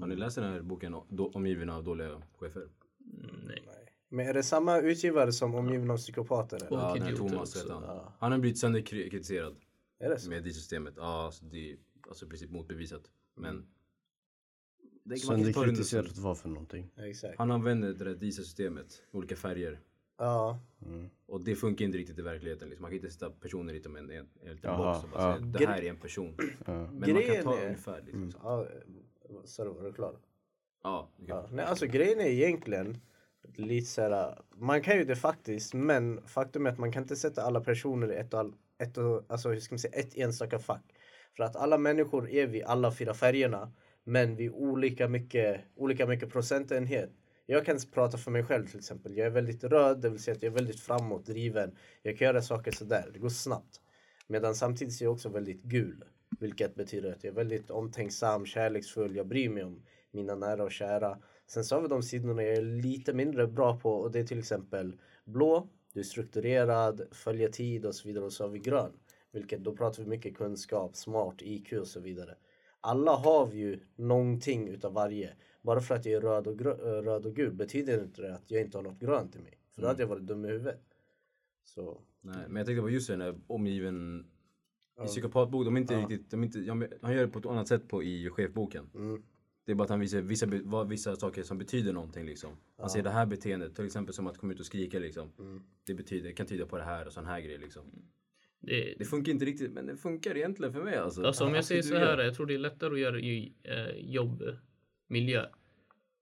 Har 0.00 0.06
ni 0.06 0.16
läst 0.16 0.36
den 0.36 0.44
här 0.52 0.60
boken 0.62 0.94
Omgiven 1.34 1.70
av 1.70 1.84
dåliga 1.84 2.22
chefer? 2.38 2.60
Mm, 2.60 3.40
nej. 3.46 3.62
Men 4.08 4.26
är 4.26 4.34
det 4.34 4.42
samma 4.42 4.78
utgivare 4.80 5.32
som 5.32 5.54
Omgiven 5.54 5.90
av 5.90 5.96
psykopater? 5.96 6.56
eller? 6.56 6.66
Ja, 6.76 6.92
den 6.94 7.02
här 7.02 7.08
idioter 7.12 7.28
Thomas 7.32 7.56
heter 7.56 7.74
han. 7.74 8.12
Han 8.18 8.32
har 8.32 8.38
blivit 8.38 8.58
sönder 8.58 8.80
kri- 8.80 9.10
kritiserad 9.10 9.56
Är 9.98 10.08
det 10.10 10.18
så? 10.18 10.30
med 10.30 10.42
DIS-systemet. 10.44 10.94
Ja, 10.96 11.24
alltså 11.24 11.44
det 11.44 11.72
är 11.72 11.76
alltså 12.08 12.26
i 12.26 12.28
princip 12.28 12.50
motbevisat. 12.50 13.02
Men... 13.36 13.66
Det, 15.04 15.16
Sen 15.16 15.42
det 15.42 15.52
kritiserat 15.52 16.18
vad 16.18 16.38
för 16.38 16.48
någonting? 16.48 16.90
Exakt. 16.96 17.38
Han 17.38 17.50
använder 17.50 17.92
det 17.92 18.04
där 18.04 18.14
DIS-systemet, 18.14 19.02
olika 19.12 19.36
färger. 19.36 19.80
Ja. 20.18 20.58
Och 21.26 21.40
det 21.40 21.54
funkar 21.54 21.84
inte 21.84 21.98
riktigt 21.98 22.18
i 22.18 22.22
verkligen. 22.22 22.58
Liksom. 22.58 22.82
Man 22.82 22.90
kan 22.90 22.96
inte 22.96 23.10
sätta 23.10 23.30
personer 23.30 23.88
med 23.88 24.02
en, 24.02 24.10
en, 24.10 24.28
en 24.42 24.54
liten 24.54 24.76
box 24.76 25.04
och 25.04 25.10
bara 25.10 25.22
ja. 25.22 25.36
säga 25.36 25.46
det 25.46 25.66
här 25.66 25.82
är 25.82 25.90
en 25.90 25.96
person. 25.96 26.34
Men 26.66 26.76
man 26.82 27.00
kan 27.00 27.14
Grejen 27.14 27.44
ta 27.44 27.58
är- 27.58 27.64
ungefär 27.66 28.02
liksom. 28.02 28.32
så. 28.32 28.38
ja 28.42 28.66
sorry, 29.44 29.70
var 29.70 29.82
du 29.84 29.92
klar? 29.92 30.16
Ja, 30.82 31.08
Ja. 31.26 31.48
Nej, 31.52 31.64
alltså 31.64 31.86
grejen 31.86 32.20
är 32.20 32.26
egentligen 32.26 33.00
lite 33.56 33.86
så 33.86 34.02
här. 34.02 34.38
Man 34.56 34.82
kan 34.82 34.96
ju 34.96 35.04
det 35.04 35.16
faktiskt, 35.16 35.74
men 35.74 36.26
faktum 36.26 36.66
är 36.66 36.70
att 36.70 36.78
man 36.78 36.92
kan 36.92 37.02
inte 37.02 37.16
sätta 37.16 37.42
alla 37.42 37.60
personer 37.60 38.12
i 38.12 38.16
ett, 38.16 38.34
och 38.34 38.40
all, 38.40 38.54
ett, 38.78 38.98
och, 38.98 39.24
alltså, 39.28 39.48
hur 39.48 39.60
ska 39.60 39.74
man 39.74 39.78
säga, 39.78 39.94
ett 39.98 40.16
enstaka 40.16 40.58
fack. 40.58 40.84
För 41.36 41.44
att 41.44 41.56
alla 41.56 41.78
människor 41.78 42.28
är 42.30 42.46
vi 42.46 42.62
alla 42.62 42.92
fyra 42.92 43.14
färgerna, 43.14 43.72
men 44.04 44.36
vi 44.36 44.46
är 44.46 44.54
olika 44.54 45.08
mycket, 45.08 45.60
olika 45.76 46.06
mycket 46.06 46.32
procentenhet. 46.32 47.10
Jag 47.46 47.66
kan 47.66 47.78
prata 47.92 48.18
för 48.18 48.30
mig 48.30 48.44
själv 48.44 48.66
till 48.66 48.78
exempel. 48.78 49.16
Jag 49.16 49.26
är 49.26 49.30
väldigt 49.30 49.64
röd, 49.64 50.00
det 50.00 50.08
vill 50.10 50.22
säga 50.22 50.36
att 50.36 50.42
jag 50.42 50.50
är 50.50 50.54
väldigt 50.54 50.80
framåt, 50.80 51.26
driven. 51.26 51.76
Jag 52.02 52.18
kan 52.18 52.26
göra 52.26 52.42
saker 52.42 52.70
sådär, 52.70 53.10
det 53.12 53.18
går 53.18 53.28
snabbt. 53.28 53.80
Medan 54.26 54.54
samtidigt 54.54 55.00
är 55.00 55.04
jag 55.04 55.12
också 55.12 55.28
väldigt 55.28 55.62
gul. 55.62 56.04
Vilket 56.40 56.74
betyder 56.74 57.12
att 57.12 57.24
jag 57.24 57.30
är 57.30 57.34
väldigt 57.34 57.70
omtänksam, 57.70 58.46
kärleksfull, 58.46 59.16
jag 59.16 59.26
bryr 59.26 59.48
mig 59.48 59.64
om 59.64 59.82
mina 60.10 60.34
nära 60.34 60.64
och 60.64 60.72
kära. 60.72 61.18
Sen 61.46 61.64
så 61.64 61.74
har 61.74 61.82
vi 61.82 61.88
de 61.88 62.02
sidorna 62.02 62.42
jag 62.42 62.56
är 62.56 62.62
lite 62.62 63.12
mindre 63.12 63.46
bra 63.46 63.80
på 63.80 63.90
och 63.90 64.10
det 64.10 64.18
är 64.18 64.24
till 64.24 64.38
exempel 64.38 64.96
blå, 65.24 65.68
du 65.92 66.00
är 66.00 66.04
strukturerad, 66.04 67.02
följer 67.12 67.48
tid 67.48 67.86
och 67.86 67.94
så 67.94 68.08
vidare 68.08 68.24
och 68.24 68.32
så 68.32 68.44
har 68.44 68.50
vi 68.50 68.58
grön. 68.58 68.92
Vilket 69.32 69.64
då 69.64 69.76
pratar 69.76 70.02
vi 70.02 70.08
mycket 70.08 70.36
kunskap, 70.36 70.96
smart, 70.96 71.34
IQ 71.40 71.72
och 71.72 71.86
så 71.86 72.00
vidare. 72.00 72.34
Alla 72.86 73.16
har 73.16 73.46
vi 73.46 73.58
ju 73.58 73.80
någonting 73.96 74.68
utav 74.68 74.92
varje. 74.92 75.36
Bara 75.62 75.80
för 75.80 75.94
att 75.94 76.06
jag 76.06 76.14
är 76.14 76.20
röd 76.20 76.46
och, 76.46 76.60
äh, 76.60 77.02
röd 77.02 77.26
och 77.26 77.36
gul 77.36 77.52
betyder 77.52 78.02
inte 78.02 78.22
det 78.22 78.34
att 78.34 78.50
jag 78.50 78.60
inte 78.62 78.78
har 78.78 78.82
något 78.82 78.98
grönt 78.98 79.36
i 79.36 79.38
mig. 79.38 79.58
För 79.74 79.82
då 79.82 79.88
hade 79.88 80.02
jag 80.02 80.08
varit 80.08 80.26
dum 80.26 80.44
i 80.44 80.48
huvudet. 80.48 80.80
Så 81.64 82.00
Nej, 82.20 82.44
men 82.48 82.56
jag 82.56 82.66
tänkte 82.66 82.82
på 82.82 82.90
just 82.90 83.08
den 83.08 83.18
där 83.18 83.40
omgiven 83.46 84.26
i 85.04 85.06
psykopatbok, 85.06 85.64
de 85.64 85.76
är 85.76 85.80
inte 85.80 85.96
riktigt, 85.96 86.30
de 86.30 86.40
är 86.42 86.46
inte, 86.46 86.58
ja, 86.58 86.74
han 87.02 87.14
gör 87.14 87.26
det 87.26 87.28
på 87.28 87.38
ett 87.38 87.46
annat 87.46 87.68
sätt 87.68 87.88
på, 87.88 88.02
i 88.02 88.30
chefboken. 88.30 88.90
mm, 88.94 89.22
Det 89.64 89.72
är 89.72 89.76
bara 89.76 89.84
att 89.84 89.90
han 89.90 90.00
visar 90.00 90.20
vissa, 90.20 90.46
vad, 90.64 90.88
vissa 90.88 91.16
saker 91.16 91.42
som 91.42 91.58
betyder 91.58 91.92
någonting 91.92 92.26
liksom. 92.26 92.56
Han 92.78 92.90
säger 92.90 93.02
det 93.04 93.10
här 93.10 93.26
beteendet, 93.26 93.76
till 93.76 93.86
exempel 93.86 94.14
som 94.14 94.26
att 94.26 94.38
komma 94.38 94.52
ut 94.52 94.60
och 94.60 94.66
skrika 94.66 94.98
liksom. 94.98 95.32
Det 95.86 95.94
betyder, 95.94 96.32
kan 96.32 96.46
tyda 96.46 96.66
på 96.66 96.76
det 96.76 96.84
här 96.84 97.06
och 97.06 97.12
sån 97.12 97.26
här 97.26 97.40
grej 97.40 97.58
liksom. 97.58 97.82
Det, 98.66 98.94
Det 98.98 99.04
funkar 99.04 99.32
inte 99.32 99.44
riktigt, 99.44 99.72
men 99.72 99.86
det 99.86 99.96
funkar 99.96 100.36
egentligen 100.36 100.72
för 100.72 100.82
mig 100.82 100.96
alltså. 100.96 101.22
Alltså 101.22 101.44
om 101.44 101.54
jag 101.54 101.64
säger 101.64 101.82
så 101.82 101.94
gör. 101.94 102.00
här, 102.00 102.24
jag 102.24 102.34
tror 102.34 102.46
det 102.46 102.54
är 102.54 102.58
lättare 102.58 102.92
att 102.94 103.00
göra 103.00 103.18
i 103.18 103.52
eh, 103.62 103.96
jobbmiljö. 103.96 105.46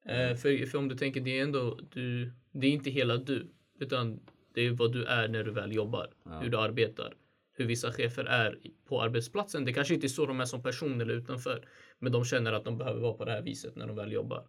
Eh, 0.04 0.36
för, 0.36 0.66
för 0.66 0.78
om 0.78 0.88
du 0.88 0.96
tänker, 0.96 1.20
det 1.20 1.38
är 1.38 1.42
ändå 1.42 1.78
du, 1.90 2.32
det 2.52 2.66
är 2.66 2.70
inte 2.70 2.90
hela 2.90 3.16
du, 3.16 3.48
utan 3.80 4.20
det 4.54 4.60
är 4.60 4.70
vad 4.70 4.92
du 4.92 5.04
är 5.04 5.28
när 5.28 5.44
du 5.44 5.50
väl 5.50 5.72
jobbar, 5.72 6.10
hur 6.40 6.50
du 6.50 6.58
arbetar, 6.58 7.14
hur 7.52 7.66
vissa 7.66 7.92
chefer 7.92 8.24
är 8.24 8.58
på 8.88 9.02
arbetsplatsen. 9.02 9.64
Det 9.64 9.72
kanske 9.72 9.94
inte 9.94 10.06
är 10.06 10.08
så 10.08 10.26
de 10.26 10.40
är 10.40 10.44
som 10.44 10.62
person 10.62 11.00
eller 11.00 11.14
utanför, 11.14 11.68
men 11.98 12.12
de 12.12 12.24
känner 12.24 12.52
att 12.52 12.64
de 12.64 12.78
behöver 12.78 13.00
vara 13.00 13.12
på 13.12 13.24
det 13.24 13.30
här 13.30 13.42
viset 13.42 13.76
när 13.76 13.86
de 13.86 13.96
väl 13.96 14.12
jobbar. 14.12 14.46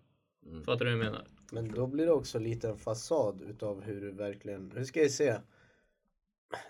Fattar 0.66 0.86
du 0.86 0.96
vad 0.96 1.06
jag 1.06 1.12
menar? 1.12 1.28
Men 1.52 1.72
då 1.72 1.88
blir 1.88 2.06
det 2.06 2.12
också 2.12 2.40
lite 2.40 2.70
en 2.70 2.78
fasad 2.78 3.42
utav 3.42 3.82
hur 3.84 4.02
du 4.02 4.12
verkligen, 4.12 4.72
hur 4.76 4.84
ska 4.84 5.02
jag 5.02 5.12
säga? 5.12 5.42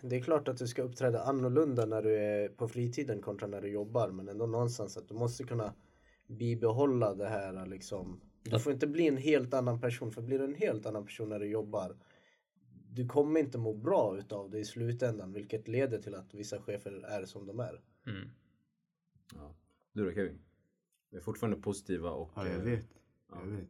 Det 0.01 0.15
är 0.15 0.21
klart 0.21 0.47
att 0.47 0.57
du 0.57 0.67
ska 0.67 0.81
uppträda 0.81 1.23
annorlunda 1.23 1.85
när 1.85 2.01
du 2.01 2.17
är 2.17 2.49
på 2.49 2.67
fritiden 2.67 3.21
kontra 3.21 3.47
när 3.47 3.61
du 3.61 3.67
jobbar 3.67 4.09
men 4.09 4.29
ändå 4.29 4.45
någonstans 4.45 4.97
att 4.97 5.07
du 5.07 5.13
måste 5.13 5.43
kunna 5.43 5.73
bibehålla 6.27 7.13
det 7.13 7.27
här 7.27 7.65
liksom. 7.65 8.21
Du 8.43 8.59
får 8.59 8.73
inte 8.73 8.87
bli 8.87 9.07
en 9.07 9.17
helt 9.17 9.53
annan 9.53 9.81
person 9.81 10.11
för 10.11 10.21
blir 10.21 10.39
du 10.39 10.45
en 10.45 10.55
helt 10.55 10.85
annan 10.85 11.05
person 11.05 11.29
när 11.29 11.39
du 11.39 11.47
jobbar 11.47 11.95
du 12.95 13.07
kommer 13.07 13.39
inte 13.39 13.57
må 13.57 13.73
bra 13.73 14.17
utav 14.17 14.49
det 14.49 14.59
i 14.59 14.65
slutändan 14.65 15.33
vilket 15.33 15.67
leder 15.67 15.99
till 15.99 16.15
att 16.15 16.33
vissa 16.33 16.61
chefer 16.61 17.05
är 17.05 17.25
som 17.25 17.45
de 17.45 17.59
är. 17.59 17.81
Mm. 18.07 18.29
Ja. 19.33 19.55
Du 19.93 20.05
då 20.05 20.11
Kevin? 20.11 20.39
Vi 21.09 21.17
är 21.17 21.21
fortfarande 21.21 21.57
positiva 21.57 22.11
och... 22.11 22.31
Ja, 22.35 22.47
jag 22.47 22.55
eh, 22.55 22.63
vet. 22.63 22.87
Jag 23.29 23.45
vet. 23.45 23.69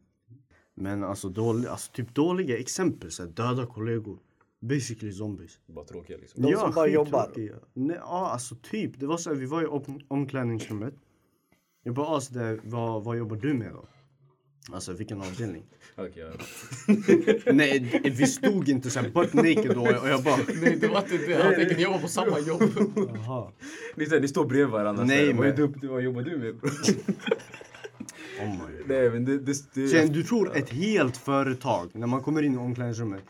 Men 0.74 1.04
alltså, 1.04 1.28
dålig, 1.28 1.68
alltså 1.68 1.92
typ 1.92 2.14
dåliga 2.14 2.58
exempel, 2.58 3.10
så 3.10 3.22
här, 3.22 3.30
döda 3.30 3.66
kollegor. 3.66 4.18
Basically 4.68 5.12
zombies. 5.12 5.58
Bara 5.66 5.84
tråkiga 5.84 6.16
liksom. 6.16 6.42
De 6.42 6.56
som 6.56 6.70
bara 6.70 6.86
jobbar. 6.86 7.32
Nej, 7.74 7.96
ja, 8.00 8.30
alltså 8.32 8.54
typ. 8.54 9.00
Det 9.00 9.06
var 9.06 9.16
så 9.16 9.30
här, 9.30 9.36
vi 9.36 9.46
var 9.46 9.62
i 9.62 9.66
om, 9.66 10.00
omklädningsrummet. 10.08 10.94
Jag 11.82 11.94
bara, 11.94 12.06
alltså, 12.06 12.34
det, 12.34 12.58
vad, 12.64 13.04
vad 13.04 13.18
jobbar 13.18 13.36
du 13.36 13.54
med 13.54 13.72
då? 13.72 13.84
Alltså 14.72 14.92
vilken 14.92 15.20
avdelning? 15.20 15.64
Okej, 15.96 16.12
ja. 16.16 16.32
Nej, 17.52 18.00
vi 18.04 18.26
stod 18.26 18.68
inte 18.68 18.90
så 18.90 19.00
här 19.00 19.10
butt 19.10 19.34
naked 19.34 19.74
då 19.74 19.80
och 19.80 20.08
jag 20.08 20.22
bara... 20.22 20.36
Nej, 20.62 20.76
det 20.80 20.88
var 20.88 21.02
inte 21.02 21.26
det. 21.26 21.42
Han 21.42 21.54
tänker 21.54 21.76
ni 21.76 21.82
jobbar 21.82 21.98
på 21.98 22.08
samma 22.08 22.38
jobb. 22.38 22.62
Jaha. 23.14 23.52
Ni, 23.94 24.20
ni 24.20 24.28
står 24.28 24.44
bredvid 24.44 24.72
varandra. 24.72 25.04
Nej, 25.04 25.26
här, 25.26 25.32
vad, 25.32 25.46
men- 25.46 25.72
du, 25.80 25.88
vad 25.88 26.02
jobbar 26.02 26.22
du 26.22 26.36
med? 26.36 26.56
bro? 26.56 26.70
Oh 28.40 28.50
my 28.50 28.78
God. 28.78 28.86
Nej 28.86 29.10
men 29.10 29.24
det... 29.24 29.38
det, 29.38 29.74
det 29.74 29.88
Sen, 29.88 30.12
du 30.12 30.22
tror 30.22 30.56
ett 30.56 30.70
helt 30.70 31.16
företag, 31.16 31.90
när 31.92 32.06
man 32.06 32.22
kommer 32.22 32.42
in 32.42 32.54
i 32.54 32.56
omklädningsrummet, 32.56 33.24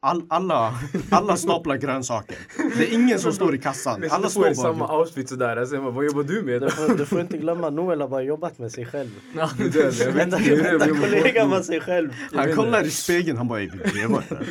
all, 0.00 0.22
alla, 0.28 0.74
alla 1.10 1.36
staplar 1.36 1.76
grönsaker. 1.76 2.36
Det 2.76 2.90
är 2.90 2.94
ingen 2.94 3.18
som 3.18 3.32
står 3.32 3.54
i 3.54 3.58
kassan. 3.58 4.02
är 4.02 4.08
Alla 4.08 4.26
i 4.26 4.30
står 4.30 4.42
bara... 4.42 4.54
samma 4.54 4.98
outfit 4.98 5.28
sådär. 5.28 5.56
Alltså, 5.56 5.74
jag 5.74 5.84
bara, 5.84 5.94
vad 5.94 6.04
jobbar 6.04 6.22
du 6.22 6.42
med? 6.42 6.60
Du 6.62 6.70
får, 6.70 6.94
du 6.98 7.06
får 7.06 7.20
inte 7.20 7.38
glömma 7.38 7.70
Noel 7.70 8.00
har 8.00 8.08
bara 8.08 8.22
jobbat 8.22 8.58
med 8.58 8.72
sig 8.72 8.86
själv. 8.86 9.10
Det 9.34 9.40
är 9.40 9.70
det, 9.90 10.04
jag 10.04 10.12
vet 10.12 10.22
Enda, 10.22 10.38
är, 10.38 10.50
jag 10.64 10.72
jobbar 10.88 11.00
kollegan 11.00 11.48
på- 11.50 11.54
var 11.56 11.62
sig 11.62 11.80
själv. 11.80 12.10
Han 12.32 12.54
kollar 12.54 12.82
i 12.84 12.90
spegeln, 12.90 13.36
han 13.38 13.48
bara 13.48 13.60
"Ey, 13.60 13.70
vi 13.84 14.00
lever 14.00 14.20
här. 14.30 14.46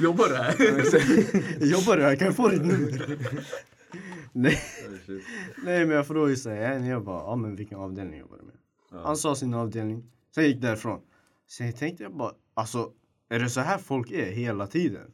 Jobbar 0.00 0.28
du 0.28 0.34
här? 0.36 0.54
Jobbar 1.66 1.96
du 1.96 2.02
här? 2.02 2.16
Kan 2.16 2.26
jag 2.26 2.36
få 2.36 2.48
ditt 2.48 2.62
nummer? 2.62 3.18
Nej. 4.32 4.58
Nej 5.64 5.86
men 5.86 5.96
jag 5.96 6.06
frågade 6.06 6.36
såhär, 6.36 6.78
jag 6.90 7.04
bara, 7.04 7.20
ja 7.20 7.36
men 7.36 7.56
vilken 7.56 7.78
avdelning 7.78 8.20
jobbar 8.20 8.36
du 8.36 8.42
med? 8.44 9.02
Han 9.04 9.16
sa 9.16 9.34
sin 9.34 9.54
avdelning, 9.54 10.04
sen 10.34 10.44
gick 10.44 10.60
därifrån. 10.62 11.00
Sen 11.50 11.72
tänkte 11.72 12.02
jag 12.02 12.16
bara, 12.16 12.32
alltså 12.54 12.88
är 13.32 13.38
det 13.38 13.50
så 13.50 13.60
här 13.60 13.78
folk 13.78 14.10
är 14.10 14.30
hela 14.30 14.66
tiden? 14.66 15.12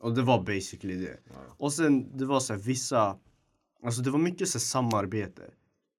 Och 0.00 0.14
det 0.14 0.22
var 0.22 0.42
basically 0.42 0.96
det. 0.96 1.18
Och 1.58 1.72
sen 1.72 2.18
det 2.18 2.24
var 2.24 2.40
så 2.40 2.52
här 2.52 2.60
vissa, 2.60 3.18
alltså 3.82 4.02
det 4.02 4.10
var 4.10 4.18
mycket 4.18 4.48
så 4.48 4.58
här 4.58 4.60
samarbete. 4.60 5.50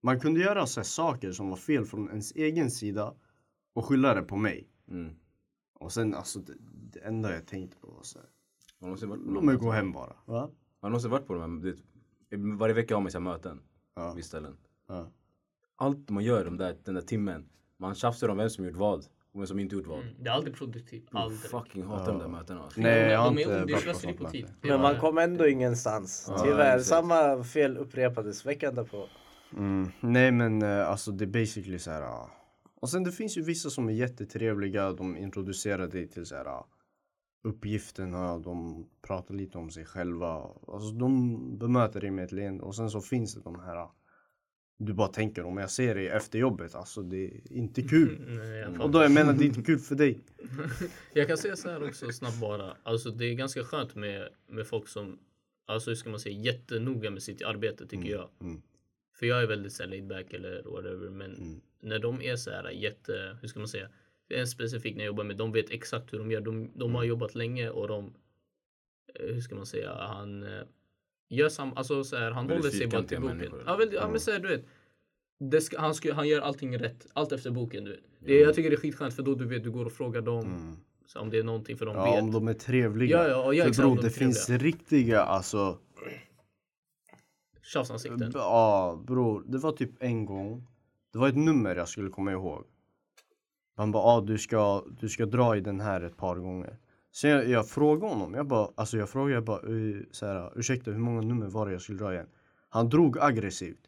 Man 0.01 0.19
kunde 0.19 0.39
göra 0.39 0.67
så 0.67 0.79
här 0.79 0.85
saker 0.85 1.31
som 1.31 1.49
var 1.49 1.55
fel 1.55 1.85
från 1.85 2.09
ens 2.09 2.31
egen 2.31 2.71
sida 2.71 3.13
och 3.73 3.85
skylla 3.85 4.13
det 4.13 4.21
på 4.21 4.37
mig. 4.37 4.67
Mm. 4.89 5.15
Och 5.73 5.91
sen 5.91 6.13
alltså 6.13 6.39
det, 6.39 6.53
det 6.91 6.99
enda 6.99 7.33
jag 7.33 7.47
tänkte 7.47 7.77
på 7.77 7.87
var 7.87 8.03
så 8.03 8.19
här, 8.19 9.17
låt 9.17 9.43
mig 9.43 9.55
gå 9.55 9.71
hem 9.71 9.91
bara. 9.91 10.15
Va? 10.25 10.49
man 10.81 10.91
måste 10.91 11.07
varit 11.07 11.27
på 11.27 11.33
de 11.33 11.41
här, 11.41 11.61
du 11.61 11.71
vet, 11.71 11.81
varje 12.59 12.73
vecka 12.73 12.95
har 12.95 13.01
man 13.01 13.11
så 13.11 13.17
här 13.17 13.23
möten. 13.23 13.61
Ja. 13.95 14.13
Vid 14.13 14.25
ställen. 14.25 14.57
Ja. 14.87 15.11
Allt 15.75 16.09
man 16.09 16.23
gör 16.23 16.45
de 16.45 16.57
där, 16.57 16.77
den 16.83 16.93
där 16.93 17.01
timmen. 17.01 17.49
Man 17.77 17.95
tjafsar 17.95 18.29
om 18.29 18.37
vem 18.37 18.49
som 18.49 18.65
gjort 18.65 18.75
vad. 18.75 19.05
Vem 19.33 19.47
som 19.47 19.59
inte 19.59 19.75
gjort 19.75 19.87
vad. 19.87 19.99
Mm, 19.99 20.13
Det 20.19 20.29
är 20.29 20.33
aldrig 20.33 20.55
produktivt. 20.55 21.07
Aldrig. 21.11 21.39
Fucking 21.39 21.83
hatar 21.83 22.11
de 22.11 22.19
där 22.19 22.27
mötena. 22.27 22.63
Alltså. 22.63 22.81
Nej, 22.81 22.99
jag 23.11 23.19
har 23.19 23.25
de 23.35 23.39
inte 23.41 23.53
är, 23.53 23.61
på 23.61 23.67
slöseri 23.77 23.93
sånt 23.93 24.17
på 24.17 24.29
tid. 24.29 24.41
möte. 24.43 24.53
Det 24.61 24.67
Men 24.67 24.81
man 24.81 24.99
kom 24.99 25.17
ändå 25.17 25.47
ingenstans. 25.47 26.25
Ja, 26.29 26.37
Tyvärr, 26.43 26.75
exakt. 26.77 26.85
samma 26.89 27.43
fel 27.43 27.77
upprepades 27.77 28.45
veckan 28.45 28.75
därpå. 28.75 29.05
Mm, 29.57 29.91
nej 29.99 30.31
men 30.31 30.61
eh, 30.61 30.89
alltså 30.89 31.11
det 31.11 31.25
är 31.25 31.27
basically 31.27 31.79
så 31.79 31.91
här. 31.91 32.01
ah. 32.01 32.29
Och 32.81 32.89
sen 32.89 33.03
det 33.03 33.11
finns 33.11 33.37
ju 33.37 33.41
vissa 33.41 33.69
som 33.69 33.89
är 33.89 33.93
jättetrevliga. 33.93 34.91
De 34.91 35.17
introducerar 35.17 35.87
dig 35.87 36.07
till 36.07 36.25
så 36.25 36.35
här 36.35 36.45
ah, 36.45 36.67
uppgifterna. 37.43 38.37
De 38.39 38.85
pratar 39.07 39.33
lite 39.35 39.57
om 39.57 39.69
sig 39.69 39.85
själva. 39.85 40.47
Alltså 40.67 40.91
de 40.91 41.37
bemöter 41.57 42.01
dig 42.01 42.11
med 42.11 42.25
ett 42.25 42.31
leende. 42.31 42.63
Och 42.63 42.75
sen 42.75 42.89
så 42.89 43.01
finns 43.01 43.33
det 43.35 43.41
de 43.41 43.59
här. 43.59 43.87
Du 44.77 44.93
bara 44.93 45.07
tänker 45.07 45.43
om 45.43 45.57
jag 45.57 45.71
ser 45.71 45.95
dig 45.95 46.07
efter 46.07 46.39
jobbet. 46.39 46.75
Alltså 46.75 47.01
det 47.01 47.25
är 47.25 47.51
inte 47.51 47.81
kul. 47.81 48.21
Nej, 48.27 48.47
jag 48.59 48.81
Och 48.81 48.89
då 48.91 49.01
jag 49.01 49.11
menar 49.11 49.33
det 49.33 49.43
är 49.43 49.45
inte 49.47 49.61
kul 49.61 49.79
för 49.79 49.95
dig. 49.95 50.19
Jag 51.13 51.27
kan 51.27 51.37
säga 51.37 51.55
så 51.55 51.69
här 51.69 51.83
också 51.87 52.11
snabbt 52.11 52.39
bara. 52.41 52.77
Alltså 52.83 53.09
det 53.09 53.25
är 53.25 53.33
ganska 53.33 53.63
skönt 53.63 53.95
med, 53.95 54.29
med 54.47 54.67
folk 54.67 54.87
som, 54.87 55.19
alltså 55.65 55.89
hur 55.89 55.95
ska 55.95 56.09
man 56.09 56.19
säga, 56.19 56.39
jättenoga 56.39 57.11
med 57.11 57.23
sitt 57.23 57.41
arbete 57.43 57.87
tycker 57.87 58.09
jag. 58.09 58.29
mm. 58.41 58.61
För 59.15 59.25
jag 59.25 59.43
är 59.43 59.47
väldigt 59.47 59.73
så 59.73 59.83
här 59.83 59.89
laid 59.89 60.07
back 60.07 60.33
eller 60.33 60.63
whatever. 60.63 61.09
Men 61.09 61.35
Mm. 61.35 61.61
när 61.81 61.99
de 61.99 62.21
är 62.21 62.35
så 62.35 62.49
här 62.51 62.69
jätte, 62.69 63.37
hur 63.41 63.47
ska 63.47 63.59
man 63.59 63.67
säga, 63.67 63.89
en 64.29 64.47
specifik 64.47 64.95
när 64.95 65.03
jag 65.03 65.07
jobbar 65.07 65.23
med, 65.23 65.37
de 65.37 65.51
vet 65.51 65.69
exakt 65.69 66.13
hur 66.13 66.17
de 66.19 66.31
gör. 66.31 66.41
De, 66.41 66.71
de 66.75 66.83
Mm. 66.83 66.95
har 66.95 67.03
jobbat 67.03 67.35
länge 67.35 67.69
och 67.69 67.87
de 67.87 68.13
eh, 69.15 69.33
hur 69.33 69.41
ska 69.41 69.55
man 69.55 69.65
säga, 69.65 69.93
han 69.95 70.43
eh, 70.43 70.63
gör 71.33 71.49
sam, 71.49 71.73
alltså 71.75 72.03
så 72.03 72.15
här, 72.15 72.31
han 72.31 72.49
håller 72.49 72.69
sig 72.69 72.87
bara 72.87 73.03
till 73.03 73.21
boken. 73.21 73.37
människor, 73.37 73.63
Ja, 73.65 73.75
väldigt, 73.75 73.99
ja 73.99 74.07
men 74.09 74.19
så 74.19 74.31
här, 74.31 74.39
du 74.39 74.47
vet. 74.47 74.65
Det 75.39 75.61
ska, 75.61 75.79
han, 75.79 75.95
ska, 75.95 76.13
han 76.13 76.27
gör 76.27 76.41
allting 76.41 76.77
rätt, 76.79 77.07
allt 77.13 77.31
efter 77.31 77.51
boken. 77.51 77.83
Du 77.83 77.91
vet. 77.91 77.99
Det, 78.19 78.39
jag 78.39 78.55
tycker 78.55 78.69
det 78.69 78.75
är 78.75 78.79
skitskönt 78.79 79.13
för 79.13 79.23
då 79.23 79.35
du 79.35 79.45
vet, 79.45 79.63
du 79.63 79.71
går 79.71 79.85
och 79.85 79.91
frågar 79.93 80.21
dem 80.21 80.77
så 81.05 81.19
om 81.19 81.29
det 81.29 81.39
är 81.39 81.43
någonting 81.43 81.77
för 81.77 81.85
de 81.85 81.95
Ja, 81.95 82.19
om 82.19 82.25
vet. 82.25 82.33
de 82.33 82.47
är 82.47 82.53
trevliga. 82.53 83.17
Ja, 83.17 83.27
ja, 83.27 83.53
ja, 83.53 83.63
För 83.63 83.69
exakt, 83.69 83.77
bror, 83.83 83.91
om 83.91 83.97
de 83.97 84.03
det 84.03 84.09
finns 84.09 84.49
riktiga 84.49 85.21
alltså. 85.21 85.77
Tjafsansikten. 87.61 88.31
Ja, 88.33 89.03
bror. 89.07 89.43
Det 89.47 89.57
var 89.57 89.71
typ 89.71 89.91
en 89.99 90.25
gång. 90.25 90.67
Det 91.13 91.19
var 91.19 91.27
ett 91.29 91.37
nummer 91.37 91.75
jag 91.75 91.87
skulle 91.89 92.09
komma 92.09 92.31
ihåg. 92.31 92.63
Han 93.75 93.91
bara, 93.91 94.03
ah, 94.03 94.21
du, 94.21 94.37
ska, 94.37 94.83
du 94.99 95.09
ska 95.09 95.25
dra 95.25 95.57
i 95.57 95.61
den 95.61 95.79
här 95.79 96.01
ett 96.01 96.17
par 96.17 96.35
gånger. 96.35 96.77
Sen 97.15 97.29
jag, 97.29 97.49
jag 97.49 97.69
frågade 97.69 98.13
honom, 98.13 98.33
jag 98.33 98.47
bara, 98.47 98.69
alltså 98.75 98.97
jag 98.97 99.09
frågade 99.09 99.33
jag 99.33 99.43
bara, 99.43 99.61
så 100.11 100.25
här, 100.25 100.59
ursäkta 100.59 100.91
hur 100.91 100.99
många 100.99 101.21
nummer 101.21 101.47
var 101.47 101.65
det 101.65 101.71
jag 101.71 101.81
skulle 101.81 101.97
dra 101.97 102.13
igen? 102.13 102.27
Han 102.69 102.89
drog 102.89 103.19
aggressivt. 103.19 103.81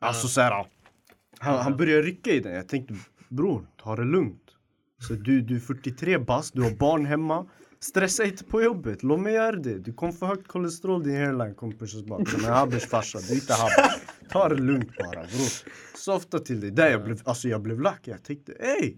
Alltså 0.00 0.28
så 0.28 0.40
här, 0.40 0.66
han, 1.38 1.58
han 1.58 1.76
började 1.76 2.02
rycka 2.02 2.30
i 2.30 2.40
den. 2.40 2.54
Jag 2.54 2.68
tänkte, 2.68 2.94
bror, 3.28 3.66
ta 3.76 3.96
det 3.96 4.04
lugnt. 4.04 4.42
Så 4.98 5.12
du, 5.12 5.40
du 5.40 5.56
är 5.56 5.60
43 5.60 6.18
bast, 6.18 6.54
du 6.54 6.62
har 6.62 6.70
barn 6.70 7.06
hemma. 7.06 7.46
Stressa 7.80 8.24
inte 8.24 8.44
på 8.44 8.62
jobbet, 8.62 9.02
låt 9.02 9.20
mig 9.20 9.34
göra 9.34 9.56
det. 9.56 9.78
Du 9.78 9.92
kommer 9.92 10.12
få 10.12 10.26
högt 10.26 10.48
kolesterol, 10.48 11.02
din 11.02 11.16
hairline 11.16 11.54
kommer 11.54 11.72
pushas 11.72 12.04
bak. 12.04 12.28
Som 12.28 12.44
en 12.44 12.52
Habbers 12.52 12.86
farsa, 12.86 13.18
du 13.18 13.32
är 13.32 13.34
inte 13.34 13.52
Habbers. 13.52 14.00
Ta 14.30 14.48
det 14.48 14.54
lugnt 14.54 14.96
bara 14.96 15.10
bror. 15.20 15.50
Softa 15.96 16.38
till 16.38 16.60
dig. 16.60 16.70
Där 16.70 16.90
jag 16.90 17.04
blev, 17.04 17.20
alltså 17.24 17.48
jag 17.48 17.62
blev 17.62 17.80
lack. 17.80 18.00
Jag 18.04 18.22
tänkte, 18.22 18.52
ey! 18.52 18.96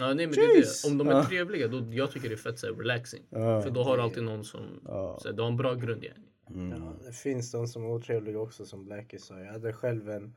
Ja, 0.00 0.14
nej, 0.14 0.26
men 0.26 0.34
det 0.34 0.40
är 0.40 0.60
det. 0.60 0.88
Om 0.90 0.98
de 0.98 1.08
är 1.08 1.12
Ja. 1.12 1.24
trevliga, 1.24 1.68
då, 1.68 1.84
jag 1.90 2.10
tycker 2.10 2.28
det 2.28 2.34
är 2.34 2.36
fett 2.36 2.58
så 2.58 2.66
här, 2.66 2.74
relaxing. 2.74 3.22
Ja. 3.30 3.62
För 3.62 3.70
då 3.70 3.82
har 3.82 3.96
du 3.96 4.02
alltid 4.02 4.22
någon 4.22 4.44
som, 4.44 4.80
Ja. 4.84 5.18
så 5.22 5.28
här, 5.28 5.34
du 5.34 5.42
har 5.42 5.48
en 5.48 5.56
bra 5.56 5.74
grund 5.74 6.04
igen. 6.04 6.24
Ja, 6.50 6.92
det 7.06 7.12
finns 7.12 7.52
de 7.52 7.66
som 7.68 7.84
är 7.84 7.88
otrevliga 7.90 8.38
också 8.38 8.64
som 8.66 8.84
Blackie 8.84 9.18
sa. 9.20 9.40
Jag 9.40 9.52
hade 9.52 9.72
själv 9.72 10.10
en, 10.10 10.36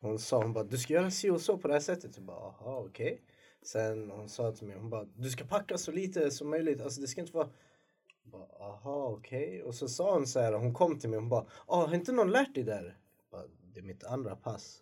hon 0.00 0.18
sa 0.18 0.42
hon 0.42 0.52
bara 0.52 0.64
du 0.64 0.78
ska 0.78 0.92
göra 0.94 1.10
si 1.10 1.30
och 1.30 1.40
så 1.40 1.58
på 1.58 1.68
det 1.68 1.74
här 1.74 1.80
sättet. 1.80 2.10
Jag 2.16 2.24
bara 2.24 2.36
aha 2.36 2.84
okej. 2.88 3.22
Sen 3.62 4.10
hon 4.10 4.28
sa 4.28 4.52
till 4.52 4.66
mig 4.66 4.76
hon 4.76 4.90
bara 4.90 5.04
du 5.14 5.30
ska 5.30 5.44
packa 5.44 5.78
så 5.78 5.92
lite 5.92 6.30
som 6.30 6.50
möjligt. 6.50 6.80
Alltså 6.80 7.00
det 7.00 7.06
ska 7.06 7.20
inte 7.20 7.32
vara 7.32 7.48
jag 8.22 8.32
bara, 8.32 8.66
aha 8.68 9.06
okej. 9.18 9.62
Och 9.62 9.74
så 9.74 9.88
sa 9.88 10.12
hon 10.14 10.26
så 10.26 10.40
här, 10.40 10.52
hon 10.52 10.74
kom 10.74 10.98
till 10.98 11.10
mig 11.10 11.18
hon 11.18 11.28
bara 11.28 11.46
ah, 11.66 11.86
har 11.86 11.94
inte 11.94 12.12
någon 12.12 12.30
lärt 12.30 12.54
dig 12.54 12.64
där? 12.64 12.96
Bara, 13.30 13.42
det 13.74 13.80
är 13.80 13.84
mitt 13.84 14.04
andra 14.04 14.36
pass. 14.36 14.78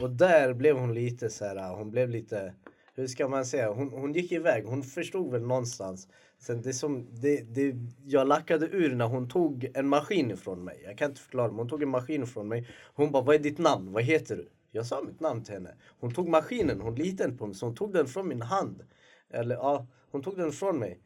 Och 0.00 0.10
där 0.10 0.52
blev 0.54 0.76
hon 0.76 0.94
lite 0.94 1.30
så 1.30 1.44
här, 1.44 1.74
hon 1.74 1.90
blev 1.90 2.08
lite, 2.10 2.54
hur 2.98 3.06
ska 3.08 3.28
man 3.28 3.46
säga, 3.46 3.72
hon, 3.72 3.92
hon 3.92 4.12
gick 4.12 4.32
iväg, 4.32 4.64
hon 4.64 4.82
förstod 4.82 5.30
väl 5.30 5.42
någonstans. 5.42 6.08
Sen 6.38 6.62
det 6.62 6.72
som, 6.72 7.06
det, 7.20 7.54
det, 7.54 7.74
jag 8.06 8.28
lackade 8.28 8.66
ur 8.66 8.94
när 8.94 9.06
hon 9.06 9.28
tog 9.28 9.70
en 9.74 9.88
maskin 9.88 10.30
ifrån 10.30 10.64
mig. 10.64 10.82
Jag 10.84 10.98
kan 10.98 11.10
inte 11.10 11.20
förklara, 11.20 11.48
men 11.48 11.58
hon 11.58 11.68
tog 11.68 11.82
en 11.82 11.88
maskin 11.88 12.22
ifrån 12.22 12.48
mig. 12.48 12.68
Hon 12.94 13.10
bara, 13.10 13.22
vad 13.22 13.34
är 13.34 13.38
ditt 13.38 13.58
namn? 13.58 13.92
Vad 13.92 14.02
heter 14.02 14.36
du? 14.36 14.48
Jag 14.70 14.86
sa 14.86 15.02
mitt 15.06 15.20
namn 15.20 15.44
till 15.44 15.54
henne. 15.54 15.74
Hon 16.00 16.14
tog 16.14 16.28
maskinen, 16.28 16.80
hon 16.80 16.94
litade 16.94 17.24
inte 17.24 17.38
på 17.38 17.46
mig, 17.46 17.56
så 17.56 17.66
hon 17.66 17.74
tog 17.74 17.92
den 17.92 18.06
från 18.06 18.28
min 18.28 18.42
hand. 18.42 18.82
Eller 19.30 19.54
ja, 19.54 19.86
hon 20.10 20.22
tog 20.22 20.36
den 20.36 20.52
från 20.52 20.78
mig. 20.78 21.00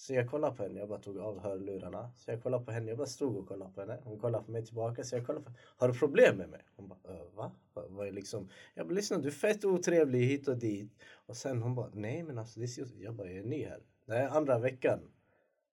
Så 0.00 0.14
jag 0.14 0.30
kollade 0.30 0.56
på 0.56 0.62
henne, 0.62 0.78
jag 0.80 0.88
bara 0.88 0.98
tog 0.98 1.18
av 1.18 1.38
hörlurarna. 1.40 2.10
Så 2.16 2.30
jag 2.30 2.42
kollade 2.42 2.64
på 2.64 2.70
henne, 2.70 2.88
jag 2.88 2.98
bara 2.98 3.06
stod 3.06 3.36
och 3.36 3.48
kollade 3.48 3.72
på 3.72 3.80
henne. 3.80 3.98
Hon 4.04 4.18
kollade 4.18 4.44
på 4.44 4.50
mig 4.50 4.64
tillbaka, 4.66 5.04
så 5.04 5.16
jag 5.16 5.26
kollade 5.26 5.44
på 5.44 5.52
Har 5.76 5.88
du 5.88 5.94
problem 5.94 6.36
med 6.36 6.48
mig? 6.48 6.60
Hon 6.76 6.88
bara, 6.88 6.98
"Äh, 7.04 7.34
va? 7.36 7.52
Va- 7.74 7.84
Vad 7.88 8.06
är 8.06 8.12
liksom? 8.12 8.48
Jag 8.74 8.86
bara, 8.86 8.94
lyssna 8.94 9.18
du 9.18 9.28
är 9.28 9.32
fett 9.32 9.64
otrevlig 9.64 10.20
hit 10.26 10.48
och 10.48 10.56
dit. 10.58 10.92
Och 11.26 11.36
sen 11.36 11.62
hon 11.62 11.74
bara, 11.74 11.90
nej 11.94 12.22
men 12.22 12.38
alltså 12.38 12.60
det 12.60 12.78
är. 12.78 13.02
Jag 13.02 13.14
bara, 13.14 13.28
jag 13.28 13.38
är 13.38 13.48
ny 13.48 13.64
här. 13.64 13.80
Det 14.06 14.12
här 14.12 14.22
är 14.24 14.28
andra 14.28 14.58
veckan. 14.58 15.00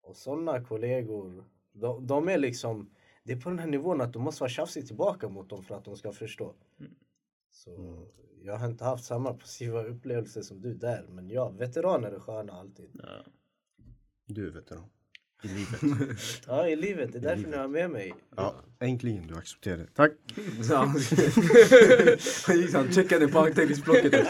Och 0.02 0.16
sådana 0.16 0.64
kollegor, 0.64 1.46
de, 1.72 2.08
de 2.08 2.28
är 2.30 2.38
liksom... 2.38 2.90
Det 3.24 3.34
är 3.34 3.42
på 3.42 3.50
den 3.50 3.60
här 3.60 3.68
nivån 3.68 4.02
att 4.02 4.14
du 4.14 4.20
måste 4.20 4.42
vara 4.44 4.50
tjafsig 4.50 4.88
tillbaka 4.88 5.30
mot 5.30 5.50
dem 5.50 5.64
för 5.64 5.76
att 5.76 5.86
de 5.86 5.96
ska 5.98 6.12
förstå. 6.12 6.54
Så 7.52 8.06
jag 8.42 8.58
har 8.58 8.68
inte 8.68 8.84
haft 8.84 9.06
samma 9.06 9.34
positiva 9.34 9.84
upplevelser 9.94 10.42
som 10.42 10.62
du 10.62 10.74
där. 10.74 11.06
Men 11.10 11.30
ja, 11.30 11.50
veteraner 11.50 12.12
är 12.12 12.20
sköna 12.20 12.54
alltid. 12.54 12.90
Ja. 12.94 13.24
Du 14.28 14.48
är 14.48 14.52
veteran. 14.52 14.84
I 15.44 15.48
livet. 15.48 15.82
Ja, 16.48 16.68
i 16.68 16.76
livet. 16.76 17.12
Det 17.14 17.18
är 17.18 17.22
därför 17.22 17.50
ni 17.50 17.58
har 17.58 17.68
med 17.68 17.90
mig. 17.90 18.14
Ja, 18.36 18.56
äntligen 18.80 19.28
du 19.28 19.36
accepterar 19.36 19.78
det. 19.78 19.88
Tack. 19.96 20.12
Så 20.64 20.76
han, 20.76 20.98
gick 22.58 22.74
han 22.74 22.92
checkade 22.92 23.28
på 23.28 23.40
anteckningsblocket. 23.40 24.14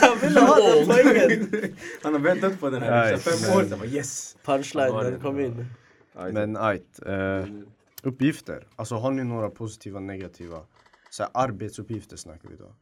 Han 0.00 0.18
ville 0.18 0.40
ha 0.40 0.56
den 0.74 0.86
poängen! 0.86 1.74
Han 2.02 2.12
har 2.12 2.20
väntat 2.20 2.60
på 2.60 2.70
den 2.70 2.82
här 2.82 3.14
i 3.14 3.18
fem 3.18 3.56
år. 3.56 3.60
Han 3.70 3.78
bara 3.78 3.88
yes! 3.88 4.36
Punchline, 4.44 4.94
den 4.94 5.20
kom 5.20 5.40
in. 5.40 5.66
Men 6.32 6.56
ajt. 6.56 7.00
Eh, 7.06 7.46
uppgifter. 8.02 8.66
Alltså 8.76 8.94
har 8.94 9.10
ni 9.10 9.24
några 9.24 9.50
positiva 9.50 10.00
negativa? 10.00 10.58
Så 11.10 11.22
här, 11.22 11.30
arbetsuppgifter 11.34 12.16
snackar 12.16 12.48
vi 12.48 12.56
då. 12.56 12.74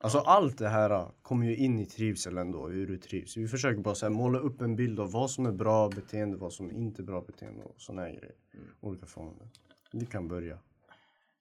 Alltså 0.00 0.18
allt 0.18 0.58
det 0.58 0.68
här 0.68 0.90
eh, 0.90 1.10
kommer 1.22 1.46
ju 1.46 1.56
in 1.56 1.78
i 1.78 1.86
trivsel 1.86 2.38
ändå, 2.38 2.68
hur 2.68 2.86
du 2.86 2.98
trivs. 2.98 3.36
Vi 3.36 3.48
försöker 3.48 3.80
bara 3.80 3.94
så 3.94 4.06
här, 4.06 4.10
måla 4.10 4.38
upp 4.38 4.60
en 4.60 4.76
bild 4.76 5.00
av 5.00 5.12
vad 5.12 5.30
som 5.30 5.46
är 5.46 5.52
bra 5.52 5.88
beteende, 5.88 6.36
vad 6.36 6.52
som 6.52 6.70
inte 6.70 7.02
är 7.02 7.04
bra 7.04 7.20
beteende 7.20 7.62
och 7.64 7.74
såna 7.80 8.02
här 8.02 8.08
grejer. 8.10 8.34
Olika 8.80 9.06
förhållanden. 9.06 9.48
Vi 9.92 10.06
kan 10.06 10.28
börja. 10.28 10.58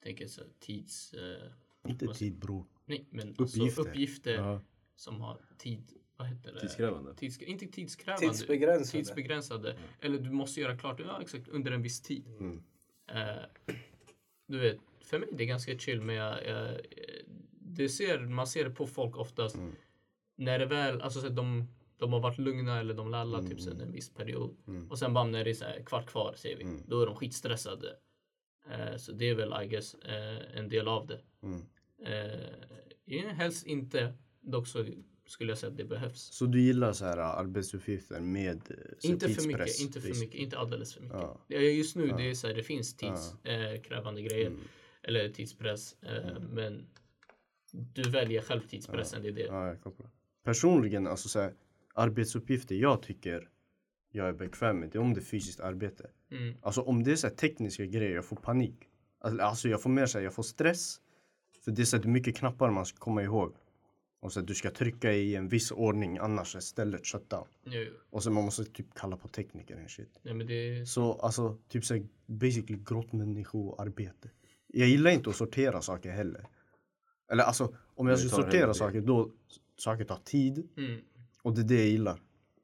tänker 0.04 0.28
så 0.28 0.42
tids... 0.60 1.14
Eh, 1.14 1.90
Inte 1.92 2.08
tid 2.08 2.40
bror. 2.40 2.66
nej, 2.86 3.08
men 3.10 3.30
uppgifter, 3.30 3.44
Uppgifter. 3.44 3.68
alltså, 3.68 3.82
uppgifter 3.82 4.34
Ja. 4.34 4.62
som 4.96 5.22
har 5.22 5.40
tid... 5.58 5.92
Vad 6.18 6.28
heter 6.28 6.54
det? 6.54 6.60
Tidskrävande. 6.60 7.14
Tids, 7.16 7.42
inte 7.42 7.68
tidskrävande. 7.68 8.28
Tidsbegränsade. 8.28 8.92
Tidsbegränsade. 9.04 9.78
Eller 10.02 10.20
du 10.20 10.30
måste 10.32 10.62
göra 10.62 10.78
klart 10.78 11.00
ja, 11.00 11.22
exakt, 11.22 11.48
under 11.48 11.72
en 11.72 11.82
viss 11.82 12.02
tid. 12.02 12.28
Mm. 12.40 12.64
Eh, 13.08 13.44
du 14.48 14.60
vet, 14.60 14.78
för 15.02 15.20
mig 15.20 15.30
det 15.32 15.44
är 15.44 15.48
ganska 15.48 15.78
chill 15.78 16.02
men 16.02 16.16
jag, 16.16 16.46
jag, 16.46 16.78
det 17.78 17.90
ser, 17.90 18.20
man 18.20 18.48
ser 18.48 18.64
det 18.64 18.70
på 18.72 18.88
folk 18.88 19.18
oftast. 19.18 19.56
Mm. 19.56 19.72
När 20.38 20.60
det 20.60 20.66
väl, 20.66 21.02
alltså 21.02 21.22
så 21.22 21.28
att 21.28 21.36
de, 21.36 21.68
de 21.98 22.14
har 22.14 22.20
varit 22.20 22.38
lugna 22.38 22.80
eller 22.80 22.94
de 22.94 23.10
lallar 23.12 23.40
Mm. 23.40 23.52
typ 23.52 23.62
sen 23.62 23.82
en 23.82 23.92
viss 23.92 24.10
period. 24.14 24.58
Och 24.90 25.00
sen 25.00 25.14
bara 25.14 25.24
när 25.24 25.44
det 25.44 25.50
är 25.50 25.54
så 25.54 25.66
här 25.66 25.84
kvart 25.86 26.06
kvar 26.08 26.34
säger 26.38 26.58
vi, 26.58 26.64
Mm. 26.64 26.82
då 26.88 27.02
är 27.02 27.06
de 27.06 27.16
skitstressade. 27.16 27.96
Eh, 28.72 28.98
så 28.98 29.12
det 29.12 29.30
är 29.30 29.36
väl 29.36 29.64
I 29.64 29.68
guess 29.68 29.94
eh, 29.96 30.58
en 30.60 30.70
del 30.70 30.88
av 30.88 31.08
det. 31.08 31.22
Mm. 31.44 31.62
Ja, 33.06 33.30
helst 33.30 33.66
inte, 33.66 34.14
dock 34.42 34.68
så 34.68 34.86
skulle 35.28 35.52
jag 35.52 35.58
säga 35.58 35.70
att 35.72 35.78
det 35.78 35.84
behövs. 35.86 36.22
Så 36.22 36.46
du 36.46 36.62
gillar 36.62 36.94
så 36.94 37.06
här 37.06 37.18
arbetsuppgifter 37.18 38.20
med 38.20 38.62
så 39.00 39.08
Inte 39.08 39.30
för 39.30 39.48
mycket, 39.48 39.66
tidspress, 39.68 39.82
inte 39.82 40.02
för 40.02 40.20
mycket, 40.20 40.36
inte 40.36 40.58
alldeles 40.58 40.94
för 40.94 41.02
mycket. 41.02 41.18
Ja. 41.20 41.42
Ja. 41.48 41.60
Just 41.60 41.96
nu 41.96 42.08
det 42.18 42.30
är 42.30 42.34
så 42.34 42.48
här, 42.48 42.54
det 42.54 42.64
finns 42.64 42.98
tidskrävande 42.98 43.78
krävande 43.78 44.22
grejer. 44.22 44.48
Mm. 44.48 44.60
Eller 45.04 45.30
tidspress. 45.30 45.96
Eh, 46.02 46.40
Men 46.52 46.88
du 47.72 48.10
väljer 48.10 48.42
själv 48.42 48.62
tidspressen, 48.62 49.22
det 49.22 49.28
är 49.28 49.32
det. 49.32 49.42
Ja, 49.42 49.76
jag. 49.84 49.94
Personligen, 50.44 51.08
alltså 51.08 51.30
så 51.30 51.40
här, 51.40 51.54
arbetsuppgifter 51.94 52.76
jag 52.76 53.02
tycker 53.02 53.50
jag 54.12 54.28
är 54.28 54.34
bekväm 54.34 54.80
med, 54.80 54.90
det 54.90 54.98
är 54.98 55.02
om 55.02 55.14
det 55.14 55.20
är 55.20 55.24
fysiskt 55.24 55.60
arbete. 55.60 56.10
Mm. 56.32 56.56
Alltså 56.62 56.82
om 56.82 57.04
det 57.04 57.12
är 57.12 57.16
så 57.16 57.28
här 57.28 57.36
tekniska 57.36 57.86
grejer, 57.86 58.16
jag 58.16 58.26
får 58.26 58.36
panik. 58.36 58.90
Alltså, 59.20 59.42
Alltså 59.42 59.70
jag 59.70 59.82
får 59.82 59.90
mer 59.90 60.06
så 60.06 60.18
här, 60.18 60.26
jag 60.26 60.34
får 60.34 60.44
stress. 60.44 61.02
För 61.64 61.72
det 61.72 61.82
är 61.82 61.86
så 61.86 61.96
här, 61.96 62.04
det 62.04 62.10
är 62.10 62.12
mycket 62.12 62.36
knappar 62.36 62.72
man 62.72 62.86
ska 62.86 62.98
komma 62.98 63.24
ihåg. 63.24 63.56
Och 64.20 64.34
så 64.34 64.40
att 64.40 64.48
du 64.48 64.56
ska 64.56 64.70
trycka 64.70 65.14
i 65.14 65.36
en 65.36 65.48
viss 65.48 65.72
ordning, 65.72 66.18
annars 66.18 66.56
är 66.56 66.60
stället 66.60 67.08
shutdown. 67.08 67.48
Jo, 67.64 67.72
jo. 67.72 67.94
Och 68.10 68.24
så 68.24 68.32
man 68.32 68.44
måste 68.44 68.64
typ 68.64 68.94
kalla 68.94 69.18
på 69.18 69.28
tekniker 69.28 69.84
och 69.84 69.92
shit. 69.92 70.20
Men 70.22 70.48
det. 70.48 70.90
Så 70.90 71.14
alltså, 71.14 71.58
typ 71.68 71.86
så 71.86 71.94
här, 71.94 72.08
basically 72.26 72.80
grottmänniskoarbete. 72.86 74.30
Jag 74.68 74.88
gillar 74.88 75.12
inte 75.12 75.30
att 75.30 75.36
sortera 75.36 75.82
saker 75.82 76.12
heller. 76.12 76.48
Eller 77.32 77.44
alltså, 77.44 77.76
om 77.96 78.08
jag 78.08 78.20
ska 78.20 78.30
sortera 78.30 78.74
saker, 78.74 79.02
då 79.02 79.32
saker 79.78 80.04
tar 80.04 80.20
tid. 80.24 80.70
Mm. 80.78 81.02
Och 81.42 81.54
det 81.54 81.62
är 81.62 81.66
det 81.66 81.76
jag 81.76 81.88
gillar. 81.88 82.22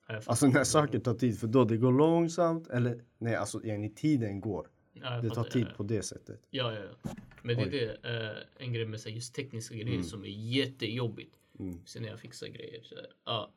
Ja, 0.07 0.13
jag. 0.13 0.23
Alltså 0.25 0.47
när 0.47 0.63
saker 0.63 0.99
tar 0.99 1.13
tid, 1.13 1.39
för 1.39 1.47
då 1.47 1.63
det 1.63 1.77
går 1.77 1.91
långsamt. 1.91 2.67
Eller 2.67 3.03
nej, 3.17 3.35
alltså 3.35 3.63
igen, 3.63 3.83
i 3.83 3.89
tiden 3.89 4.39
går. 4.41 4.67
Ja, 4.93 5.21
Det 5.21 5.29
tar 5.29 5.43
tid 5.43 5.67
ja. 5.69 5.73
på 5.77 5.83
det 5.83 6.03
sättet. 6.03 6.41
Ja, 6.49 6.73
ja, 6.73 6.79
ja. 6.79 7.11
Men 7.41 7.55
det 7.55 7.61
är 7.61 7.65
Oj. 7.65 7.99
det, 8.01 8.29
eh, 8.29 8.65
en 8.65 8.73
grej 8.73 8.85
med 8.85 9.01
så 9.01 9.09
just 9.09 9.35
tekniska 9.35 9.75
grejer 9.75 10.01
som 10.01 10.23
är 10.23 10.29
jättejobbigt. 10.29 11.35
Mm. 11.59 11.85
Sen 11.85 12.01
när 12.01 12.09
jag 12.09 12.19
fixar 12.19 12.47
grejer 12.47 12.83
så 12.83 12.95
här, 12.95 13.07
ja. 13.25 13.53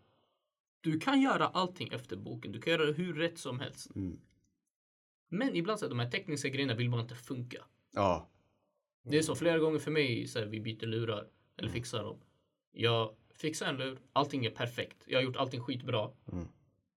Du 0.81 1.01
kan 1.01 1.21
göra 1.21 1.47
allting 1.47 1.89
efter 1.93 2.17
boken. 2.17 2.53
Du 2.53 2.61
kan 2.61 2.73
göra 2.73 2.87
det 2.87 2.93
hur 2.93 3.15
rätt 3.15 3.39
som 3.39 3.61
helst. 3.61 3.97
Mm. 3.97 4.19
Men 5.29 5.57
ibland 5.57 5.79
så 5.79 5.85
här, 5.85 5.91
de 5.91 5.99
här 5.99 6.11
tekniska 6.11 6.49
grejerna 6.49 6.75
vill 6.75 6.91
bara 6.91 7.01
inte 7.01 7.15
funka. 7.15 7.65
Ja. 7.93 8.29
Det 9.09 9.19
är 9.19 9.23
så 9.23 9.35
flera 9.35 9.59
gånger 9.59 9.79
för 9.79 9.91
mig, 9.91 10.27
så 10.27 10.39
här, 10.39 10.47
vi 10.47 10.61
byter 10.61 10.87
lurar 10.87 11.27
eller 11.57 11.71
fixar 11.71 12.05
dem. 12.05 12.19
Jag 12.73 13.15
fixar 13.35 13.67
en 13.67 13.77
lur, 13.77 13.99
allting 14.13 14.47
är 14.47 14.51
perfekt. 14.51 14.97
Jag 15.07 15.19
har 15.19 15.25
gjort 15.25 15.37
allting 15.37 15.61
skitbra. 15.61 16.11
Mm. 16.33 16.49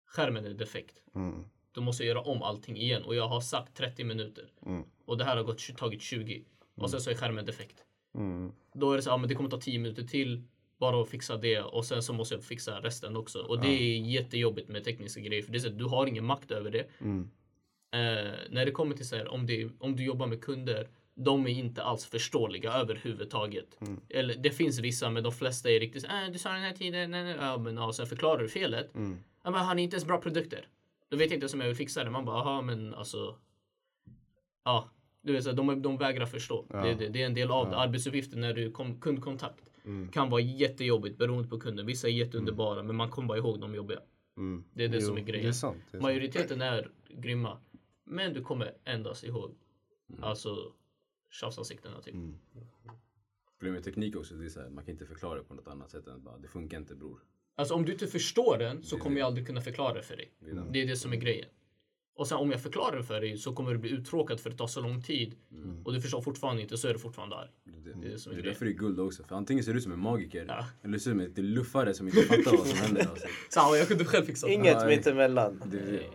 Skärmen 0.06 0.46
är 0.46 0.54
defekt. 0.54 1.04
Mm. 1.16 1.44
Då 1.72 1.82
måste 1.82 2.04
jag 2.04 2.08
göra 2.08 2.22
om 2.22 2.42
allting 2.42 2.78
igen 2.78 3.04
och 3.04 3.16
jag 3.16 3.28
har 3.28 3.42
sagt 3.42 3.78
30 3.78 4.04
minuter. 4.04 4.52
Mm. 4.66 4.84
Och 5.06 5.18
det 5.18 5.24
här 5.24 5.38
har 5.38 5.44
gått, 5.44 5.78
tagit 5.78 6.02
20. 6.02 6.44
Och 6.76 6.90
sen 6.90 7.02
så 7.02 7.10
är 7.10 7.16
skärmen 7.16 7.46
defekt. 7.46 7.86
Mm. 8.16 8.52
Då 8.74 8.92
är 8.92 8.96
det 8.96 9.02
så, 9.02 9.10
ja 9.10 9.18
men 9.18 9.30
det 9.30 9.36
kommer 9.36 9.50
ta 9.50 9.62
10 9.62 9.80
minuter 9.80 10.04
till. 10.04 10.44
bara 10.78 11.02
att 11.02 11.10
fixa 11.10 11.38
det 11.38 11.62
och 11.62 11.86
sen 11.86 12.04
så 12.04 12.14
måste 12.14 12.36
jag 12.36 12.44
fixa 12.44 12.80
resten 12.82 13.16
också. 13.16 13.40
Och 13.40 13.62
det 13.62 13.68
är 13.68 14.00
jättejobbigt 14.00 14.70
med 14.70 14.84
tekniska 14.84 15.22
grejer 15.22 15.44
för 15.44 15.52
det 15.52 15.58
är 15.58 15.60
så 15.60 15.68
att 15.68 15.78
du 15.78 15.86
har 15.86 16.08
ingen 16.08 16.26
makt 16.26 16.52
över 16.52 16.72
det. 16.72 16.88
Mm. 17.00 17.30
Eh, 17.92 18.34
när 18.50 18.66
det 18.66 18.72
kommer 18.72 18.96
till 18.96 19.08
så 19.08 19.16
här, 19.16 19.28
om, 19.28 19.46
det, 19.46 19.70
om 19.80 19.96
du 19.96 20.04
jobbar 20.04 20.28
med 20.28 20.44
kunder, 20.44 20.88
de 21.24 21.48
är 21.48 21.52
inte 21.52 21.84
alls 21.84 22.06
förståeliga 22.06 22.74
överhuvudtaget. 22.74 23.78
Mm. 23.82 24.02
Eller 24.10 24.36
det 24.36 24.52
finns 24.52 24.80
vissa, 24.80 25.10
men 25.10 25.24
de 25.24 25.32
flesta 25.32 25.70
är 25.72 25.80
riktigt 25.80 26.04
äh, 26.04 26.32
du 26.32 26.38
sa 26.40 26.50
den 26.52 26.62
här 26.62 26.74
tiden, 26.74 27.12
nej, 27.12 27.24
nej. 27.24 27.36
Ja, 27.40 27.58
men 27.58 27.78
ja, 27.78 27.94
sen 27.94 28.08
förklarar 28.08 28.42
du 28.42 28.50
felet. 28.50 28.96
Mm. 28.96 29.18
Ja, 29.44 29.52
men 29.52 29.66
har 29.66 29.76
ni 29.76 29.82
inte 29.82 29.96
ens 29.96 30.06
bra 30.06 30.22
produkter? 30.22 30.68
Då 31.10 31.18
vet 31.18 31.26
jag 31.32 31.36
inte 31.36 31.44
ens 31.44 31.54
om 31.54 31.60
jag 31.60 31.68
vill 31.68 31.76
fixa 31.78 32.04
det. 32.04 32.10
Man 32.10 32.26
bara, 32.26 32.38
aha, 32.40 32.62
men 32.62 32.94
alltså. 32.94 33.36
Ja, 34.64 34.90
du 35.22 35.34
vet, 35.34 35.44
så 35.44 35.52
de, 35.52 35.82
de 35.82 35.98
vägrar 35.98 36.26
förstå. 36.26 36.66
Det, 36.70 36.94
det, 36.94 37.08
det 37.10 37.22
är 37.22 37.26
en 37.26 37.34
del 37.34 37.52
av 37.52 37.70
det. 37.70 37.78
Arbetsuppgiften 37.78 38.42
när 38.42 38.54
du 38.54 38.72
kom 38.72 39.00
kundkontakt 39.02 39.64
Mm. 39.86 40.12
kan 40.12 40.30
vara 40.30 40.42
jättejobbigt 40.42 41.18
beroende 41.18 41.50
på 41.50 41.60
kunden. 41.60 41.86
Vissa 41.86 42.08
är 42.08 42.12
jätteunderbara, 42.12 42.84
men 42.84 42.96
man 42.96 43.10
kommer 43.10 43.28
bara 43.28 43.38
ihåg 43.38 43.60
de 43.60 43.76
jobbiga. 43.76 44.00
Mm. 44.38 44.64
Det 44.74 44.84
är 44.84 44.88
det 44.88 44.98
Jo, 44.98 45.08
som 45.08 45.18
är 45.18 45.22
grejen. 45.22 45.48
Är 45.48 45.52
sant. 45.52 45.78
Är 45.88 45.92
sant. 45.92 46.02
Majoriteten 46.02 46.62
är 46.62 46.90
grymma. 47.10 47.58
Men 48.06 48.34
du 48.34 48.42
kommer 48.42 48.74
endast 48.86 49.24
ihåg 49.24 49.56
alltså 50.22 50.72
tjafsansiktena 51.30 52.02
typ. 52.02 52.14
Mm. 52.14 52.36
Problemet 53.60 53.78
med 53.78 53.84
teknik 53.84 54.16
också, 54.16 54.36
det 54.36 54.46
är 54.46 54.50
så 54.50 54.62
här, 54.62 54.70
man 54.70 54.84
kan 54.86 54.92
inte 54.92 55.06
förklara 55.06 55.36
det 55.38 55.44
på 55.44 55.54
något 55.54 55.68
annat 55.68 55.92
sätt 55.92 56.08
än 56.08 56.14
att 56.16 56.22
bara, 56.22 56.38
det 56.38 56.48
funkar 56.48 56.78
inte 56.78 56.96
bror. 56.96 57.20
Alltså 57.56 57.74
om 57.74 57.86
du 57.86 57.92
inte 57.92 58.08
förstår 58.08 58.58
den 58.58 58.84
så 58.84 58.98
kommer 58.98 59.20
jag 59.20 59.26
aldrig 59.28 59.48
kunna 59.48 59.62
förklara 59.62 59.94
det 59.94 60.04
för 60.04 60.16
dig. 60.18 60.32
Det 60.40 60.52
är 60.52 60.56
det. 60.72 60.82
Är 60.82 60.88
det 60.88 60.96
som 60.98 61.14
är 61.14 61.18
grejen. 61.18 61.50
Och 62.16 62.28
sen 62.28 62.38
om 62.38 62.52
jag 62.52 62.62
förklarar 62.62 62.98
det 62.98 63.04
för 63.04 63.22
dig 63.22 63.38
så 63.38 63.54
kommer 63.54 63.72
du 63.72 63.78
bli 63.78 63.90
uttråkad 63.90 64.40
för 64.40 64.50
det 64.50 64.58
tar 64.58 64.68
så 64.68 64.82
lång 64.82 65.02
tid. 65.02 65.36
Och 65.86 65.94
du 65.94 66.02
förstår 66.02 66.22
fortfarande 66.22 66.62
inte 66.62 66.78
så 66.78 66.88
är 66.88 66.94
du 66.94 67.00
fortfarande 67.00 67.36
arg. 67.36 67.50
Det, 67.64 67.90
är 67.90 67.94
Det 67.96 68.08
är 68.08 68.12
det 68.12 68.20
som 68.20 68.32
är 68.32 68.36
det 68.36 68.42
är 68.42 68.46
därför 68.46 68.66
det 68.66 68.72
är 68.72 68.74
guld 68.74 69.00
också. 69.00 69.24
För 69.24 69.36
antingen 69.36 69.64
ser 69.64 69.72
du 69.72 69.78
ut 69.78 69.84
som 69.84 69.92
en 69.92 70.00
magiker, 70.00 70.46
Ja. 70.48 70.66
eller 70.82 70.98
ser 70.98 71.14
du 71.14 71.24
ut 71.24 71.36
som 71.36 71.44
en 71.46 71.52
luffare 71.54 71.94
som 71.94 72.08
inte 72.08 72.22
fattar 72.22 72.58
vad 72.58 72.68
som 72.68 72.78
händer. 72.78 73.08
Alltså. 73.08 73.28
Så 73.50 73.60
ja, 73.60 73.78
jag 73.78 73.88
kunde 73.88 74.06
själv 74.06 74.26
fixa 74.26 74.48
det. 74.48 74.54
Inget 74.54 74.88
mittemellan. 74.88 75.62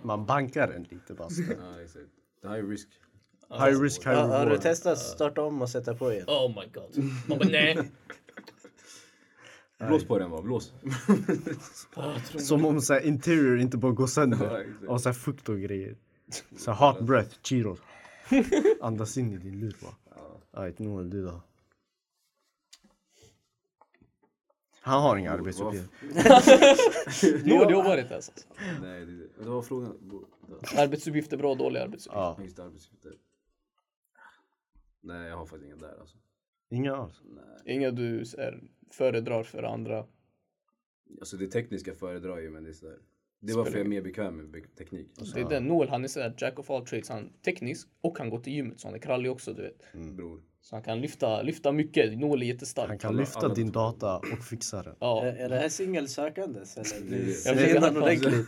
Man 0.02 0.26
bankar 0.26 0.68
en 0.68 0.82
lite 0.82 1.14
bara. 1.14 1.28
ja, 1.60 1.80
exakt. 1.80 2.06
Det 2.42 2.48
här 2.48 2.58
är 2.58 2.62
risk. 2.62 2.88
High 3.58 3.80
risk, 3.82 4.06
high 4.06 4.14
Har, 4.16 4.28
har 4.28 4.38
du 4.38 4.44
reward. 4.46 4.62
testat 4.62 4.92
att 4.92 4.98
starta 4.98 5.42
om 5.42 5.62
och 5.62 5.70
sätta 5.70 5.94
på 5.94 6.12
igen? 6.12 6.24
Oh 6.28 6.48
my 6.48 6.66
god. 6.72 7.04
Man 7.28 7.38
bara 7.38 7.48
nej. 7.48 7.90
Blås 9.88 10.04
på 10.04 10.18
den 10.18 10.30
bara, 10.30 10.42
blås. 10.42 10.72
Som 12.38 12.64
om 12.64 12.80
så 12.80 12.92
här, 12.94 13.00
interior 13.00 13.58
inte 13.58 13.76
bara 13.76 13.92
går 13.92 14.06
sönder. 14.06 14.66
Och 14.88 15.00
så 15.00 15.08
här, 15.08 15.14
fukt 15.14 15.48
och 15.48 15.60
grejer. 15.60 15.96
Så 16.56 16.72
här, 16.72 16.92
hot 16.92 17.00
breath, 17.00 17.36
Cheetos. 17.42 17.78
Andas 18.80 19.18
in 19.18 19.32
i 19.32 19.36
din 19.36 19.60
lur 19.60 19.76
bara. 19.82 19.94
Ajt, 20.64 20.78
nu 20.78 21.00
är 21.00 21.04
du 21.04 21.24
då. 21.24 21.42
Han 24.80 25.02
har 25.02 25.16
inga 25.16 25.32
arbetsuppgifter. 25.32 27.48
Noel 27.48 27.70
jobbar 27.70 27.96
inte 27.96 28.12
ens. 28.12 28.28
Alltså. 28.28 28.46
Nej, 28.82 29.06
det, 29.38 29.48
var 29.48 29.62
frågan. 29.62 29.94
Arbetsuppgifter, 30.76 31.36
bra 31.36 31.50
och 31.50 31.56
dåliga 31.58 31.82
arbetsuppgifter. 31.82 32.20
Ja, 32.20 32.38
Just 32.42 32.56
det, 32.56 32.64
arbetsuppgifter. 32.64 33.12
Nej, 35.04 35.28
jag 35.28 35.36
har 35.36 35.46
faktiskt 35.46 35.66
inga 35.66 35.76
där 35.76 36.00
alltså. 36.00 36.16
inga 36.70 36.96
alls. 36.96 37.20
Nej. 37.24 37.74
Inga 37.76 37.90
du 37.90 38.20
är, 38.20 38.62
föredrar 38.90 39.42
för 39.42 39.62
andra. 39.62 40.06
Alltså 41.20 41.36
det 41.36 41.46
tekniska 41.46 41.94
föredrar 41.94 42.38
ju, 42.38 42.50
men 42.50 42.64
det 42.64 42.70
är 42.70 42.74
sådär. 42.74 42.96
Det 43.40 43.52
är 43.52 43.56
varför 43.56 43.72
jag 43.72 43.80
är 43.80 43.88
mer 43.88 44.02
bekväm 44.02 44.36
med 44.36 44.76
teknik. 44.78 45.08
Det 45.34 45.40
är 45.40 45.48
den. 45.48 45.64
Noel 45.64 45.88
han 45.88 46.04
är 46.04 46.08
sådär 46.08 46.34
jack 46.38 46.58
of 46.58 46.70
all 46.70 46.86
trades. 46.86 47.08
Han 47.08 47.18
är 47.24 47.30
teknisk 47.44 47.88
och 48.00 48.18
han 48.18 48.30
går 48.30 48.38
till 48.38 48.52
gymmet 48.52 48.80
så 48.80 48.88
han 48.88 48.94
är 48.94 48.98
krallig 48.98 49.30
också 49.30 49.52
du 49.52 49.62
vet. 49.62 49.92
Bror. 50.16 50.42
Så 50.60 50.76
han 50.76 50.82
kan 50.82 51.00
lyfta, 51.00 51.42
lyfta 51.42 51.72
mycket. 51.72 52.18
Noel 52.18 52.42
är 52.42 52.46
jättestark. 52.46 52.88
Han 52.88 52.98
kan 52.98 53.08
Alla- 53.08 53.20
lyfta 53.20 53.38
alla 53.38 53.54
din 53.54 53.72
två. 53.72 53.80
data 53.80 54.16
och 54.16 54.44
fixa 54.44 54.82
den. 54.82 54.94
Ja. 55.00 55.24
Är, 55.24 55.32
är 55.36 55.48
det 55.48 55.56
här 55.56 55.68
singelsökandes 55.68 56.76
eller? 56.76 57.16
Jag 57.16 57.34
försöker 57.34 57.74
redan 57.74 57.96
ordentligt. 58.02 58.46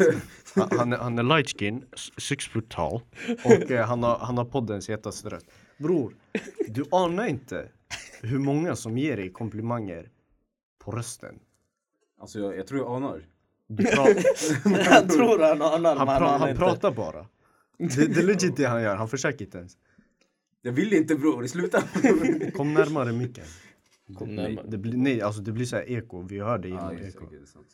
Han, 0.54 0.68
han, 0.78 0.92
är, 0.92 0.96
han 0.96 1.18
är 1.18 1.22
light 1.22 1.58
skin, 1.58 1.84
s- 1.92 2.10
six 2.18 2.48
foot 2.48 2.70
tall 2.70 3.00
och 3.44 3.70
eh, 3.70 3.86
han, 3.86 4.02
har, 4.02 4.18
han 4.18 4.38
har 4.38 4.44
poddens 4.44 4.88
hetaste 4.90 5.28
röst. 5.28 5.46
Bror, 5.78 6.14
du 6.68 6.84
anar 6.90 7.26
inte 7.26 7.68
hur 8.22 8.38
många 8.38 8.76
som 8.76 8.98
ger 8.98 9.16
dig 9.16 9.32
komplimanger 9.32 10.10
på 10.78 10.90
rösten. 10.90 11.38
Alltså 12.18 12.38
jag, 12.38 12.56
jag 12.56 12.66
tror 12.66 12.80
jag 12.80 12.90
anar. 12.96 13.26
Du 13.66 13.86
Han 13.86 15.08
tror 15.08 15.38
han 15.42 15.62
anar 15.62 15.96
han, 15.96 16.06
men 16.06 16.16
pra- 16.16 16.28
han 16.28 16.40
han 16.40 16.48
inte. 16.50 16.58
pratar 16.60 16.90
bara. 16.90 17.26
Det, 17.78 18.14
det 18.14 18.20
är 18.20 18.26
legit 18.26 18.56
det 18.56 18.64
han 18.64 18.82
gör, 18.82 18.96
han 18.96 19.08
försöker 19.08 19.44
inte 19.44 19.58
ens. 19.58 19.76
Jag 20.62 20.72
vill 20.72 20.92
inte 20.92 21.14
bror, 21.14 21.46
sluta! 21.46 21.82
Kom 22.56 22.74
närmare 22.74 23.12
micken. 23.12 23.44
Kom 24.18 24.28
Nej, 24.34 24.48
närmare. 24.54 24.66
det 24.68 24.78
blir, 24.78 24.96
nej, 24.96 25.22
alltså 25.22 25.40
det 25.42 25.52
blir 25.52 25.64
så 25.66 25.76
här 25.76 25.90
eko, 25.90 26.22
vi 26.22 26.38
hör 26.40 26.58
det 26.58 26.68
Ja, 26.68 26.74
genom 26.74 26.96
det, 26.96 27.08
eko. 27.08 27.24
okej, 27.24 27.38
det 27.38 27.44
är 27.44 27.46
sant. 27.46 27.66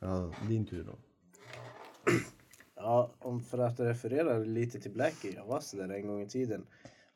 Ja, 0.00 0.32
din 0.48 0.66
tur 0.66 0.84
då. 0.84 0.98
Ja, 2.76 3.10
om 3.18 3.40
för 3.40 3.58
att 3.58 3.80
referera 3.80 4.38
lite 4.38 4.80
till 4.80 4.90
Blackie, 4.90 5.32
jag 5.34 5.46
var 5.46 5.60
så 5.60 5.76
där 5.76 5.88
en 5.88 6.06
gång 6.06 6.22
i 6.22 6.28
tiden. 6.28 6.66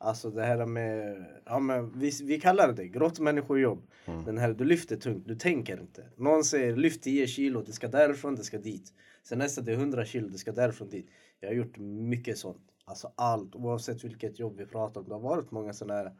Alltså 0.03 0.29
det 0.29 0.43
här 0.43 0.65
med, 0.65 1.25
ja 1.45 1.59
men 1.59 1.99
vi, 1.99 2.11
vi 2.23 2.39
kallar 2.39 2.73
det 2.73 2.87
grottmänniskojobb. 2.87 3.87
Den 4.25 4.37
här, 4.37 4.53
du 4.53 4.63
lyfter 4.63 4.95
tungt, 4.95 5.27
du 5.27 5.35
tänker 5.35 5.79
inte. 5.81 6.05
Någon 6.15 6.43
säger 6.43 6.75
lyft 6.75 7.03
10 7.03 7.27
kilo, 7.27 7.61
det 7.61 7.71
ska 7.71 7.87
därifrån, 7.87 8.35
det 8.35 8.43
ska 8.43 8.57
dit. 8.57 8.93
Sen 9.23 9.37
nästa 9.37 9.61
det 9.61 9.71
är 9.71 9.75
100 9.75 10.05
kilo, 10.05 10.27
det 10.27 10.37
ska 10.37 10.51
därifrån 10.51 10.89
dit. 10.89 11.09
Jag 11.39 11.49
har 11.49 11.55
gjort 11.55 11.77
mycket 11.77 12.37
sånt. 12.37 12.61
Alltså 12.85 13.11
allt, 13.15 13.55
oavsett 13.55 14.03
vilket 14.03 14.39
jobb 14.39 14.57
vi 14.57 14.65
pratar 14.65 15.01
om. 15.01 15.07
Det 15.07 15.13
har 15.13 15.21
varit 15.21 15.51
många 15.51 15.73
sådana 15.73 15.99
här. 15.99 16.11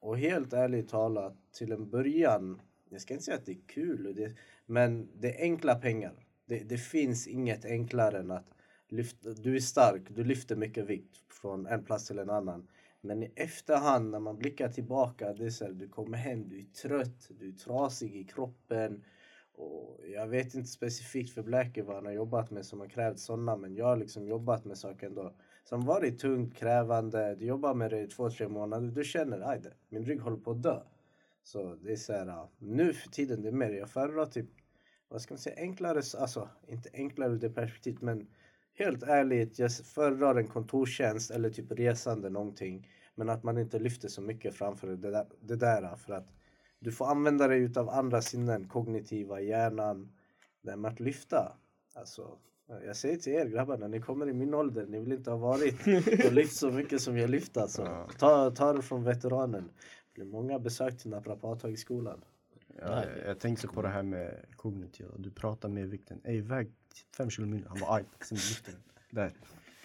Och 0.00 0.18
helt 0.18 0.52
ärligt 0.52 0.88
talat, 0.88 1.36
till 1.52 1.72
en 1.72 1.90
början, 1.90 2.60
jag 2.90 3.00
ska 3.00 3.14
inte 3.14 3.24
säga 3.24 3.36
att 3.36 3.46
det 3.46 3.52
är 3.52 3.66
kul, 3.66 4.14
det, 4.16 4.34
men 4.66 5.08
det 5.20 5.38
är 5.38 5.42
enkla 5.42 5.74
pengar. 5.74 6.12
Det, 6.46 6.58
det 6.58 6.78
finns 6.78 7.26
inget 7.26 7.64
enklare 7.64 8.18
än 8.18 8.30
att 8.30 8.50
lyfta, 8.88 9.30
du 9.30 9.56
är 9.56 9.60
stark, 9.60 10.02
du 10.08 10.24
lyfter 10.24 10.56
mycket 10.56 10.86
vikt 10.86 11.16
från 11.28 11.66
en 11.66 11.84
plats 11.84 12.06
till 12.06 12.18
en 12.18 12.30
annan. 12.30 12.68
Men 13.00 13.22
i 13.22 13.32
efterhand 13.36 14.10
när 14.10 14.20
man 14.20 14.36
blickar 14.36 14.68
tillbaka, 14.68 15.32
det 15.32 15.46
är 15.46 15.50
så 15.50 15.64
här, 15.64 15.72
du 15.72 15.88
kommer 15.88 16.18
hem, 16.18 16.48
du 16.48 16.58
är 16.58 16.64
trött, 16.64 17.30
du 17.38 17.48
är 17.48 17.52
trasig 17.52 18.16
i 18.16 18.24
kroppen. 18.24 19.04
Och 19.52 20.00
jag 20.14 20.26
vet 20.26 20.54
inte 20.54 20.68
specifikt 20.68 21.34
för 21.34 21.42
Blackie 21.42 21.82
vad 21.82 21.96
han 21.96 22.06
har 22.06 22.12
jobbat 22.12 22.50
med 22.50 22.66
som 22.66 22.80
har 22.80 22.88
krävt 22.88 23.18
sådana, 23.18 23.56
men 23.56 23.74
jag 23.74 23.86
har 23.86 23.96
liksom 23.96 24.26
jobbat 24.26 24.64
med 24.64 24.78
saker 24.78 25.06
ändå 25.06 25.34
som 25.64 25.84
varit 25.84 26.18
tungt, 26.18 26.56
krävande. 26.56 27.34
Du 27.34 27.46
jobbar 27.46 27.74
med 27.74 27.90
det 27.90 28.00
i 28.00 28.06
två, 28.06 28.30
tre 28.30 28.48
månader, 28.48 28.88
du 28.88 29.04
känner 29.04 29.40
att 29.40 29.66
min 29.88 30.04
rygg 30.04 30.20
håller 30.20 30.36
på 30.36 30.50
att 30.50 30.62
dö. 30.62 30.80
Så 31.42 31.74
det 31.74 31.92
är 31.92 31.96
så 31.96 32.12
här, 32.12 32.48
nu 32.58 32.92
för 32.92 33.08
tiden 33.08 33.42
det 33.42 33.48
är 33.48 33.52
mer, 33.52 33.70
jag 33.70 33.90
föredrar 33.90 34.26
typ, 34.26 34.46
vad 35.08 35.22
ska 35.22 35.34
man 35.34 35.38
säga, 35.38 35.56
enklare, 35.56 36.02
alltså 36.18 36.48
inte 36.68 36.90
enklare 36.92 37.32
ur 37.32 37.38
det 37.38 37.50
perspektivet, 37.50 38.02
men 38.02 38.26
helt 38.74 39.02
ärligt, 39.02 39.58
jag 39.58 39.72
föredrar 39.72 40.34
en 40.34 40.48
kontorstjänst 40.48 41.30
eller 41.30 41.50
typ 41.50 41.72
resande 41.72 42.30
någonting. 42.30 42.88
Men 43.14 43.28
att 43.28 43.42
man 43.42 43.58
inte 43.58 43.78
lyfter 43.78 44.08
så 44.08 44.22
mycket 44.22 44.54
framför 44.54 44.86
det 44.88 45.10
där, 45.10 45.26
det 45.40 45.56
där 45.56 45.96
för 45.96 46.12
att 46.12 46.28
du 46.78 46.92
får 46.92 47.06
använda 47.06 47.48
dig 47.48 47.60
utav 47.60 47.88
andra 47.88 48.22
sinnen, 48.22 48.68
kognitiva, 48.68 49.40
hjärnan. 49.40 50.12
Det 50.62 50.76
med 50.76 50.92
att 50.92 51.00
lyfta. 51.00 51.56
Alltså, 51.94 52.38
jag 52.86 52.96
säger 52.96 53.16
till 53.16 53.32
er 53.32 53.46
grabbar, 53.46 53.78
när 53.78 53.88
ni 53.88 54.00
kommer 54.00 54.28
i 54.28 54.32
min 54.32 54.54
ålder, 54.54 54.86
ni 54.86 55.00
vill 55.00 55.12
inte 55.12 55.30
ha 55.30 55.38
varit 55.38 55.86
och 56.26 56.32
lyft 56.32 56.56
så 56.56 56.70
mycket 56.70 57.00
som 57.00 57.18
jag 57.18 57.30
lyft 57.30 57.56
alltså. 57.56 58.08
Ta, 58.18 58.50
ta 58.50 58.72
det 58.72 58.82
från 58.82 59.04
veteranen. 59.04 59.64
Det 59.64 60.14
blir 60.14 60.24
många 60.24 60.58
besök 60.58 60.98
till 60.98 61.10
Naprapathögskolan. 61.10 62.24
Ja, 62.78 63.04
jag, 63.04 63.28
jag 63.28 63.38
tänkte 63.38 63.66
på 63.68 63.82
det 63.82 63.88
här 63.88 64.02
med 64.02 64.34
kognitiva, 64.56 65.10
du 65.16 65.30
pratar 65.30 65.68
med 65.68 65.88
vikten. 65.88 66.20
Ey, 66.24 66.40
väg 66.40 66.70
5 67.16 67.30
kilo 67.30 67.46
mindre. 67.46 67.68
Han 67.68 67.78
bara 67.80 67.94
aj, 67.94 68.04
sen 68.24 68.36
lyfter 68.36 68.72
den. 68.72 68.80
Där. 69.10 69.32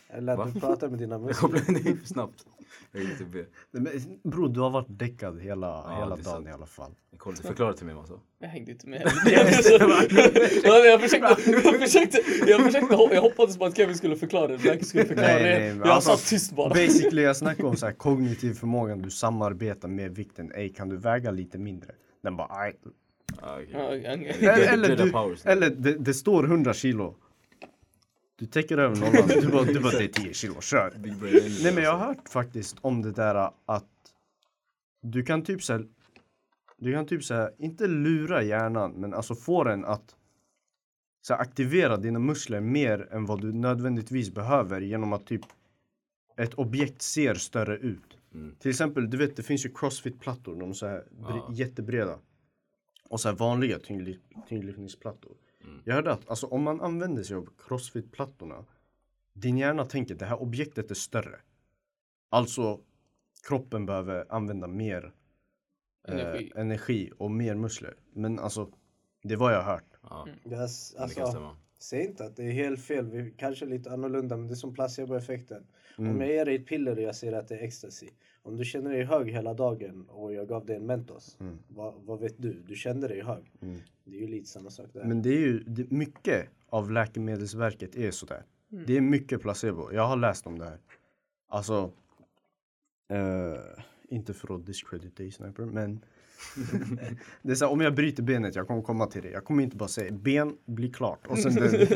Eller 0.10 0.36
Va? 0.38 0.50
du 0.54 0.60
pratar 0.60 0.90
med 0.90 1.00
dina 1.00 1.16
Jag 1.16 1.22
muskler. 1.22 1.50
kopplade 1.50 1.90
in 1.90 1.98
för 2.00 2.08
snabbt. 2.08 2.46
Jag 2.92 3.04
inte 3.04 3.26
be. 3.26 3.46
Nej, 3.72 4.02
Men, 4.24 4.32
bror, 4.32 4.50
du 4.50 4.60
har 4.60 4.70
varit 4.70 4.86
däckad 4.90 5.40
hela, 5.42 5.68
Ja, 5.68 5.96
hela 6.00 6.10
dagen 6.10 6.24
sant. 6.24 6.48
i 6.48 6.52
alla 6.52 6.66
fall. 6.66 6.92
Jag 7.12 7.20
kollade, 7.20 7.42
förklara 7.44 7.74
till 7.74 7.86
mig 7.86 7.96
alltså. 7.96 8.20
Jag 8.40 8.48
hängde 8.50 8.72
inte 8.72 8.88
med. 8.88 9.02
jag, 9.26 9.32
jag, 9.34 11.02
försökte, 11.02 11.52
jag 11.52 11.80
försökte, 11.82 12.18
jag 12.48 12.62
försökte, 12.66 12.96
jag 13.12 13.22
hoppades 13.22 13.58
på 13.58 13.66
att 13.66 13.78
Kevin 13.78 13.96
skulle 13.98 14.16
förklara 14.16 14.48
det. 14.48 14.58
Blackie 14.58 14.84
skulle 14.84 15.06
förklara 15.06 15.28
Nej, 15.28 15.44
det. 15.44 15.50
nej, 15.60 15.68
jag 15.78 15.88
alltså, 15.88 16.10
satt 16.18 16.26
tyst 16.30 16.52
bara. 16.56 16.70
Basically, 16.70 17.22
jag 17.22 17.38
snackar 17.38 17.64
om 17.64 17.76
så 17.76 17.86
här, 17.86 17.94
kognitiv 17.94 18.54
förmågan, 18.54 19.02
du 19.02 19.10
samarbetar 19.12 19.88
med 19.88 20.16
vikten. 20.16 20.52
Ey, 20.56 20.70
kan 20.74 20.90
du 20.90 20.98
väga 20.98 21.32
lite 21.32 21.58
mindre? 21.58 21.92
Den 22.26 22.38
bara 22.38 22.48
aj. 22.52 22.76
Ah, 23.42 23.60
okay. 23.60 23.74
Eller, 23.74 24.74
eller, 24.74 24.96
du, 24.96 25.50
eller 25.52 25.70
det, 25.70 25.94
det 25.94 26.14
står 26.14 26.44
100 26.44 26.74
kilo. 26.74 27.16
Du 28.36 28.46
täcker 28.46 28.78
över 28.78 28.96
nollan, 28.96 29.28
du 29.28 29.52
bara, 29.52 29.64
du 29.64 29.80
bara 29.80 29.92
det 29.92 30.04
är 30.04 30.08
10 30.08 30.34
kilo, 30.34 30.62
kör. 30.62 30.94
Nej 31.64 31.74
men 31.74 31.84
jag 31.84 31.92
har 31.92 32.08
alltså. 32.08 32.22
hört 32.22 32.30
faktiskt 32.30 32.78
om 32.82 33.02
det 33.02 33.12
där 33.12 33.52
att 33.66 33.86
du 35.02 35.24
kan 35.24 35.44
typ 35.44 35.64
så 35.64 35.74
här, 35.74 35.86
du 36.78 36.94
kan 36.94 37.06
typ 37.06 37.24
så 37.24 37.34
här, 37.34 37.52
inte 37.58 37.88
lura 37.88 38.44
hjärnan 38.44 38.92
men 38.92 39.14
alltså 39.14 39.36
få 39.36 39.64
den 39.64 39.86
att 39.86 40.16
så 41.22 41.34
här, 41.34 41.42
aktivera 41.42 41.98
dina 41.98 42.20
muskler 42.20 42.60
mer 42.60 43.08
än 43.12 43.26
vad 43.26 43.42
du 43.42 43.54
nödvändigtvis 43.54 44.34
behöver 44.34 44.82
genom 44.82 45.14
att 45.14 45.26
typ 45.28 45.42
ett 46.38 46.54
objekt 46.54 47.02
ser 47.02 47.36
större 47.36 47.78
ut. 47.78 48.15
Mm. 48.36 48.56
Till 48.60 48.70
exempel, 48.72 49.10
du 49.10 49.18
vet 49.18 49.36
det 49.36 49.44
finns 49.44 49.66
ju 49.66 49.70
crossfit-plattor, 49.74 50.56
de 50.56 50.70
är 50.70 50.74
så 50.74 50.88
här 50.88 51.04
bre- 51.12 51.44
Ja. 51.48 51.50
jättebreda. 51.54 52.20
och 53.10 53.20
så 53.22 53.30
här 53.30 53.36
vanliga 53.36 53.78
tyngdly- 53.78 54.20
tyngdlyftningsplattor. 54.50 55.32
Jag 55.84 55.94
hörde 55.96 56.12
att 56.12 56.30
alltså, 56.30 56.48
om 56.48 56.64
man 56.64 56.82
använder 56.82 57.24
sig 57.24 57.36
av 57.38 57.50
crossfit-plattorna, 57.58 58.66
din 59.34 59.58
hjärna 59.58 59.86
tänker 59.86 60.16
det 60.16 60.26
här 60.26 60.42
objektet 60.42 60.92
är 60.92 60.96
större. 60.96 61.40
Alltså 62.30 62.80
kroppen 63.48 63.86
behöver 63.86 64.26
använda 64.30 64.68
mer 64.68 65.14
Energi. 66.08 66.52
eh, 66.56 66.62
energi 66.62 67.12
och 67.18 67.32
mer 67.32 67.56
muskler. 67.56 67.96
Men 68.14 68.40
alltså, 68.40 68.72
det 69.24 69.36
vad 69.36 69.54
jag 69.54 69.64
hört. 69.64 69.86
Ja, 70.02 70.28
kan 70.44 70.60
alltså, 70.62 71.08
stämma. 71.28 71.58
säg 71.80 72.06
inte 72.06 72.26
att 72.26 72.36
det 72.36 72.44
är 72.44 72.52
helt 72.52 72.82
fel. 72.82 73.06
Vi 73.12 73.32
kanske 73.38 73.66
är 73.66 73.70
lite 73.70 73.92
annorlunda 73.92 74.38
men 74.38 74.48
det 74.48 74.54
är 74.54 74.56
som 74.56 74.74
placeboeffekten. 74.74 75.68
Mm. 75.98 76.12
Om 76.12 76.22
jag 76.22 76.30
ger 76.30 76.46
dig 76.46 76.56
ett 76.56 76.66
piller 76.66 76.96
och 76.96 77.02
jag 77.02 77.16
säger 77.16 77.34
att 77.34 77.48
det 77.48 77.56
är 77.56 77.64
ecstasy. 77.64 78.08
Om 78.42 78.58
du 78.58 78.66
känner 78.66 78.92
dig 78.92 79.04
hög 79.04 79.30
hela 79.30 79.54
dagen 79.54 80.06
och 80.10 80.34
jag 80.34 80.48
gav 80.48 80.66
dig 80.66 80.76
en 80.76 80.86
Mentos. 80.86 81.38
Mm. 81.40 81.58
Vad, 81.68 81.94
vad 82.06 82.20
vet 82.20 82.42
du? 82.42 82.54
Du 82.68 82.76
kände 82.76 83.08
dig 83.08 83.22
hög. 83.22 83.52
Det 84.04 84.18
är 84.18 84.22
ju 84.22 84.28
lite 84.28 84.50
samma 84.50 84.70
sak 84.70 84.88
där. 84.94 85.04
Men 85.04 85.22
det 85.22 85.30
är 85.30 85.40
ju, 85.40 85.60
det, 85.60 85.92
mycket 85.92 86.50
av 86.70 86.92
Läkemedelsverket 86.92 87.96
är 87.96 88.12
sådär. 88.12 88.44
Det 88.70 88.98
är 88.98 89.02
mycket 89.02 89.42
placebo. 89.42 89.94
Jag 89.94 90.08
har 90.08 90.18
läst 90.18 90.48
om 90.48 90.60
det 90.60 90.66
här. 90.66 90.80
Alltså, 91.48 91.92
eh, 93.10 93.84
inte 94.10 94.34
för 94.34 94.56
att 94.56 94.66
discredit 94.66 95.18
dig 95.18 95.32
sniper, 95.32 95.66
men 95.66 96.06
det 97.42 97.52
är 97.52 97.56
så 97.56 97.66
här, 97.66 97.72
om 97.72 97.82
jag 97.82 97.96
bryter 97.96 98.24
benet, 98.24 98.56
jag 98.56 98.68
kommer 98.68 98.82
komma 98.82 99.08
till 99.08 99.22
det. 99.22 99.30
Jag 99.30 99.46
kommer 99.46 99.64
inte 99.64 99.78
bara 99.78 99.90
säga 99.90 100.12
ben, 100.12 100.58
blir 100.66 100.94
klart 100.94 101.28
och 101.28 101.38
sen 101.40 101.56
det, 101.56 101.90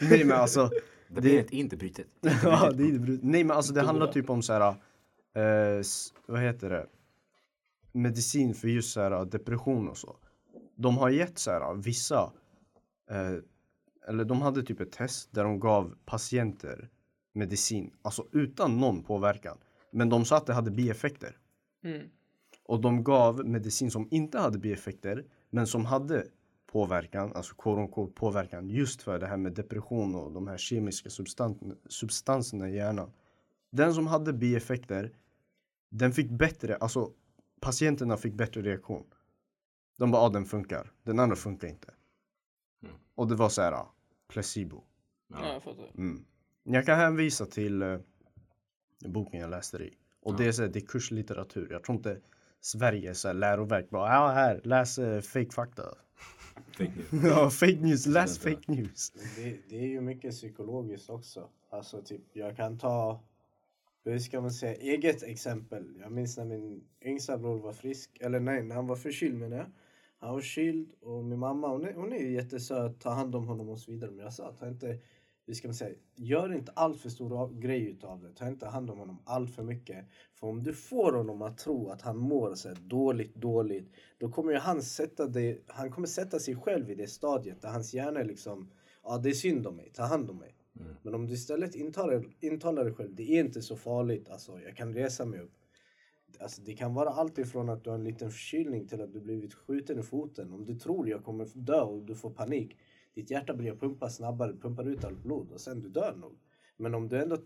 Nej 0.00 0.24
men 0.24 0.36
alltså, 0.36 0.70
Det 1.08 1.20
blir 1.20 1.40
ett 1.40 1.50
inte 1.50 1.76
brutet. 1.76 2.06
ja, 2.42 2.70
det 2.70 2.82
är 2.82 2.86
inte 2.86 2.98
brut- 2.98 3.20
Nej 3.22 3.44
men 3.44 3.56
alltså 3.56 3.72
det 3.72 3.82
handlar 3.82 4.12
typ 4.12 4.30
om 4.30 4.42
så 4.42 4.52
här, 4.52 4.68
eh, 5.34 5.82
vad 6.26 6.40
heter 6.40 6.70
det? 6.70 6.86
Medicin 7.92 8.54
för 8.54 8.68
just 8.68 8.92
så 8.92 9.00
här, 9.00 9.24
depression 9.24 9.88
och 9.88 9.96
så. 9.96 10.16
De 10.76 10.98
har 10.98 11.10
gett 11.10 11.38
så 11.38 11.50
här, 11.50 11.74
vissa, 11.74 12.32
eh, 13.10 13.34
eller 14.08 14.24
de 14.24 14.42
hade 14.42 14.62
typ 14.62 14.80
ett 14.80 14.92
test 14.92 15.28
där 15.32 15.44
de 15.44 15.60
gav 15.60 15.94
patienter 16.04 16.88
medicin, 17.34 17.90
alltså 18.02 18.26
utan 18.32 18.80
någon 18.80 19.02
påverkan. 19.02 19.58
Men 19.92 20.08
de 20.08 20.24
sa 20.24 20.36
att 20.36 20.46
det 20.46 20.54
hade 20.54 20.70
bieffekter. 20.70 21.36
Mm. 21.84 22.08
Och 22.64 22.80
de 22.80 23.04
gav 23.04 23.46
medicin 23.46 23.90
som 23.90 24.08
inte 24.10 24.38
hade 24.38 24.58
bieffekter, 24.58 25.24
men 25.50 25.66
som 25.66 25.84
hade 25.84 26.26
påverkan, 26.76 27.32
alltså 27.34 27.54
quote 27.54 28.12
påverkan, 28.14 28.68
just 28.68 29.02
för 29.02 29.18
det 29.18 29.26
här 29.26 29.36
med 29.36 29.52
depression 29.52 30.14
och 30.14 30.32
de 30.32 30.48
här 30.48 30.56
kemiska 30.56 31.08
substan- 31.08 31.76
substanserna 31.88 32.68
i 32.68 32.76
hjärnan. 32.76 33.12
Den 33.70 33.94
som 33.94 34.06
hade 34.06 34.32
bieffekter, 34.32 35.12
den 35.90 36.12
fick 36.12 36.30
bättre, 36.30 36.76
alltså 36.76 37.12
patienterna 37.60 38.16
fick 38.16 38.34
bättre 38.34 38.62
reaktion. 38.62 39.04
De 39.98 40.10
bara, 40.10 40.22
ah, 40.22 40.28
den 40.28 40.46
funkar. 40.46 40.92
Den 41.02 41.18
andra 41.18 41.36
funkar 41.36 41.68
inte. 41.68 41.94
Mm. 42.82 42.94
Och 43.14 43.28
det 43.28 43.34
var 43.34 43.48
så 43.48 43.62
här, 43.62 43.72
ah, 43.72 43.94
placebo. 44.28 44.84
Ja, 45.28 45.52
jag 45.52 45.62
fattar. 45.62 45.90
Mm. 45.94 46.24
Jag 46.62 46.86
kan 46.86 46.98
hänvisa 46.98 47.46
till 47.46 47.82
eh, 47.82 47.98
boken 49.04 49.40
jag 49.40 49.50
läste 49.50 49.76
i. 49.76 49.96
Och 50.20 50.36
det, 50.36 50.46
är 50.46 50.52
så 50.52 50.62
här, 50.62 50.68
det 50.68 50.78
är 50.78 50.86
kurslitteratur. 50.86 51.68
Jag 51.70 51.84
tror 51.84 51.96
inte 51.96 52.20
Sverige 52.60 53.10
är 53.10 53.14
så 53.14 53.28
här 53.28 53.34
läroverk. 53.34 53.90
Bara, 53.90 54.14
ja 54.14 54.28
här, 54.28 54.60
läs 54.64 54.98
uh, 54.98 55.20
fake 55.20 55.50
fakta. 55.50 55.82
Fake 56.76 56.92
news. 57.10 57.24
ja, 57.24 57.50
fake 57.50 57.76
news, 57.80 58.06
läs 58.06 58.38
fake 58.38 58.72
news. 58.72 59.12
Det, 59.36 59.58
det 59.68 59.76
är 59.78 59.88
ju 59.88 60.00
mycket 60.00 60.30
psykologiskt 60.30 61.10
också. 61.10 61.48
Alltså 61.70 62.02
typ, 62.02 62.22
jag 62.32 62.56
kan 62.56 62.78
ta, 62.78 63.20
hur 64.04 64.18
ska 64.18 64.40
man 64.40 64.50
säga, 64.50 64.74
eget 64.74 65.22
exempel. 65.22 65.96
Jag 66.00 66.12
minns 66.12 66.36
när 66.36 66.44
min 66.44 66.84
yngsta 67.02 67.38
bror 67.38 67.58
var 67.58 67.72
frisk, 67.72 68.18
eller 68.20 68.40
nej, 68.40 68.62
när 68.62 68.74
han 68.74 68.86
var 68.86 68.96
förkyld 68.96 69.34
menar 69.34 69.56
jag. 69.56 69.66
Han 70.18 70.32
var 70.32 70.40
förkyld 70.40 70.92
och 71.00 71.24
min 71.24 71.38
mamma, 71.38 71.68
hon 71.68 71.84
är, 71.84 71.94
hon 71.94 72.12
är 72.12 72.18
ju 72.18 72.32
jättesöt, 72.32 73.00
ta 73.00 73.10
hand 73.10 73.34
om 73.34 73.48
honom 73.48 73.68
och 73.68 73.78
så 73.78 73.92
vidare. 73.92 74.10
Men 74.10 74.24
jag 74.24 74.32
sa, 74.32 74.52
ta 74.52 74.68
inte, 74.68 74.98
hur 75.46 75.54
ska 75.54 75.68
man 75.68 75.74
säga, 75.74 75.96
gör 76.14 76.54
inte 76.54 76.72
allt 76.72 77.00
för 77.00 77.08
stor 77.08 77.60
grej 77.60 77.86
utav 77.86 78.22
det. 78.22 78.32
Ta 78.32 78.48
inte 78.48 78.66
hand 78.66 78.90
om 78.90 78.98
honom 78.98 79.22
allt 79.24 79.54
för 79.54 79.62
mycket. 79.62 80.06
För 80.34 80.46
om 80.46 80.62
du 80.62 80.72
får 80.72 81.12
honom 81.12 81.42
att 81.42 81.58
tro 81.58 81.88
att 81.88 82.02
han 82.02 82.16
mår 82.16 82.54
så 82.54 82.74
dåligt, 82.74 83.34
dåligt. 83.34 83.90
Då 84.18 84.28
kommer 84.28 84.54
han 84.54 84.82
sätta 84.82 85.26
det, 85.26 85.58
han 85.66 85.90
kommer 85.90 86.06
sätta 86.06 86.38
sig 86.38 86.56
själv 86.56 86.90
i 86.90 86.94
det 86.94 87.06
stadiet 87.06 87.62
där 87.62 87.68
hans 87.68 87.94
hjärna 87.94 88.20
är 88.20 88.24
liksom, 88.24 88.70
ja 89.02 89.18
det 89.18 89.28
är 89.28 89.34
synd 89.34 89.66
om 89.66 89.76
mig, 89.76 89.90
ta 89.94 90.02
hand 90.02 90.30
om 90.30 90.38
mig. 90.38 90.54
Men 91.02 91.14
om 91.14 91.26
du 91.26 91.34
istället 91.34 91.74
intalar, 91.74 92.24
intalar 92.40 92.84
dig 92.84 92.94
själv, 92.94 93.14
det 93.14 93.22
är 93.22 93.40
inte 93.40 93.62
så 93.62 93.76
farligt, 93.76 94.28
alltså 94.28 94.60
jag 94.60 94.76
kan 94.76 94.94
resa 94.94 95.24
mig 95.24 95.40
upp. 95.40 95.52
Alltså, 96.40 96.62
det 96.62 96.74
kan 96.74 96.94
vara 96.94 97.10
allt 97.10 97.38
ifrån 97.38 97.68
att 97.68 97.84
du 97.84 97.90
har 97.90 97.98
en 97.98 98.04
liten 98.04 98.30
förkylning 98.30 98.86
till 98.86 99.00
att 99.00 99.12
du 99.12 99.20
blivit 99.20 99.54
skjuten 99.54 99.98
i 99.98 100.02
foten. 100.02 100.52
Om 100.52 100.64
du 100.64 100.74
tror 100.74 101.08
jag 101.08 101.24
kommer 101.24 101.48
dö 101.54 101.80
och 101.80 102.02
du 102.02 102.14
får 102.14 102.30
panik. 102.30 102.76
Ditt 103.16 103.30
hjärta 103.30 103.54
börjar 103.54 103.76
pumpa 103.76 104.10
snabbare, 104.10 104.52
pumpar 104.56 104.84
ut 104.88 105.04
allt 105.04 105.22
blod 105.22 105.52
och 105.52 105.60
sen 105.60 105.80
du 105.80 105.88
dör 105.88 106.16
nog. 106.16 106.38
Men 106.76 106.94
om 106.94 107.08
du 107.08 107.22
ändå 107.22 107.36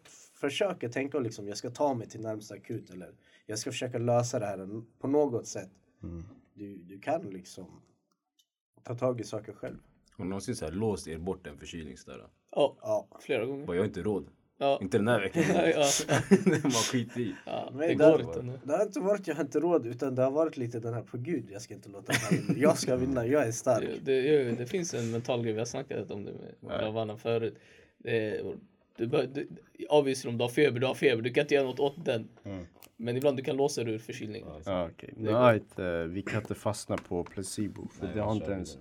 försöker 0.41 0.89
tänka 0.89 1.18
liksom 1.18 1.49
jag 1.49 1.57
ska 1.57 1.71
ta 1.71 1.95
mig 1.95 2.09
till 2.09 2.21
närmsta 2.21 2.55
akut 2.55 2.91
eller 2.91 3.14
jag 3.47 3.59
ska 3.59 3.71
försöka 3.71 3.99
lösa 3.99 4.39
det 4.39 4.47
här 4.47 4.83
på 4.99 5.09
något 5.09 5.47
sätt. 5.47 5.71
Du, 6.55 6.77
du 6.77 6.99
kan 7.01 7.23
liksom 7.31 7.83
ta 8.83 8.95
tag 8.95 9.21
i 9.21 9.25
saker 9.25 9.53
själv. 9.53 9.77
Har 10.12 10.25
någonsin 10.25 10.57
så 10.57 10.64
här 10.64 10.73
låst 10.73 11.09
er 11.09 11.18
bort 11.18 11.47
en 11.47 11.59
förkylning 11.59 11.97
sådär? 11.97 12.29
Ja, 12.51 12.77
Ja. 12.83 13.09
flera 13.21 13.47
gånger. 13.47 13.66
Bara, 13.66 13.77
jag 13.77 13.83
har 13.83 13.89
inte 13.89 14.03
råd. 14.03 14.27
Ja, 14.63 14.79
Inte 14.83 14.99
den 14.99 15.09
här 15.09 15.21
veckan. 15.21 15.43
ja, 15.55 15.67
ja. 15.67 15.87
det 16.45 16.65
var 16.65 16.93
skit 16.93 17.17
i. 17.17 17.35
ja 17.47 17.71
Nej, 17.75 17.89
det 17.97 18.05
där- 18.05 18.11
går 18.13 18.21
inte 18.21 18.43
nu. 18.43 18.59
Det 18.65 18.73
har 18.77 18.83
inte 18.83 19.01
varit 19.01 19.27
jag 19.27 19.35
har 19.35 19.43
inte 19.45 19.61
råd 19.61 19.87
utan 19.87 20.15
det 20.15 20.23
har 20.23 20.31
varit 20.31 20.57
lite 20.57 20.81
den 20.81 20.95
här 20.95 21.03
på 21.03 21.17
gud 21.19 21.45
jag 21.51 21.63
ska 21.63 21.75
inte 21.75 21.89
låta 21.89 22.13
vinna. 22.31 22.59
Jag 22.59 22.79
ska 22.79 22.97
vinna, 22.97 23.27
jag 23.27 23.47
är 23.47 23.53
stark. 23.53 23.89
Det, 24.05 24.21
det, 24.23 24.53
det 24.53 24.67
finns 24.67 24.95
en 24.95 25.11
mental 25.11 25.43
grej, 25.43 25.53
vi 25.53 25.59
har 25.59 25.67
snackat 25.67 26.11
om 26.11 26.25
det 26.25 26.33
med 26.61 26.81
grabbarna 26.81 27.17
förut. 27.17 27.55
Det, 27.99 28.43
du, 28.97 29.07
bör- 29.07 29.27
du, 29.27 29.49
obviously 29.89 30.31
om 30.31 30.39
du 30.39 30.45
har 30.45 30.49
feber, 30.49 30.81
du 30.81 30.87
har 30.87 30.95
feber, 30.95 31.23
du 31.23 31.31
kan 31.33 31.43
inte 31.43 31.55
göra 31.55 31.67
något 31.67 31.81
åt 31.81 32.05
den. 32.05 32.29
Men 32.97 33.17
ibland 33.17 33.37
du 33.37 33.43
kan 33.43 33.57
låsa 33.57 33.85
dig 33.85 33.95
ur 33.95 33.99
förkylning. 33.99 34.45
Ja, 34.65 34.89
okej. 34.93 35.15
Nej, 35.17 35.63
eh, 35.79 35.85
vi 36.09 36.23
kan 36.23 36.41
inte 36.41 36.55
fastna 36.55 36.97
på 36.97 37.25
placebo. 37.25 37.89
För 37.89 38.07
det 38.15 38.21
har 38.21 38.33
inte 38.33 38.51
ens, 38.53 38.79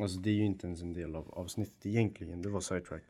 alltså 0.00 0.18
det 0.18 0.30
är 0.30 0.34
ju 0.34 0.44
inte 0.44 0.66
ens 0.66 0.82
en 0.82 0.92
del 0.92 1.16
av 1.16 1.30
avsnittet 1.34 1.86
egentligen. 1.86 2.42
Det 2.42 2.48
var 2.48 2.60
sidetrack. 2.60 3.02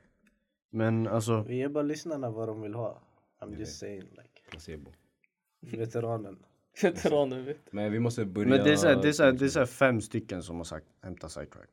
Men 0.76 1.06
alltså, 1.06 1.44
Vi 1.48 1.56
ger 1.56 1.68
bara 1.68 1.82
lyssnarna 1.82 2.30
vad 2.30 2.48
de 2.48 2.60
vill 2.60 2.74
ha. 2.74 3.02
I'm 3.40 3.58
just 3.58 3.78
saying 3.78 4.00
like. 4.00 4.50
Placebo. 4.50 4.90
Veteranen. 5.60 6.38
Veteraner 6.82 7.42
vet. 7.42 7.72
Men 7.72 7.92
vi 7.92 8.00
måste 8.00 8.24
börja... 8.24 8.48
men 8.48 8.64
det 8.64 8.72
är, 8.72 8.76
så 8.76 8.86
här, 8.86 9.02
det, 9.02 9.08
är 9.08 9.12
så 9.12 9.24
här, 9.24 9.32
det 9.32 9.44
är 9.44 9.48
så 9.48 9.66
fem 9.66 10.00
stycken 10.00 10.42
som 10.42 10.56
har 10.56 10.64
sagt 10.64 10.86
hämta 11.02 11.28
sidetrack. 11.28 11.68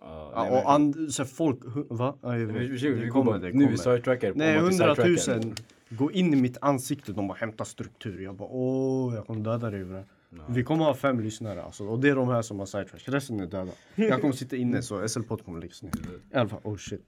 Ja, 0.00 0.32
Ja, 0.34 0.42
nej, 0.42 0.62
och 0.62 0.72
and, 0.72 1.14
så 1.14 1.24
folk, 1.24 1.58
va? 1.90 2.18
Vet. 2.22 2.32
Vi, 2.32 2.44
vi, 2.44 2.66
vi, 2.66 2.78
Det 2.78 2.90
vi 2.90 3.08
kommer, 3.08 3.32
kommer, 3.32 3.38
det 3.38 3.40
nu 3.40 3.48
är 3.48 3.52
vi 3.52 3.76
kommer. 3.76 3.76
sidetrackar 3.76 4.32
Nej, 4.34 4.58
hundratusen 4.58 5.54
gå 5.90 6.12
in 6.12 6.32
i 6.34 6.36
mitt 6.36 6.58
ansikte. 6.60 7.12
De 7.12 7.28
bara 7.28 7.38
hämta 7.38 7.64
struktur. 7.64 8.20
Jag 8.20 8.34
bara 8.34 8.48
åh, 8.48 9.14
jag 9.14 9.26
kommer 9.26 9.44
döda 9.44 9.70
dig 9.70 9.84
bre. 9.84 10.04
Vi 10.48 10.64
kommer 10.64 10.84
ha 10.84 10.94
fem 10.94 11.20
lyssnare 11.20 11.62
alltså, 11.62 11.84
och 11.84 11.98
det 11.98 12.08
är 12.08 12.14
de 12.14 12.28
här 12.28 12.42
som 12.42 12.58
har 12.58 12.66
sidetrack. 12.66 13.02
Resten 13.08 13.40
är 13.40 13.46
döda. 13.46 13.72
Jag 13.94 14.20
kommer 14.20 14.34
sitta 14.34 14.56
inne 14.56 14.82
så 14.82 15.08
SL-podd 15.08 15.44
kommer 15.44 15.60
läggas 15.60 15.82
ner. 15.82 15.92
I 16.32 16.36
alla 16.36 16.48
fall, 16.48 16.60
oh 16.64 16.76
shit. 16.76 17.02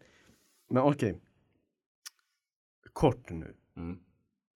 Men 0.70 0.82
okej. 0.82 1.20
Kort 3.00 3.30
nu. 3.30 3.54
Mm. 3.76 3.98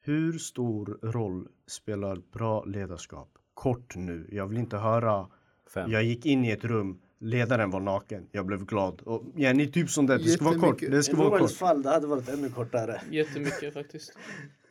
Hur 0.03 0.39
stor 0.39 0.99
roll 1.03 1.49
spelar 1.67 2.21
bra 2.33 2.65
ledarskap? 2.65 3.29
Kort 3.55 3.97
nu. 3.97 4.29
Jag 4.33 4.47
vill 4.47 4.59
inte 4.59 4.77
höra. 4.77 5.27
Fem. 5.75 5.91
Jag 5.91 6.05
gick 6.05 6.27
in 6.27 6.45
i 6.45 6.51
ett 6.51 6.65
rum. 6.65 6.99
Ledaren 7.19 7.71
var 7.71 7.81
naken. 7.81 8.27
Jag 8.33 8.47
blev 8.47 8.65
glad. 8.65 9.01
Och, 9.01 9.23
ja, 9.37 9.53
ni 9.53 9.63
är 9.63 9.67
typ 9.67 9.91
som 9.91 10.07
det. 10.07 10.19
Det 10.19 10.29
ska 10.29 10.45
vara 10.45 10.59
kort. 10.59 10.81
Det 10.81 10.99
I 10.99 11.03
ska 11.03 11.17
vara 11.17 11.29
Noels 11.29 11.53
kort. 11.53 11.59
fall 11.59 11.83
det 11.83 11.91
hade 11.91 12.07
varit 12.07 12.29
ännu 12.29 12.49
kortare. 12.49 13.01
Jättemycket 13.11 13.75
faktiskt. 13.75 14.19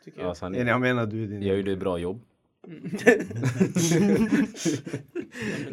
Tycker 0.05 0.21
jag. 0.21 0.37
Ja, 0.41 0.55
Jag 0.55 0.81
menar 0.81 1.05
du 1.05 1.23
är 1.23 1.27
din... 1.27 1.41
jag 1.41 1.57
gjorde 1.57 1.71
ett 1.71 1.79
bra 1.79 1.97
jobb. 1.97 2.21
Men 2.67 2.89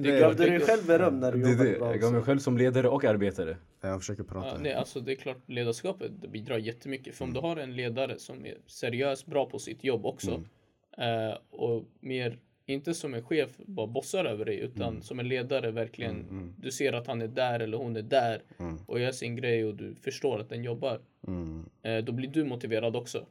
Du 0.02 0.16
är 0.16 0.20
gav 0.20 0.36
dig 0.36 0.60
själv 0.60 0.86
beröm 0.86 1.20
när 1.20 1.32
du 1.32 1.42
Det 1.42 1.50
jobbade 1.50 1.70
det. 1.72 1.78
bra 1.78 1.90
Jag 1.90 2.00
gav 2.00 2.12
mig 2.12 2.22
själv 2.22 2.38
som 2.38 2.58
ledare 2.58 2.88
och 2.88 3.04
arbetare. 3.04 3.56
Jag 3.80 4.00
försöker 4.00 4.22
prata. 4.22 4.48
Ja, 4.48 4.56
nej, 4.60 4.74
alltså 4.74 5.00
det 5.00 5.12
är 5.12 5.16
klart 5.16 5.36
ledarskapet 5.46 6.10
det 6.22 6.28
bidrar 6.28 6.58
jättemycket. 6.58 7.14
För 7.14 7.24
om 7.24 7.32
du 7.32 7.40
har 7.40 7.56
en 7.56 7.76
ledare 7.76 8.18
som 8.18 8.46
är 8.46 8.54
seriös, 8.66 9.26
bra 9.26 9.46
på 9.46 9.58
sitt 9.58 9.84
jobb 9.84 10.06
också 10.06 10.30
eh, 10.98 11.34
och 11.50 11.84
mer, 12.00 12.38
inte 12.66 12.94
som 12.94 13.14
en 13.14 13.22
chef 13.22 13.50
bara 13.56 13.86
bossar 13.86 14.24
över 14.24 14.44
dig 14.44 14.58
utan 14.58 15.02
som 15.02 15.20
en 15.20 15.28
ledare 15.28 15.70
verkligen, 15.70 16.54
du 16.58 16.70
ser 16.70 16.92
att 16.92 17.06
han 17.06 17.22
är 17.22 17.28
där 17.28 17.60
eller 17.60 17.78
hon 17.78 17.96
är 17.96 18.02
där 18.02 18.42
och 18.86 19.00
gör 19.00 19.12
sin 19.12 19.36
grej 19.36 19.64
och 19.64 19.74
du 19.74 19.94
förstår 19.94 20.40
att 20.40 20.48
den 20.48 20.64
jobbar. 20.64 21.00
Mm. 21.82 21.98
Eh, 21.98 22.04
då 22.04 22.12
blir 22.12 22.28
du 22.28 22.44
motiverad 22.44 22.96
också. 22.96 23.26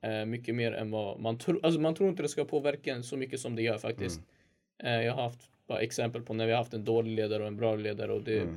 Eh, 0.00 0.24
mycket 0.26 0.54
mer 0.54 0.72
än 0.72 0.90
vad 0.90 1.20
man 1.20 1.38
tror. 1.38 1.60
Alltså 1.62 1.80
man 1.80 1.94
tror 1.94 2.08
inte 2.10 2.22
det 2.22 2.28
ska 2.28 2.44
påverka 2.44 2.94
en 2.94 3.02
så 3.02 3.16
mycket 3.16 3.40
som 3.40 3.56
det 3.56 3.62
gör 3.62 3.78
faktiskt. 3.78 4.20
Eh, 4.82 4.90
jag 5.02 5.14
har 5.14 5.22
haft 5.22 5.50
bara 5.66 5.80
exempel 5.80 6.22
på 6.22 6.34
när 6.34 6.46
vi 6.46 6.52
har 6.52 6.58
haft 6.58 6.74
en 6.74 6.84
dålig 6.84 7.16
ledare 7.16 7.42
och 7.42 7.48
en 7.48 7.56
bra 7.56 7.76
ledare 7.76 8.12
och 8.12 8.22
det, 8.24 8.48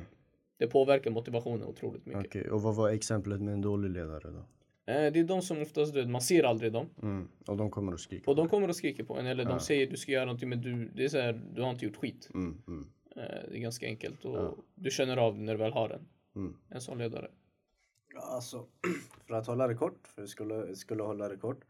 det 0.58 0.66
påverkar 0.66 1.10
motivationen 1.10 1.66
otroligt 1.66 2.06
mycket. 2.06 2.26
Okej, 2.26 2.50
och 2.50 2.62
vad 2.62 2.76
var 2.76 2.90
exemplet 2.90 3.40
med 3.40 3.54
en 3.54 3.60
dålig 3.60 3.90
ledare 3.90 4.30
då? 4.30 4.44
Det 4.84 5.18
är 5.18 5.24
de 5.24 5.42
som 5.42 5.62
oftast, 5.62 5.94
du 5.94 6.06
man 6.06 6.20
ser 6.20 6.44
aldrig 6.44 6.72
dem. 6.72 6.86
Mm. 7.02 7.28
Och 7.46 7.56
de 7.56 7.70
kommer 7.70 7.92
att 7.92 8.00
skrika. 8.00 8.30
Och 8.30 8.36
de 8.36 8.48
kommer 8.48 8.68
och 8.68 8.76
skriker 8.76 9.04
på 9.04 9.18
en 9.18 9.26
eller 9.26 9.44
de 9.44 9.60
säger 9.60 9.86
du 9.90 9.96
ska 9.96 10.12
göra 10.12 10.24
någonting 10.24 10.48
men 10.48 10.60
du, 10.60 10.90
det 10.94 11.04
är 11.04 11.08
så 11.08 11.18
här, 11.20 11.40
du 11.54 11.62
har 11.62 11.70
inte 11.70 11.84
gjort 11.84 11.96
skit. 11.96 12.30
Mm, 12.34 12.62
mm. 12.66 12.86
Det 13.50 13.56
är 13.56 13.60
ganska 13.60 13.86
enkelt 13.86 14.24
och 14.24 14.36
Ja. 14.36 14.56
du 14.74 14.90
känner 14.90 15.16
av 15.16 15.38
när 15.38 15.52
du 15.52 15.58
väl 15.58 15.72
har 15.72 15.88
den. 15.88 16.00
Mm. 16.36 16.54
En 16.68 16.80
sån 16.80 16.98
ledare. 16.98 17.30
Alltså, 18.22 18.66
för 19.26 19.34
att 19.34 19.46
hålla 19.46 19.66
det 19.66 19.74
kort, 19.74 20.06
för 20.06 20.22
jag 20.22 20.28
skulle, 20.28 20.76
skulle 20.76 21.02
hålla 21.02 21.28
det 21.28 21.36
kort. 21.36 21.64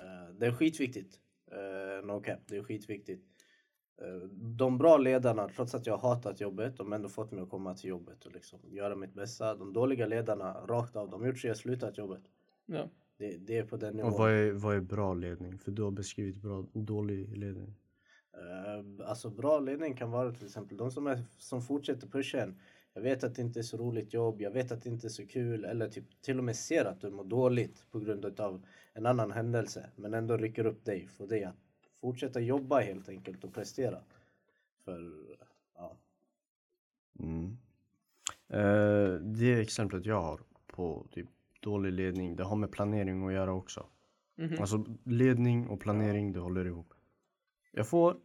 eh, 0.00 0.34
det 0.34 0.46
är 0.46 0.52
skitviktigt. 0.52 1.20
Uh, 1.52 2.06
no 2.06 2.20
cap, 2.20 2.38
det 2.46 2.56
är 2.56 2.62
skitviktigt. 2.62 3.24
Eh, 4.02 4.28
de 4.30 4.78
bra 4.78 4.96
ledarna, 4.96 5.48
trots 5.48 5.74
att 5.74 5.86
jag 5.86 5.96
har 5.96 6.14
hatat 6.14 6.40
jobbet, 6.40 6.76
de 6.76 6.86
har 6.86 6.96
ändå 6.96 7.08
fått 7.08 7.32
mig 7.32 7.42
att 7.42 7.50
komma 7.50 7.74
till 7.74 7.90
jobbet 7.90 8.26
och 8.26 8.32
liksom 8.32 8.58
göra 8.70 8.96
mitt 8.96 9.14
bästa. 9.14 9.54
De 9.54 9.72
dåliga 9.72 10.06
ledarna, 10.06 10.52
rakt 10.52 10.96
av, 10.96 11.10
de 11.10 11.20
har 11.20 11.28
gjort 11.28 11.38
så 11.38 11.46
jag 11.46 11.56
slutat 11.56 11.98
jobbet. 11.98 12.22
Ja. 12.66 12.88
Det, 13.16 13.36
det 13.36 13.58
är 13.58 13.64
på 13.64 13.76
den 13.76 13.96
nivån. 13.96 14.12
Och 14.12 14.18
vad 14.18 14.30
är, 14.30 14.52
vad 14.52 14.76
är 14.76 14.80
bra 14.80 15.14
ledning? 15.14 15.58
För 15.58 15.70
du 15.70 15.82
har 15.82 15.90
beskrivit 15.90 16.36
bra, 16.36 16.66
dålig 16.72 17.36
ledning. 17.36 17.74
Eh, 18.32 19.08
alltså 19.08 19.30
bra 19.30 19.60
ledning 19.60 19.96
kan 19.96 20.10
vara 20.10 20.32
till 20.32 20.46
exempel 20.46 20.76
de 20.76 20.90
som, 20.90 21.06
är, 21.06 21.22
som 21.38 21.62
fortsätter 21.62 22.06
pusha 22.06 22.40
en. 22.40 22.60
Jag 22.98 23.02
vet 23.02 23.24
att 23.24 23.34
det 23.34 23.42
inte 23.42 23.60
är 23.60 23.62
så 23.62 23.76
roligt 23.76 24.14
jobb, 24.14 24.42
jag 24.42 24.50
vet 24.50 24.72
att 24.72 24.82
det 24.82 24.88
inte 24.90 25.06
är 25.06 25.08
så 25.08 25.26
kul 25.26 25.64
eller 25.64 25.88
typ 25.88 26.22
till 26.22 26.38
och 26.38 26.44
med 26.44 26.56
ser 26.56 26.84
att 26.84 27.00
du 27.00 27.10
mår 27.10 27.24
dåligt 27.24 27.84
på 27.90 28.00
grund 28.00 28.40
av 28.40 28.66
en 28.92 29.06
annan 29.06 29.32
händelse 29.32 29.90
men 29.96 30.14
ändå 30.14 30.36
rycker 30.36 30.66
upp 30.66 30.84
dig, 30.84 31.06
får 31.06 31.26
dig 31.26 31.44
att 31.44 31.56
fortsätta 32.00 32.40
jobba 32.40 32.80
helt 32.80 33.08
enkelt 33.08 33.44
och 33.44 33.54
prestera. 33.54 34.02
För 34.84 35.12
ja, 35.74 35.96
Mm. 37.18 37.58
Eh, 38.48 39.20
det 39.20 39.60
exemplet 39.60 40.06
jag 40.06 40.22
har 40.22 40.40
på 40.66 41.06
typ 41.10 41.28
dålig 41.60 41.92
ledning, 41.92 42.36
det 42.36 42.44
har 42.44 42.56
med 42.56 42.72
planering 42.72 43.26
att 43.26 43.32
göra 43.32 43.52
också. 43.52 43.86
Mhm. 44.36 44.60
Alltså 44.60 44.84
ledning 45.04 45.68
och 45.68 45.80
planering, 45.80 46.32
det 46.32 46.40
håller 46.40 46.64
ihop. 46.64 46.94
Jag 47.72 47.88
får, 47.88 48.16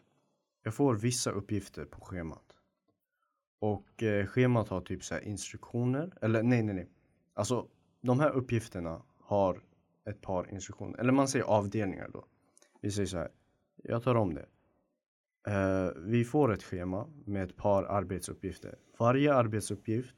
jag 0.63 0.73
får 0.73 0.95
vissa 0.95 1.31
uppgifter 1.31 1.85
på 1.85 2.01
schemat. 2.01 2.52
Och 3.63 4.03
eh, 4.03 4.25
schemat 4.25 4.69
har 4.69 4.81
typ 4.81 5.03
så 5.03 5.13
här 5.13 5.21
instruktioner, 5.21 6.13
eller 6.21 6.43
nej 6.43 6.63
nej 6.63 6.75
nej. 6.75 6.89
Alltså 7.33 7.67
de 8.01 8.19
här 8.19 8.29
uppgifterna 8.29 9.01
har 9.19 9.63
ett 10.05 10.21
par 10.21 10.53
instruktioner, 10.53 10.99
eller 10.99 11.11
man 11.11 11.27
säger 11.27 11.45
avdelningar 11.45 12.09
då. 12.13 12.25
Vi 12.81 12.91
säger 12.91 13.07
så 13.07 13.17
här, 13.17 13.29
jag 13.83 14.03
tar 14.03 14.15
om 14.15 14.33
det. 14.33 14.45
Eh, 15.47 15.91
vi 15.97 16.25
får 16.25 16.53
ett 16.53 16.63
schema 16.63 17.07
med 17.25 17.43
ett 17.43 17.55
par 17.55 17.83
arbetsuppgifter. 17.83 18.75
Varje 18.99 19.33
arbetsuppgift 19.33 20.15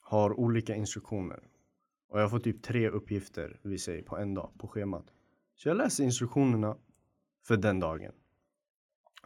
har 0.00 0.40
olika 0.40 0.74
instruktioner. 0.74 1.40
Och 2.08 2.20
jag 2.20 2.30
får 2.30 2.38
typ 2.38 2.62
tre 2.62 2.88
uppgifter, 2.88 3.60
vi 3.62 3.78
säger, 3.78 4.02
på 4.02 4.16
en 4.16 4.34
dag 4.34 4.50
på 4.58 4.68
schemat. 4.68 5.12
Så 5.54 5.68
jag 5.68 5.76
läser 5.76 6.04
instruktionerna 6.04 6.76
för 7.46 7.56
den 7.56 7.80
dagen. 7.80 8.12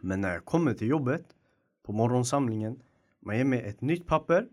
Men 0.00 0.20
när 0.20 0.32
jag 0.34 0.44
kommer 0.44 0.74
till 0.74 0.88
jobbet, 0.88 1.34
på 1.82 1.92
morgonsamlingen, 1.92 2.82
man 3.20 3.36
ger 3.36 3.44
mig 3.44 3.62
ett 3.62 3.80
nytt 3.80 4.06
papper 4.06 4.48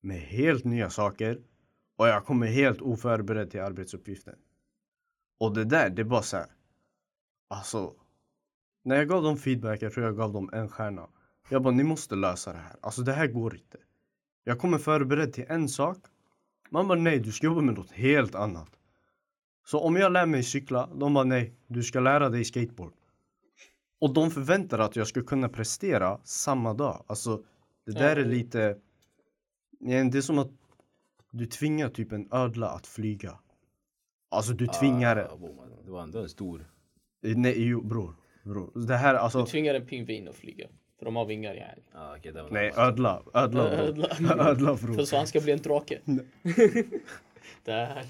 med 0.00 0.20
helt 0.20 0.64
nya 0.64 0.90
saker 0.90 1.40
och 1.96 2.08
jag 2.08 2.24
kommer 2.24 2.46
helt 2.46 2.82
oförberedd 2.82 3.50
till 3.50 3.60
arbetsuppgiften. 3.60 4.34
Och 5.40 5.54
det 5.54 5.64
där, 5.64 5.90
det 5.90 6.02
är 6.02 6.06
bara 6.06 6.22
så 6.22 6.36
här. 6.36 6.50
Alltså, 7.48 7.94
när 8.82 8.96
jag 8.96 9.08
gav 9.08 9.22
dem 9.22 9.36
feedback, 9.36 9.82
jag 9.82 9.92
tror 9.92 10.06
jag 10.06 10.16
gav 10.16 10.32
dem 10.32 10.50
en 10.52 10.68
stjärna. 10.68 11.08
Jag 11.48 11.62
bara, 11.62 11.74
ni 11.74 11.82
måste 11.82 12.14
lösa 12.14 12.52
det 12.52 12.58
här. 12.58 12.76
Alltså 12.80 13.02
det 13.02 13.12
här 13.12 13.26
går 13.26 13.54
inte. 13.54 13.78
Jag 14.44 14.58
kommer 14.58 14.78
förberedd 14.78 15.32
till 15.32 15.44
en 15.48 15.68
sak. 15.68 15.98
Man 16.70 16.88
bara, 16.88 16.98
nej, 16.98 17.18
du 17.18 17.32
ska 17.32 17.46
jobba 17.46 17.60
med 17.60 17.74
något 17.74 17.90
helt 17.90 18.34
annat. 18.34 18.70
Så 19.66 19.80
om 19.80 19.96
jag 19.96 20.12
lär 20.12 20.26
mig 20.26 20.42
cykla, 20.42 20.88
de 20.94 21.14
bara, 21.14 21.24
nej, 21.24 21.54
du 21.66 21.82
ska 21.82 22.00
lära 22.00 22.28
dig 22.28 22.44
skateboard. 22.44 22.92
Och 24.00 24.14
de 24.14 24.30
förväntar 24.30 24.78
att 24.78 24.96
jag 24.96 25.06
ska 25.06 25.22
kunna 25.22 25.48
prestera 25.48 26.20
samma 26.24 26.74
dag. 26.74 27.04
Alltså, 27.06 27.42
det 27.86 27.92
där 27.92 28.16
är 28.16 28.24
lite... 28.24 28.76
Det 29.80 29.94
är 30.18 30.20
som 30.20 30.38
att 30.38 30.50
du 31.30 31.46
tvingar 31.46 31.88
typ 31.88 32.12
en 32.12 32.28
ödla 32.32 32.68
att 32.68 32.86
flyga. 32.86 33.38
Alltså 34.28 34.52
du 34.52 34.66
tvingar 34.66 35.16
Ah, 35.16 35.36
wow, 35.36 35.54
man. 35.56 35.70
det 35.84 35.90
var 35.90 36.02
ändå 36.02 36.18
en 36.18 36.28
stor... 36.28 36.70
Nej, 37.22 37.62
jo 37.62 37.80
bror. 37.82 38.14
bror. 38.42 38.86
Det 38.86 38.96
här 38.96 39.14
alltså... 39.14 39.40
Du 39.40 39.46
tvingar 39.46 39.74
en 39.74 39.86
pingvin 39.86 40.28
att 40.28 40.34
flyga. 40.36 40.68
För 40.98 41.04
de 41.04 41.16
har 41.16 41.24
vingar 41.26 41.54
yani. 41.54 41.82
Ah, 41.92 42.16
okay, 42.16 42.32
det 42.32 42.42
var 42.42 42.50
Nej, 42.50 42.72
ödla. 42.76 43.22
Ödla 43.34 43.64
bror. 43.70 43.78
Ödla. 43.88 44.48
Ödla 44.50 44.76
För 44.76 44.86
bror. 44.86 45.04
så 45.04 45.16
han 45.16 45.26
ska 45.26 45.40
bli 45.40 45.52
en 45.52 45.58
drake. 45.58 46.00
Där. 47.64 48.04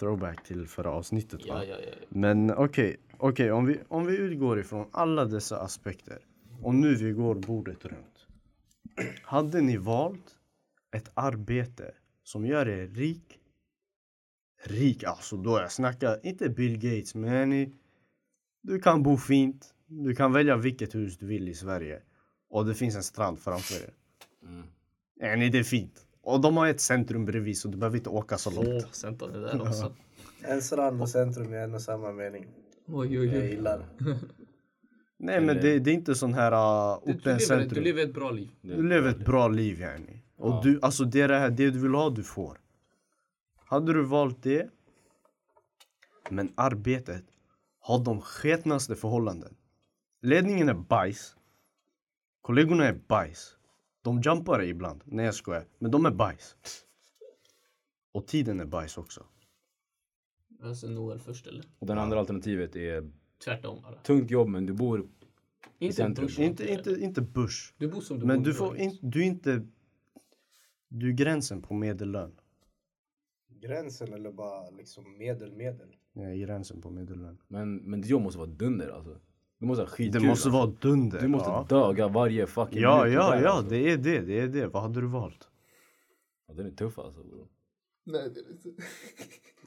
Throwback 0.00 0.44
till 0.44 0.66
förra 0.66 0.90
avsnittet 0.90 1.40
Ja, 1.46 1.54
va? 1.54 1.64
ja, 1.64 1.76
ja. 1.86 1.92
Men 2.08 2.50
okej, 2.54 2.96
okej 3.18 3.52
om, 3.52 3.66
vi, 3.66 3.78
om 3.88 4.06
vi 4.06 4.16
utgår 4.16 4.60
ifrån 4.60 4.86
alla 4.92 5.24
dessa 5.24 5.60
aspekter 5.60 6.18
och 6.62 6.74
nu 6.74 6.94
vi 6.94 7.12
går 7.12 7.34
bordet 7.34 7.84
runt. 7.84 8.17
Hade 9.22 9.60
ni 9.60 9.76
valt 9.76 10.36
ett 10.96 11.10
arbete 11.14 11.94
som 12.22 12.46
gör 12.46 12.68
er 12.68 12.86
rik? 12.86 13.40
Rik 14.64 15.04
alltså 15.04 15.36
då 15.36 15.58
jag 15.58 15.72
snackar 15.72 16.26
inte 16.26 16.48
Bill 16.48 16.78
Gates 16.78 17.14
men 17.14 17.50
ni, 17.50 17.72
du 18.62 18.78
kan 18.78 19.02
bo 19.02 19.16
fint. 19.16 19.74
Du 19.86 20.14
kan 20.14 20.32
välja 20.32 20.56
vilket 20.56 20.94
hus 20.94 21.18
du 21.18 21.26
vill 21.26 21.48
i 21.48 21.54
Sverige 21.54 22.02
och 22.50 22.66
det 22.66 22.74
finns 22.74 22.96
en 22.96 23.02
strand 23.02 23.40
framför 23.40 23.74
er. 23.84 23.90
Mm. 24.42 24.66
Yani 25.20 25.48
det 25.50 25.58
är 25.58 25.62
fint. 25.62 26.06
Och 26.20 26.40
de 26.40 26.56
har 26.56 26.66
ett 26.66 26.80
centrum 26.80 27.24
bredvid 27.24 27.58
så 27.58 27.68
du 27.68 27.76
behöver 27.78 27.96
inte 27.96 28.10
åka 28.10 28.38
så 28.38 28.50
långt. 28.50 28.68
Åh, 28.68 28.90
Senta 28.92 29.26
det 29.26 29.40
där 29.40 29.62
också. 29.62 29.94
en 30.42 30.62
strand 30.62 31.02
och 31.02 31.08
centrum 31.08 31.52
är 31.52 31.56
en 31.58 31.74
och 31.74 31.82
samma 31.82 32.12
mening. 32.12 32.46
Oj, 32.86 33.18
oj, 33.20 33.26
Jag 33.26 33.42
oj. 33.42 33.50
gillar 33.50 33.86
Nej 35.20 35.40
men 35.40 35.56
det, 35.56 35.78
det 35.78 35.90
är 35.90 35.94
inte 35.94 36.14
sån 36.14 36.34
här 36.34 36.52
uh, 36.52 37.00
Du, 37.06 37.12
du, 37.12 37.30
lever, 37.36 37.66
du 37.74 37.80
lever 37.80 38.02
ett 38.02 38.14
bra 38.14 38.30
liv. 38.30 38.50
Du 38.62 38.88
lever 38.88 39.10
ett 39.10 39.24
bra 39.24 39.48
liv 39.48 39.80
yani. 39.80 40.22
Och 40.36 40.50
Ja. 40.50 40.60
du, 40.64 40.78
alltså 40.82 41.04
det 41.04 41.20
är 41.20 41.28
det 41.28 41.38
här, 41.38 41.50
det 41.50 41.70
du 41.70 41.78
vill 41.78 41.94
ha 41.94 42.10
du 42.10 42.22
får. 42.24 42.60
Hade 43.64 43.92
du 43.92 44.02
valt 44.04 44.42
det, 44.42 44.70
men 46.30 46.52
arbetet 46.54 47.24
har 47.80 48.04
de 48.04 48.20
sketnaste 48.20 48.96
förhållanden. 48.96 49.56
Ledningen 50.22 50.68
är 50.68 50.74
bajs. 50.74 51.36
Kollegorna 52.40 52.84
är 52.88 52.92
bajs. 53.08 53.56
De 54.02 54.20
jumpar 54.20 54.62
ibland, 54.62 55.02
nej 55.04 55.24
jag 55.24 55.34
skojar. 55.34 55.64
Men 55.78 55.90
de 55.90 56.06
är 56.06 56.10
bajs. 56.10 56.56
Och 58.12 58.26
tiden 58.26 58.60
är 58.60 58.64
bajs 58.64 58.98
också. 58.98 59.26
Alltså 60.62 60.86
Noel 60.86 61.18
först 61.18 61.46
eller? 61.46 61.64
Och 61.78 61.86
den 61.86 61.98
andra 61.98 62.18
alternativet 62.18 62.76
är 62.76 63.10
Tvärtom 63.44 63.82
bara. 63.82 63.94
tungt 63.94 64.30
jobb 64.30 64.48
men 64.48 64.66
du 64.66 64.72
bor... 64.72 65.08
Inte 65.78 65.96
centrum. 65.96 66.26
bush. 66.26 66.40
Inte, 66.40 66.72
inte, 66.72 66.90
inte 66.90 67.22
bush. 67.22 67.74
Du 67.78 67.88
bor 67.88 68.00
som 68.00 68.18
du 68.18 68.26
Men 68.26 68.38
bor 68.38 68.44
du 68.44 68.50
i 68.50 68.54
får 68.54 68.76
in, 68.76 68.98
du 69.02 69.20
är 69.20 69.26
inte... 69.26 69.66
Du 70.88 71.08
är 71.08 71.12
gränsen 71.12 71.62
på 71.62 71.74
medellön. 71.74 72.32
Gränsen 73.60 74.12
eller 74.12 74.32
bara 74.32 74.70
liksom 74.70 75.18
medel, 75.18 75.52
medel. 75.52 75.96
Nej, 76.12 76.40
gränsen 76.40 76.80
på 76.80 76.90
medellön. 76.90 77.38
Men, 77.48 77.76
men 77.76 78.00
ditt 78.00 78.10
jobb 78.10 78.22
måste 78.22 78.38
vara 78.38 78.50
dunder 78.50 78.88
alltså. 78.88 79.20
Du 79.58 79.66
måste 79.66 79.82
ha 79.82 79.88
skitkul. 79.88 80.22
Det 80.22 80.28
måste 80.28 80.48
alltså. 80.48 80.50
vara 80.50 80.72
dunder. 80.80 81.20
Du 81.20 81.28
måste 81.28 81.50
ja. 81.50 81.66
daga 81.68 82.08
varje 82.08 82.46
fucking 82.46 82.80
Ja, 82.80 83.08
ja, 83.08 83.30
där, 83.30 83.42
ja, 83.42 83.50
alltså. 83.50 83.70
det 83.70 83.90
är 83.90 83.96
det, 83.96 84.20
det 84.20 84.40
är 84.40 84.48
det. 84.48 84.66
Vad 84.66 84.82
hade 84.82 85.00
du 85.00 85.06
valt? 85.06 85.48
Ja, 86.46 86.54
den 86.54 86.66
är 86.66 86.70
tuff 86.70 86.98
alltså. 86.98 87.22
bro. 87.22 87.48
Nej, 88.04 88.30
det 88.34 88.40
är 88.40 88.50
inte. 88.50 88.68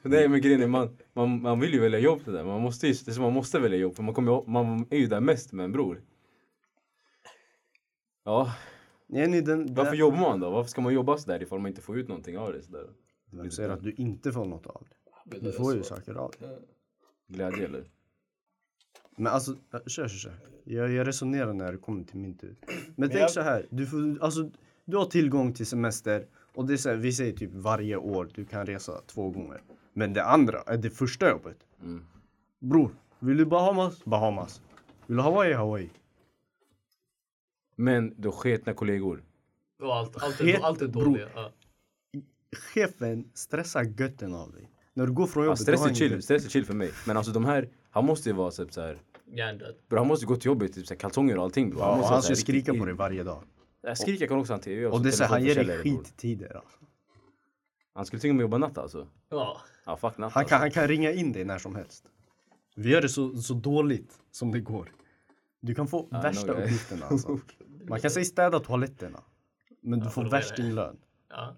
Nej 0.02 0.28
men 0.28 0.40
grejen 0.40 0.62
är 0.62 0.66
man, 0.66 0.96
man, 1.12 1.42
man 1.42 1.60
vill 1.60 1.72
ju 1.72 1.80
välja 1.80 1.98
jobb 1.98 2.20
det 2.24 2.32
där. 2.32 2.44
Man 2.44 2.60
måste, 2.60 2.86
ju- 2.86 2.92
det 3.04 3.10
är 3.10 3.12
som 3.12 3.22
man 3.22 3.32
måste 3.32 3.58
välja 3.58 3.78
jobb 3.78 3.96
för 3.96 4.02
man, 4.02 4.14
kommer, 4.14 4.48
man 4.50 4.86
är 4.90 4.98
ju 4.98 5.06
där 5.06 5.20
mest 5.20 5.52
med 5.52 5.64
en 5.64 5.72
bror. 5.72 6.02
Ja, 8.24 8.54
Nej, 9.06 9.28
nej, 9.28 9.42
den, 9.42 9.74
varför 9.74 9.94
jobbar 9.96 10.18
man 10.20 10.40
då? 10.40 10.50
Varför 10.50 10.70
ska 10.70 10.80
man 10.80 10.94
jobba 10.94 11.16
sådär 11.18 11.42
ifall 11.42 11.58
man 11.58 11.68
inte 11.68 11.80
får 11.82 11.98
ut 11.98 12.08
någonting 12.08 12.38
av 12.38 12.52
det 12.52 12.62
sådär? 12.62 12.86
Vem 13.30 13.50
säger 13.50 13.68
att 13.68 13.82
du 13.82 13.92
inte 13.92 14.32
får 14.32 14.44
något 14.44 14.66
av 14.66 14.86
det? 15.24 15.38
Du 15.38 15.52
får 15.52 15.76
ju 15.76 15.82
saker 15.82 16.14
av 16.14 16.32
det. 16.38 16.58
Glädje 17.28 17.64
eller? 17.64 17.84
Men 19.16 19.26
alltså, 19.32 19.56
kör, 19.70 19.82
kör, 19.86 20.08
kör. 20.08 20.32
Jag, 20.64 20.90
jag 20.92 21.06
resonerar 21.06 21.52
när 21.52 21.72
det 21.72 21.78
kommer 21.78 22.04
till 22.04 22.18
min 22.18 22.36
tur. 22.38 22.56
Men, 22.96 23.08
tänk 23.08 23.20
jag- 23.22 23.30
så 23.30 23.40
här, 23.40 23.66
du, 23.70 23.86
får, 23.86 24.18
alltså, 24.24 24.50
du 24.84 24.96
har 24.96 25.04
tillgång 25.04 25.52
till 25.52 25.66
semester 25.66 26.26
och 26.54 26.66
det 26.66 26.72
är 26.72 26.76
så 26.76 26.88
här, 26.88 26.96
vi 26.96 27.12
säger 27.12 27.32
typ 27.32 27.50
varje 27.54 27.96
år 27.96 28.28
du 28.34 28.44
kan 28.44 28.66
resa 28.66 29.00
två 29.06 29.30
gånger. 29.30 29.62
Men 29.92 30.12
det 30.12 30.24
andra 30.24 30.62
är 30.66 30.76
det 30.76 30.90
första 30.90 31.30
jobbet. 31.30 31.56
Mm. 31.82 32.04
Bror, 32.58 32.90
vill 33.18 33.36
du 33.36 33.44
Bahamas? 33.44 34.04
Bahamas. 34.04 34.62
Vill 35.06 35.16
du 35.16 35.22
Hawaii? 35.22 35.52
Hawaii. 35.52 35.90
Men 37.76 38.14
då 38.16 38.32
sketna 38.32 38.74
kollegor. 38.74 39.22
Och 39.82 39.96
allt, 39.96 40.22
allt, 40.22 40.40
Het- 40.40 40.56
är, 40.58 40.64
allt 40.64 40.82
är 40.82 40.88
dåligt. 40.88 41.26
Ja. 41.34 41.52
Chefen 42.56 43.30
stressar 43.34 43.82
götten 43.84 44.34
av 44.34 44.52
dig. 44.52 44.70
När 44.94 45.06
du 45.06 45.12
går 45.12 45.26
från 45.26 45.42
Ja, 45.42 45.46
jobbet. 45.46 45.60
stress 45.60 45.80
du 45.80 45.84
har 45.84 45.90
är 45.90 45.94
chill, 45.94 46.22
stress 46.22 46.44
är 46.44 46.48
chill 46.48 46.64
för 46.64 46.74
mig. 46.74 46.90
Men 47.06 47.16
alltså 47.16 47.32
de 47.32 47.44
här, 47.44 47.68
han 47.90 48.04
måste 48.04 48.28
ju 48.28 48.34
vara 48.34 48.50
typ 48.50 48.72
såhär 48.72 48.98
Hjärndöd. 49.34 49.74
Bro, 49.88 49.98
han 49.98 50.06
måste 50.06 50.26
gå 50.26 50.36
till 50.36 50.46
jobbet 50.46 50.70
i 50.70 50.74
typ 50.74 50.86
såhär 50.86 50.98
kalsonger 50.98 51.36
och 51.38 51.44
allting 51.44 51.70
bro. 51.70 51.78
Ja, 51.78 51.90
och 51.92 51.96
måste 51.98 52.12
han 52.12 52.22
ska 52.22 52.34
skrika 52.34 52.74
på 52.74 52.84
dig 52.84 52.94
varje 52.94 53.22
dag. 53.22 53.42
Ja, 53.82 53.94
Skrika 53.94 54.28
kan 54.28 54.38
också 54.38 54.52
han 54.52 54.60
till. 54.60 54.86
Och 54.86 55.02
det 55.02 55.08
är 55.08 55.10
så 55.10 55.24
här, 55.24 55.30
han 55.30 55.44
ger 55.44 55.64
dig 55.64 55.78
skittider. 55.78 56.56
Alltså. 56.56 56.78
Han 57.94 58.06
skulle 58.06 58.20
tvinga 58.20 58.34
mig 58.34 58.40
att 58.40 58.44
jobba 58.44 58.58
natt 58.58 58.78
alltså. 58.78 59.06
Ja. 59.28 59.60
Ja 59.84 59.96
fuck 59.96 60.18
natt 60.18 60.32
Han, 60.32 60.40
alltså. 60.40 60.48
kan, 60.48 60.60
han 60.60 60.70
kan 60.70 60.88
ringa 60.88 61.12
in 61.12 61.32
dig 61.32 61.44
när 61.44 61.58
som 61.58 61.74
helst. 61.76 62.04
Vi 62.76 62.90
gör 62.90 63.00
det 63.02 63.08
så, 63.08 63.36
så 63.36 63.54
dåligt 63.54 64.18
som 64.30 64.50
det 64.52 64.60
går. 64.60 64.92
Du 65.60 65.74
kan 65.74 65.86
få 65.88 66.08
Ja, 66.10 66.20
värsta 66.20 66.46
nog, 66.46 66.56
uppgifterna 66.56 67.06
alltså. 67.06 67.38
Man 67.88 68.00
kan 68.00 68.10
säga 68.10 68.24
städa 68.24 68.60
toaletterna. 68.60 69.20
Men 69.80 69.98
du 70.00 70.06
Ja, 70.06 70.10
får 70.10 70.20
är 70.20 70.24
det- 70.24 70.30
värstinglön. 70.30 70.96
Ja. 71.28 71.56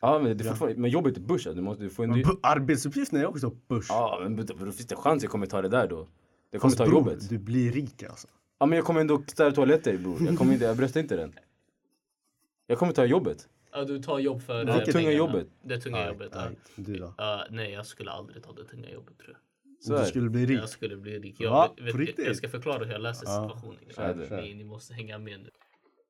Ja 0.00 0.18
men 0.18 0.36
det 0.36 0.44
är 0.44 0.48
fortfarande, 0.48 0.78
men 0.80 0.90
jobbet 0.90 1.16
är 1.16 1.20
börsen. 1.20 1.56
Du 1.56 1.62
måste, 1.62 1.82
du 1.82 1.90
får 1.90 2.04
en 2.04 2.10
Men 2.10 2.18
ny... 2.18 2.24
bu- 2.24 2.38
Arbetsuppgifterna 2.42 3.20
är 3.20 3.26
också 3.26 3.50
börs. 3.68 3.86
Ja 3.88 4.18
men 4.22 4.36
då 4.36 4.42
då 4.42 4.56
finns 4.72 4.76
det 4.86 4.96
chans 4.96 5.22
jag 5.22 5.32
kommer 5.32 5.46
ta 5.46 5.62
det 5.62 5.68
där 5.68 5.88
då. 5.88 6.08
Jag 6.50 6.60
kommer 6.60 6.70
Fast 6.70 6.78
ta 6.78 6.84
bror, 6.84 6.94
jobbet. 6.98 7.28
du 7.28 7.38
blir 7.38 7.72
rik 7.72 8.02
alltså. 8.02 8.28
Ja 8.58 8.66
men 8.66 8.76
jag 8.76 8.84
kommer 8.86 9.00
ändå 9.00 9.22
städa 9.26 9.52
toaletter 9.52 9.98
bror. 9.98 10.22
Jag 10.22 10.38
kommer 10.38 10.52
inte, 10.52 10.64
jag 10.64 10.76
bröstar 10.76 11.00
inte 11.00 11.16
den. 11.16 11.32
Jag 12.66 12.78
kommer 12.78 12.92
ta 12.92 13.04
jobbet. 13.04 13.48
Ja, 13.72 13.84
du 13.84 13.98
tar 14.02 14.18
jobb 14.18 14.42
för 14.42 14.64
Det 14.64 14.72
eh, 14.72 14.78
tunga 14.78 14.92
pengarna. 14.92 15.12
jobbet. 15.16 15.46
Det 15.62 15.80
tunga 15.80 15.96
Aj, 15.98 16.08
jobbet, 16.08 16.30
ja. 16.32 16.40
aj, 16.40 16.56
Du 16.76 16.94
då? 16.94 17.14
Ja, 17.18 17.44
nej, 17.50 17.72
jag 17.72 17.86
skulle 17.86 18.10
aldrig 18.10 18.42
ta 18.42 18.52
det 18.52 18.64
tunga 18.64 18.90
jobbet 18.90 19.18
tror 19.18 19.30
jag. 19.30 19.38
Så 19.84 19.92
Du 19.92 19.98
det. 19.98 20.04
skulle 20.04 20.30
bli 20.30 20.46
rik. 20.46 20.58
Jag 20.58 20.68
skulle 20.68 20.96
bli 20.96 21.18
rik. 21.18 21.36
Jag, 21.38 21.80
vet, 21.94 22.18
jag 22.18 22.36
ska 22.36 22.48
förklara 22.48 22.84
hur 22.84 22.92
jag 22.92 23.00
läser 23.02 23.26
Ja, 23.26 23.48
situationen. 23.48 23.80
kör. 24.28 24.42
Ni, 24.42 24.54
ni 24.54 24.64
måste 24.64 24.94
hänga 24.94 25.18
med 25.18 25.40
nu. 25.40 25.50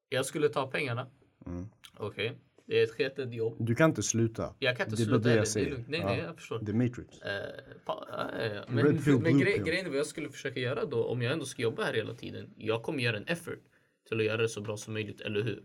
Jag 0.08 0.26
skulle 0.26 0.48
ta 0.48 0.66
pengarna. 0.66 1.06
Mm. 1.46 1.66
Okej. 1.96 2.32
Det 2.66 2.80
är 2.80 2.84
ett 2.84 2.90
sketet 2.90 3.32
jobb. 3.34 3.56
Du 3.58 3.74
kan 3.74 3.90
inte 3.90 4.02
sluta. 4.02 4.54
Jag 4.58 4.76
kan 4.76 4.86
inte 4.86 4.96
Det 4.96 5.02
är 5.02 5.06
bara 5.10 5.20
sluta 5.20 5.28
det 5.28 5.34
jag. 5.34 5.38
Det 5.38 5.40
är 5.42 5.44
säger. 5.44 5.70
lugnt. 5.70 5.88
Nej, 5.88 6.00
Ja. 6.00 6.06
nej, 6.06 6.18
jag 6.18 6.36
förstår. 6.36 6.58
The 6.58 6.72
Matrix. 6.72 7.20
Eh, 7.22 7.30
pa, 7.84 8.06
ja, 8.12 8.30
ja, 8.38 8.44
ja. 8.54 8.62
Men, 8.68 8.84
Red 8.84 9.04
pill, 9.04 9.12
men 9.18 9.24
pill. 9.38 9.62
grejen 9.64 9.86
är 9.86 9.90
vad 9.90 9.98
jag 9.98 10.06
skulle 10.06 10.28
försöka 10.28 10.60
göra 10.60 10.84
då, 10.84 11.04
om 11.04 11.22
jag 11.22 11.32
ändå 11.32 11.44
ska 11.44 11.62
jobba 11.62 11.82
här 11.84 11.92
hela 11.92 12.14
tiden. 12.14 12.50
Jag 12.56 12.82
kommer 12.82 13.02
göra 13.02 13.16
en 13.16 13.26
effort 13.26 13.58
till 14.08 14.18
att 14.20 14.26
göra 14.26 14.42
det 14.42 14.48
så 14.48 14.60
bra 14.60 14.76
som 14.76 14.94
möjligt, 14.94 15.20
eller 15.20 15.42
hur? 15.42 15.62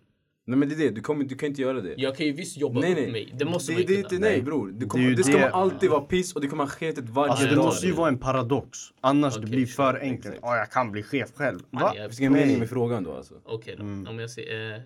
Nej 0.48 0.60
men 0.60 0.70
det 0.70 0.76
är 0.76 0.78
det, 0.80 0.89
du, 0.89 1.02
kommer, 1.02 1.24
du 1.24 1.36
kan 1.36 1.50
inte 1.50 1.62
göra 1.62 1.82
det. 1.82 1.93
Jag 1.98 2.16
kan 2.18 2.26
ju 2.26 2.32
visst 2.32 2.58
jobba 2.58 2.80
Nej, 2.80 2.91
upp 2.91 2.98
nej. 2.98 3.12
mig. 3.12 3.34
Det 3.34 3.46
måste 3.46 3.72
det, 3.72 3.78
man 3.78 3.86
det, 3.88 3.96
kunna. 3.96 4.08
det, 4.10 4.20
nej 4.20 4.41
bror. 4.41 4.72
Det, 4.72 4.86
kommer, 4.86 5.06
ju 5.10 5.16
det 5.16 5.24
ska 5.24 5.38
det- 5.38 5.52
alltid 5.52 5.89
vara 5.89 6.02
piss 6.02 6.34
och 6.36 6.41
det 6.41 6.48
kommer 6.48 6.64
ha 6.64 6.70
sketet 6.70 7.10
varje 7.10 7.32
Alltså 7.32 7.48
det 7.48 7.56
dag. 7.56 7.66
måste 7.66 7.86
ju 7.88 7.91
vara 7.93 8.08
en 8.08 8.18
paradox. 8.20 8.80
Annars 9.02 9.34
det 9.34 9.39
Okej, 9.39 9.50
blir 9.52 9.66
för 9.66 10.00
enkelt. 10.00 10.36
Ja, 10.41 10.58
jag 10.58 10.72
kan 10.72 10.91
bli 10.91 11.04
chef 11.04 11.32
själv. 11.36 11.60
Man, 11.70 11.84
Va? 11.84 11.93
jag- 11.96 12.04
Det 12.06 12.10
finns 12.10 12.20
ingen 12.20 12.34
mening 12.34 12.60
med 12.60 12.70
frågan 12.70 13.04
då 13.04 13.14
alltså. 13.14 13.34
Okej 13.46 13.76
då. 13.78 13.84
Mm. 13.84 14.08
Om 14.08 14.20
jag 14.20 14.30
säger... 14.32 14.76
Eh, 14.76 14.82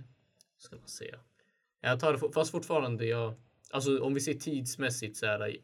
ska 0.57 0.76
man 0.76 0.88
säga? 0.88 1.16
Jag 1.82 1.99
tar 1.99 2.14
det 2.14 2.20
fast 2.34 2.51
fortfarande 2.51 3.05
jag... 3.05 3.34
Alltså 3.72 3.99
om 3.99 4.14
vi 4.14 4.20
ser 4.20 4.34
tidsmässigt 4.34 5.18
så 5.18 5.26
här. 5.26 5.55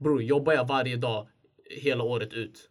Bror, 0.00 0.22
jobbar 0.22 0.52
jag 0.52 0.68
varje 0.68 0.96
dag 0.96 1.28
hela 1.70 2.04
året 2.04 2.32
ut? 2.32 2.70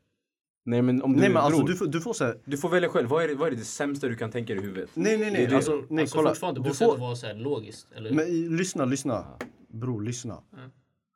Nej 0.65 0.81
men 0.81 1.01
om 1.01 1.13
du, 1.13 1.19
Nej 1.19 1.29
men 1.29 1.37
alltså 1.37 1.59
bror, 1.59 1.67
du 1.67 1.75
får, 1.75 1.87
du 1.87 2.01
får 2.01 2.13
säga. 2.13 2.35
du 2.45 2.57
får 2.57 2.69
välja 2.69 2.89
själv. 2.89 3.09
Vad 3.09 3.23
är, 3.23 3.27
det, 3.27 3.35
vad 3.35 3.47
är 3.47 3.51
det 3.51 3.57
sämsta 3.65 4.07
du 4.07 4.15
kan 4.15 4.31
tänka 4.31 4.53
dig 4.53 4.63
i 4.63 4.65
huvudet? 4.65 4.89
Nej 4.93 5.17
nej 5.17 5.31
nej. 5.31 5.47
det. 5.47 5.55
Alltså, 5.55 5.83
nej 5.89 6.01
alltså 6.01 6.17
kolla. 6.17 6.29
fortfarande 6.29 6.61
Du 6.61 6.67
måste 6.67 6.85
det 6.85 6.91
får, 6.91 6.97
vara 6.97 7.15
så 7.15 7.27
här 7.27 7.33
logiskt, 7.35 7.91
eller 7.95 8.11
men 8.11 8.57
lyssna, 8.57 8.85
lyssna. 8.85 9.25
Bror 9.69 10.01
lyssna. 10.01 10.43
Ja. 10.51 10.57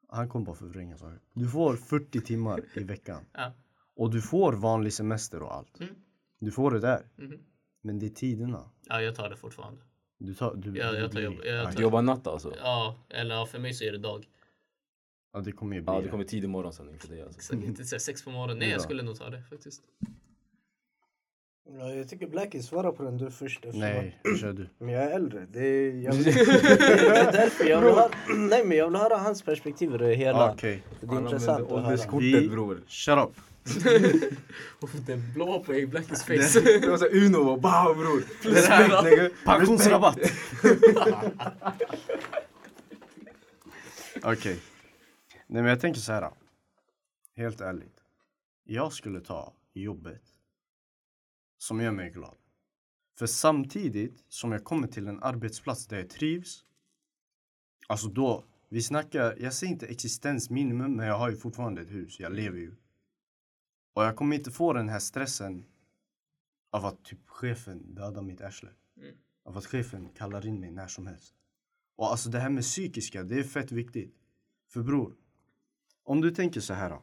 Han 0.10 0.30
kommer 0.30 0.46
bara 0.46 0.56
förvränga 0.56 0.98
saker. 0.98 1.20
Du 1.34 1.48
får 1.48 1.76
40 1.76 2.22
timmar 2.22 2.62
i 2.74 2.84
veckan. 2.84 3.24
Ja. 3.34 3.52
Och 3.96 4.12
du 4.12 4.22
får 4.22 4.54
vanlig 4.54 4.94
semester 4.94 5.42
och 5.44 5.56
allt. 5.56 5.80
Mm. 5.80 5.94
Du 6.40 6.52
får 6.52 6.72
det 6.72 6.80
där. 6.80 7.06
Mhm. 7.16 7.40
Men 7.82 8.00
det 8.00 8.06
är 8.06 8.10
tiderna. 8.10 8.70
ja, 8.90 9.02
jag 9.02 9.16
tar 9.16 9.30
det 9.30 9.36
fortfarande. 9.36 9.82
Du 10.20 10.34
tar, 10.34 10.56
du, 10.56 10.78
Ja, 10.78 10.92
du 10.92 10.98
jag 10.98 11.12
tar 11.12 11.20
jobb- 11.20 11.42
jag 11.46 11.74
tar- 11.74 11.82
Jobba 11.82 12.02
natt 12.02 12.28
alltså? 12.28 12.54
Ja, 12.64 12.96
eller 13.10 13.36
ja, 13.36 13.46
för 13.46 13.60
mig 13.60 13.74
så 13.74 13.84
är 13.84 13.92
det 13.92 13.98
dag. 13.98 14.28
Ja 15.34 15.40
det 15.40 15.52
kommer 15.52 15.76
ju 15.76 15.82
bli 15.82 15.94
Ja 15.94 15.98
det 16.00 16.04
det. 16.06 16.10
kommer 16.10 16.24
tidig 16.24 16.50
morgonsändning 16.50 17.00
för 17.00 17.08
dig 17.08 17.22
alltså. 17.22 17.54
Inte 17.56 17.86
så 17.86 17.96
här 17.96 18.00
sex 18.00 18.24
på 18.24 18.30
morgonen. 18.32 18.60
Nej, 18.60 18.70
jag 18.70 18.78
Ja. 18.78 18.82
skulle 18.84 19.04
nog 19.04 19.18
ta 19.20 19.30
det 19.30 19.44
faktiskt. 19.50 19.82
Ja, 21.80 21.90
jag 21.94 22.10
tycker 22.10 22.28
Blackie 22.28 22.64
svarar 22.64 22.92
på 22.92 23.04
den 23.04 23.18
du 23.18 23.32
först. 23.32 23.66
Nej, 23.74 24.22
kör 24.42 24.54
du. 24.54 24.70
Men 24.78 24.90
jag 24.90 25.04
är 25.04 25.10
äldre. 25.16 25.46
Det 25.52 25.60
är, 25.66 25.92
jag 26.04 26.14
vill, 26.16 26.24
det 26.24 26.32
är 26.40 27.32
därför 27.32 27.66
jag 27.66 27.82
vill, 27.82 27.94
höra, 27.94 28.10
nej, 28.38 28.66
men 28.66 28.78
jag 28.78 28.88
vill 28.90 28.96
höra 29.00 29.18
hans 29.18 29.42
perspektiv 29.42 29.96
i 29.96 29.98
det 29.98 30.14
hela. 30.16 30.52
Okej. 30.54 30.84
Det 31.02 31.08
är 31.16 31.20
intressant 31.20 31.72
att 31.72 31.86
höra. 31.86 32.20
Vi- 32.20 32.50
bror. 32.50 32.82
Shut 32.88 33.18
up. 33.18 33.32
Den 35.08 35.34
blå 35.34 35.64
på 35.64 35.72
Blackies 35.88 36.24
face. 36.24 36.62
Det 36.82 36.88
var 36.90 36.98
såhär 36.98 37.16
Uno 37.26 37.38
och 37.38 37.62
wow 37.62 37.96
bror. 37.98 39.04
nigga. 39.10 39.30
Pensionsrabatt. 39.46 40.20
Okej. 44.24 44.60
Nej 45.58 45.64
men 45.64 45.70
jag 45.70 45.80
tänker 45.80 46.00
så 46.00 46.12
här. 46.12 46.32
Helt 47.36 47.62
ärligt. 47.62 48.04
Jag 48.64 48.94
skulle 48.94 49.22
ta 49.22 49.54
jobbet 49.74 50.24
som 51.58 51.82
gör 51.82 51.92
mig 51.92 52.10
glad. 52.10 52.38
För 53.16 53.26
samtidigt 53.26 54.26
som 54.28 54.52
jag 54.52 54.64
kommer 54.64 54.88
till 54.88 55.08
en 55.08 55.24
arbetsplats 55.24 55.88
där 55.88 55.98
jag 55.98 56.10
trivs. 56.10 56.66
Alltså 57.88 58.08
då, 58.08 58.44
vi 58.70 58.82
snackar, 58.82 59.36
jag 59.40 59.54
säger 59.54 59.74
inte 59.74 59.88
existensminimum 59.88 60.96
men 60.96 61.08
jag 61.08 61.18
har 61.18 61.30
ju 61.30 61.38
fortfarande 61.38 61.82
ett 61.82 61.92
hus, 61.92 62.20
jag 62.20 62.34
lever 62.34 62.58
ju. 62.58 62.76
Och 63.94 64.04
jag 64.04 64.16
kommer 64.16 64.36
inte 64.36 64.52
få 64.52 64.74
den 64.74 64.90
här 64.90 65.00
stressen 65.00 65.66
av 66.72 66.86
att 66.86 67.04
typ 67.04 67.30
chefen 67.30 67.96
dödar 67.96 68.22
mitt 68.22 68.42
arsle. 68.42 68.70
Mm. 68.98 69.16
Av 69.44 69.58
att 69.58 69.66
chefen 69.66 70.10
kallar 70.10 70.46
in 70.46 70.60
mig 70.60 70.72
när 70.72 70.88
som 70.88 71.08
helst. 71.08 71.36
Och 71.96 72.12
alltså 72.12 72.30
det 72.30 72.40
här 72.40 72.50
med 72.50 72.64
psykiska, 72.64 73.24
det 73.24 73.40
är 73.40 73.44
fett 73.44 73.72
viktigt. 73.72 74.16
För 74.68 74.84
bror, 74.84 75.16
om 76.08 76.22
du 76.22 76.32
tänker 76.32 76.62
så 76.62 76.74
här. 76.74 76.90
Då. 76.90 77.02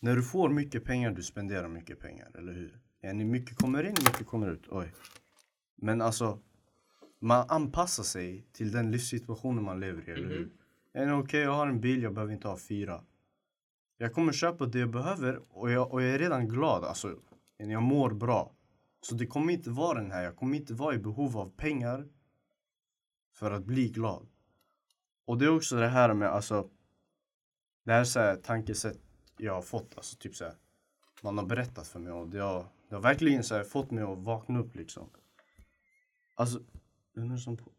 När 0.00 0.16
du 0.16 0.22
får 0.22 0.48
mycket 0.48 0.84
pengar, 0.84 1.10
du 1.10 1.22
spenderar 1.22 1.68
mycket 1.68 2.00
pengar, 2.00 2.30
eller 2.38 2.52
hur? 2.52 2.80
Yani 3.02 3.24
mycket 3.24 3.56
kommer 3.56 3.84
in, 3.84 3.90
mycket 3.90 4.26
kommer 4.26 4.50
ut. 4.50 4.68
Oj. 4.68 4.92
Men 5.76 6.00
alltså, 6.00 6.38
man 7.18 7.46
anpassar 7.48 8.02
sig 8.02 8.46
till 8.52 8.72
den 8.72 8.90
livssituationen 8.90 9.64
man 9.64 9.80
lever 9.80 10.08
i, 10.08 10.12
eller 10.12 10.28
hur? 10.28 10.50
Yani 10.94 11.12
okej, 11.12 11.40
jag 11.40 11.52
har 11.52 11.66
en 11.66 11.80
bil, 11.80 12.02
jag 12.02 12.14
behöver 12.14 12.32
inte 12.32 12.48
ha 12.48 12.56
fyra. 12.56 13.04
Jag 13.96 14.12
kommer 14.14 14.32
köpa 14.32 14.66
det 14.66 14.78
jag 14.78 14.90
behöver 14.90 15.42
och 15.48 15.70
jag, 15.70 15.92
och 15.92 16.02
jag 16.02 16.10
är 16.10 16.18
redan 16.18 16.48
glad. 16.48 16.84
Alltså, 16.84 17.18
jag 17.56 17.82
mår 17.82 18.10
bra. 18.10 18.52
Så 19.00 19.14
det 19.14 19.26
kommer 19.26 19.52
inte 19.52 19.70
vara 19.70 20.00
den 20.00 20.10
här, 20.10 20.22
jag 20.22 20.36
kommer 20.36 20.56
inte 20.56 20.74
vara 20.74 20.94
i 20.94 20.98
behov 20.98 21.36
av 21.36 21.50
pengar 21.56 22.08
för 23.34 23.50
att 23.50 23.64
bli 23.64 23.88
glad. 23.88 24.28
Och 25.24 25.38
det 25.38 25.44
är 25.44 25.56
också 25.56 25.76
det 25.76 25.88
här 25.88 26.14
med 26.14 26.28
alltså, 26.28 26.70
det 27.88 27.94
här 27.94 28.00
är 28.00 28.04
så 28.04 28.20
här 28.20 28.36
tankesätt 28.36 28.98
jag 29.36 29.54
har 29.54 29.62
fått, 29.62 29.96
alltså 29.96 30.16
typ 30.16 30.36
så 30.36 30.44
här, 30.44 30.54
man 31.22 31.38
har 31.38 31.46
berättat 31.46 31.86
för 31.86 31.98
mig 32.00 32.12
och 32.12 32.28
det 32.28 32.38
har, 32.38 32.66
det 32.88 32.94
har 32.94 33.02
verkligen 33.02 33.44
så 33.44 33.54
här 33.54 33.64
fått 33.64 33.90
mig 33.90 34.04
att 34.04 34.18
vakna 34.18 34.58
upp 34.58 34.74
liksom. 34.74 35.10
Alltså, 36.34 36.62
vem 37.14 37.30
är 37.30 37.34
det 37.34 37.38
som 37.40 37.56
på? 37.56 37.72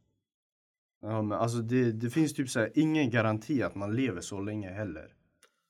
Ja 1.02 1.22
men 1.22 1.38
alltså 1.40 1.58
det, 1.58 1.92
det 1.92 2.10
finns 2.10 2.34
typ 2.34 2.50
så 2.50 2.60
här 2.60 2.72
ingen 2.76 3.10
garanti 3.10 3.64
att 3.64 3.76
man 3.76 3.96
lever 3.96 4.22
så 4.22 4.42
länge 4.42 4.70
heller. 4.70 5.16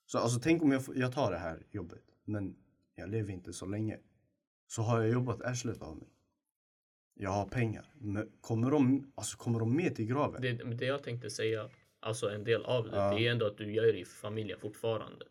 Så 0.05 0.17
alltså 0.17 0.39
tänk 0.39 0.63
om 0.63 0.71
jag, 0.71 0.85
får- 0.85 0.97
jag 0.97 1.13
tar 1.13 1.31
det 1.31 1.37
här 1.37 1.63
jobbet, 1.71 2.03
men 2.23 2.55
jag 2.95 3.09
lever 3.09 3.33
inte 3.33 3.53
så 3.53 3.65
länge. 3.65 3.99
Så 4.67 4.81
har 4.81 4.99
jag 5.01 5.09
jobbat 5.09 5.41
arslet 5.41 5.81
av 5.81 5.97
mig. 5.97 6.07
Jag 7.13 7.31
har 7.31 7.45
pengar. 7.45 7.85
Men 7.97 8.31
kommer 8.41 8.71
de, 8.71 9.11
alltså 9.15 9.37
kommer 9.37 9.59
de 9.59 9.75
med 9.75 9.95
till 9.95 10.05
graven? 10.05 10.41
Det, 10.41 10.53
det 10.53 10.85
jag 10.85 11.03
tänkte 11.03 11.29
säga, 11.29 11.69
alltså 11.99 12.29
en 12.29 12.43
del 12.43 12.65
av 12.65 12.83
det, 12.89 12.95
Ja. 12.97 13.13
det 13.13 13.27
är 13.27 13.31
ändå 13.31 13.45
att 13.47 13.57
du 13.57 13.73
gör 13.73 13.83
det 13.83 13.99
i 13.99 14.05
familjen 14.05 14.59
fortfarande. 14.59 15.25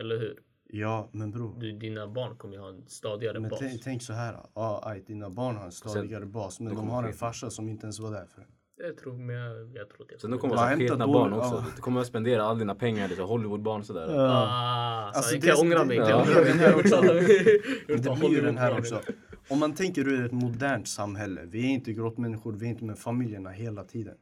Eller 0.00 0.18
hur? 0.18 0.38
Ja, 0.68 1.08
men 1.12 1.30
bror. 1.30 1.60
Du, 1.60 1.72
dina 1.72 2.06
barn 2.08 2.36
kommer 2.36 2.54
ju 2.54 2.60
ha 2.60 2.68
en 2.68 2.86
stadigare 2.88 3.40
Men 3.40 3.50
bas. 3.50 3.58
tänk, 3.60 3.82
tänk 3.82 4.02
så 4.02 4.12
här. 4.12 4.36
Ja, 4.54 4.82
aj, 4.84 5.04
dina 5.06 5.30
barn 5.30 5.56
har 5.56 5.64
en 5.64 5.72
stadigare 5.72 6.26
bas, 6.26 6.60
men 6.60 6.74
de 6.76 6.88
har 6.88 7.04
en 7.04 7.12
farsa 7.12 7.50
som 7.50 7.68
inte 7.68 7.84
ens 7.86 8.00
var 8.00 8.10
där 8.10 8.26
för. 8.26 8.46
Jag 8.76 8.96
tror, 8.96 9.12
men 9.12 9.36
jag, 9.36 9.56
jag 9.76 9.90
tror 9.90 10.06
jag 10.10 10.20
Sen 10.20 10.30
de 10.30 10.38
kommer 10.38 10.54
Ja, 10.54 10.60
vara 10.60 10.76
sketna 10.76 11.06
dålig- 11.06 11.12
barn 11.12 11.32
också. 11.32 11.54
ja. 11.54 11.64
Du 11.76 11.82
kommer 11.82 12.00
att 12.00 12.06
spendera 12.06 12.42
all 12.42 12.58
dina 12.58 12.74
pengar, 12.74 13.08
lite 13.08 13.22
Hollywoodbarn 13.22 13.84
sådär. 13.84 14.08
Ah, 14.18 15.10
så 15.12 15.16
Alltså, 15.18 15.34
jag 15.34 15.42
det- 15.42 15.46
kan 15.48 15.60
ångra 15.66 15.78
det- 15.78 15.84
mig. 15.84 15.96
ja. 15.96 16.06
Kan 16.06 16.18
jag 16.18 16.26
ångra 16.28 16.40
mig? 16.40 16.52
Den 16.52 16.58
här 16.58 16.74
också. 16.78 17.04
Jag 17.04 17.14
vill 17.14 17.60
Men 17.88 18.02
ta 18.02 18.14
det 18.14 18.20
blir 18.20 18.30
ju 18.30 18.40
den 18.40 18.58
här 18.58 18.78
också. 18.78 19.00
Om 19.48 19.58
man 19.58 19.74
tänker 19.74 20.08
ur 20.08 20.24
ett 20.26 20.32
modernt 20.32 20.88
samhälle. 20.88 21.40
Vi 21.44 21.58
är 21.66 21.70
inte 21.70 21.92
grottmänniskor, 21.92 22.52
vi 22.52 22.66
är 22.66 22.70
inte 22.70 22.84
med 22.84 22.98
familjerna 22.98 23.50
hela 23.50 23.84
tiden. 23.84 24.14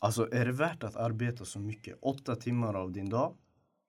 Alltså 0.00 0.28
är 0.32 0.44
det 0.44 0.52
värt 0.52 0.82
att 0.84 0.96
arbeta 0.96 1.44
så 1.44 1.58
mycket? 1.60 1.98
Åtta 2.02 2.36
timmar 2.36 2.74
av 2.74 2.92
din 2.92 3.08
dag, 3.10 3.34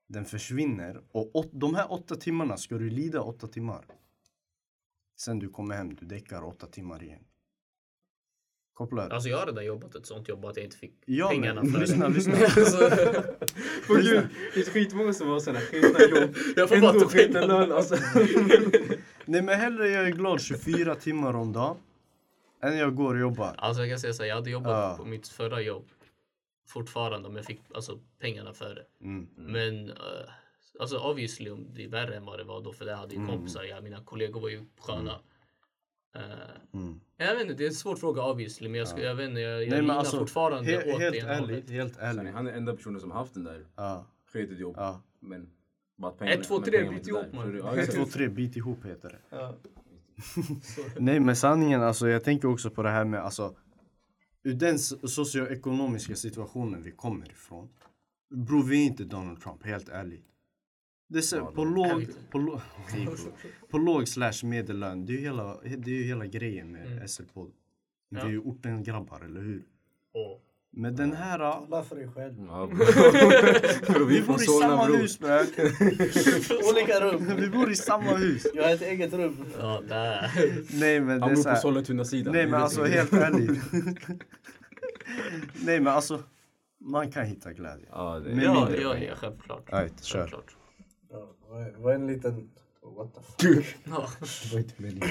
den 0.10 0.26
försvinner. 0.26 1.02
Och 1.12 1.36
åt, 1.36 1.50
de 1.52 1.76
här 1.76 1.92
åtta 1.92 2.16
timmarna 2.16 2.58
ska 2.58 2.76
du 2.78 2.90
lida 2.90 3.22
åtta 3.22 3.48
timmar. 3.48 3.86
Sen 5.22 5.40
du 5.40 5.50
kommer 5.50 5.76
hem, 5.76 5.96
du 5.96 6.06
däckar 6.06 6.44
åtta 6.46 6.68
timmar 6.68 7.04
igen. 7.04 7.24
Kopplar 8.74 9.10
du? 9.10 9.16
Alltså 9.16 9.30
jag 9.30 9.38
har 9.38 9.46
redan 9.46 9.66
jobbat 9.66 9.96
ett 9.96 10.06
sånt 10.06 10.28
jobb 10.28 10.46
att 10.46 10.58
jag 10.58 10.64
inte 10.66 10.78
fick 10.78 10.94
Ja, 11.06 11.30
pengarna 11.30 11.64
men 11.64 11.72
för 11.74 11.80
lyssna, 11.80 12.10
det. 12.10 12.14
lyssna. 12.16 12.34
Alltså, 12.44 12.78
På 13.88 13.94
gud, 13.94 14.28
det 14.54 14.60
är 14.60 14.72
skitmånga 14.72 15.14
som 15.14 15.28
har 15.30 15.40
sådana 15.40 15.60
sketna 15.60 16.20
jobb. 16.22 16.36
jag 16.56 16.70
får 16.70 16.82
bara 16.82 17.08
pengarna. 17.10 17.46
lön 17.60 17.72
alltså. 17.72 17.96
Nej 19.26 19.42
men 19.42 19.60
hellre 19.60 19.90
jag 19.90 20.08
är 20.08 20.12
glad 20.12 20.42
24 20.42 20.96
timmar 20.96 21.34
om 21.34 21.54
dagen. 21.54 21.78
Än 22.64 22.78
jag 22.78 22.96
går 22.96 23.14
och 23.14 23.20
jobbar. 23.20 23.56
Alltså 23.58 23.82
jag 23.82 23.92
kan 23.92 24.00
säga 24.00 24.14
så 24.14 24.24
här, 24.24 24.30
jag 24.30 24.36
hade 24.36 24.50
jobbat 24.50 24.72
Ja. 24.72 24.96
på 24.98 25.06
mitt 25.06 25.28
förra 25.28 25.62
jobb 25.62 25.86
fortfarande 26.72 27.28
om 27.28 27.36
jag 27.36 27.46
fick 27.46 27.62
alltså, 27.76 28.00
pengarna 28.20 28.54
för 28.54 28.76
det. 28.76 29.06
Mm. 29.06 29.28
Men 29.36 29.90
uh, 29.90 29.96
alltså 30.80 30.98
obviously 31.00 31.50
om 31.50 31.68
det 31.74 31.84
är 31.84 31.88
värre 31.90 32.16
än 32.16 32.26
vad 32.26 32.40
det 32.40 32.44
var 32.44 32.62
då 32.62 32.74
för 32.74 32.86
det 32.86 32.96
hade 32.96 33.16
ju 33.16 33.26
kompisar, 33.28 33.64
ja, 33.64 33.82
mina 33.82 34.04
kollegor 34.04 34.42
var 34.42 34.50
ju 34.50 34.66
sköna. 34.80 35.20
Mm. 36.74 37.00
jag 37.18 37.34
vet 37.34 37.42
inte, 37.42 37.54
det 37.54 37.64
är 37.64 37.68
en 37.68 37.74
svår 37.74 37.96
fråga 37.96 38.24
obviously 38.24 38.70
men 38.70 38.80
jag, 38.80 38.88
ska, 38.88 39.02
jag 39.02 39.16
vet 39.16 39.30
inte, 39.30 39.42
jag, 39.42 39.64
jag 39.64 39.70
Nej 39.70 39.82
linar 39.82 39.96
alltså, 39.96 40.18
fortfarande 40.18 40.72
he- 40.72 40.94
åt 40.96 41.02
helt 41.02 41.14
det 41.14 41.20
ena 41.20 41.36
hållet. 41.40 41.70
helt 41.70 41.96
Sanning, 41.96 42.20
ärligt. 42.20 42.34
Han 42.34 42.48
är 42.48 42.52
enda 42.54 42.76
personen 42.76 43.00
som 43.02 43.12
har 43.12 43.18
haft 43.18 43.34
den 43.34 43.44
där 43.44 43.66
Ja, 43.76 44.06
sketet 44.34 44.60
jobb. 44.60 44.76
ja. 44.78 45.02
Men 45.20 45.50
bara 45.98 46.12
att 46.12 46.20
pengarna, 46.20 46.42
Ett, 46.42 46.48
två, 46.48 46.54
men 46.56 46.64
tre, 46.64 46.72
pengarna 46.72 46.88
var 46.92 46.98
byt 46.98 47.08
inte 47.08 47.10
ihop, 47.10 47.34
man. 47.34 47.46
Så 47.46 47.52
det- 47.52 47.58
ja, 47.58 47.74
1, 47.74 47.80
exakt. 47.80 47.98
2, 47.98 48.06
3, 48.06 48.28
bit 48.30 48.56
ihop 48.56 48.86
heter 48.86 49.10
det. 49.10 49.38
Ja. 49.38 49.56
Nej 51.00 51.20
men 51.20 51.36
sanningen 51.36 51.82
alltså 51.84 52.08
jag 52.08 52.24
tänker 52.24 52.48
också 52.48 52.70
på 52.70 52.84
det 52.84 52.90
här 52.90 53.06
med 53.06 53.20
alltså 53.24 53.56
ur 54.44 54.54
den 54.54 54.76
so- 54.78 55.08
socioekonomiska 55.08 56.16
situationen 56.16 56.82
vi 56.84 56.92
kommer 56.92 57.32
ifrån. 57.32 57.70
Bror 58.30 58.64
vi 58.64 58.82
är 58.82 58.86
inte 58.86 59.04
Donald 59.04 59.42
Trump, 59.42 59.64
helt 59.64 59.90
ärligt. 59.90 60.26
Det 61.08 61.18
är 61.18 61.22
så, 61.22 61.46
på, 61.46 61.66
låg, 61.66 62.08
på, 62.30 62.38
låg, 62.40 62.60
bror. 62.94 63.20
på 63.70 63.78
låg 63.78 64.08
slash 64.08 64.44
medellön, 64.44 65.06
det 65.06 65.14
är 65.14 65.18
ju 65.18 65.22
hela, 65.22 65.62
det 65.62 65.92
är 65.92 66.04
hela 66.04 66.26
grejen 66.26 66.72
med 66.72 67.10
SL-podd. 67.10 67.52
Vi 68.10 68.18
är 68.18 68.30
ju 68.30 68.40
orten 68.40 68.84
grabbar, 68.84 69.22
eller 69.22 69.42
hur? 69.42 69.64
Och 70.14 70.44
Men 70.74 70.96
den 70.96 71.14
här... 71.14 71.38
Tala 71.38 71.84
för 71.84 71.96
dig 71.96 72.08
själv. 72.16 72.34
Ja, 72.48 72.68
bror. 73.88 74.06
Vi 74.08 74.18
är 74.18 74.26
bor 74.26 74.36
i 74.36 74.46
samma 74.46 74.86
bror. 74.86 74.98
hus 74.98 75.20
man. 75.20 75.30
Olika 76.72 77.00
rum. 77.00 77.36
Vi 77.38 77.50
bor 77.50 77.72
i 77.72 77.76
samma 77.76 78.16
hus. 78.16 78.48
Jag 78.54 78.64
har 78.64 78.70
ett 78.74 78.82
eget 78.82 79.14
rum. 79.14 79.46
ja, 79.60 79.82
där. 79.90 80.32
Nej 80.80 81.00
men 81.00 81.20
det 81.20 81.26
är 81.32 81.36
så 81.36 81.44
på 81.44 81.50
här, 81.50 81.56
Sollentuna-sidan. 81.56 82.34
Nej 82.34 82.48
men 82.48 82.62
alltså 82.62 82.84
helt 82.84 83.14
ärligt. 83.14 83.62
Nej 85.66 85.80
men 85.80 85.88
alltså, 85.88 86.24
man 86.80 87.12
kan 87.12 87.26
hitta 87.26 87.54
glädje. 87.54 87.86
Ja, 87.92 88.20
det 88.20 88.30
Men 88.36 88.40
Ja, 88.44 88.70
ja, 88.82 88.98
ja, 88.98 89.16
självklart. 89.16 89.74
Right, 89.74 90.04
kör. 90.04 90.20
Självklart. 90.20 90.56
Ja, 91.12 91.30
var- 91.50 91.60
det 91.72 91.78
var 91.84 91.94
en 91.94 92.08
liten... 92.08 92.50
What 92.98 93.14
the 93.16 93.22
fuck? 93.48 93.76
Ja. 93.84 94.08
Det 94.44 94.54
var 94.54 94.60
inte 94.60 94.74
meningen. 94.82 95.10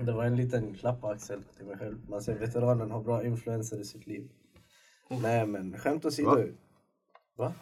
Det 0.00 0.12
var 0.12 0.24
en 0.24 0.36
liten 0.36 0.74
klapp 0.74 1.00
på 1.00 1.08
axeln 1.08 1.44
till 1.56 1.66
mig 1.66 1.76
själv. 1.78 1.96
Man 2.08 2.22
ser 2.22 2.34
veteranen 2.38 2.90
har 2.90 3.02
bra 3.02 3.24
influenser 3.24 3.80
i 3.80 3.84
sitt 3.84 4.06
liv. 4.06 4.28
Nej 5.08 5.46
men 5.46 5.78
skämt 5.78 6.04
åsido. 6.04 6.30
Va? 6.30 6.44
Va? 7.36 7.52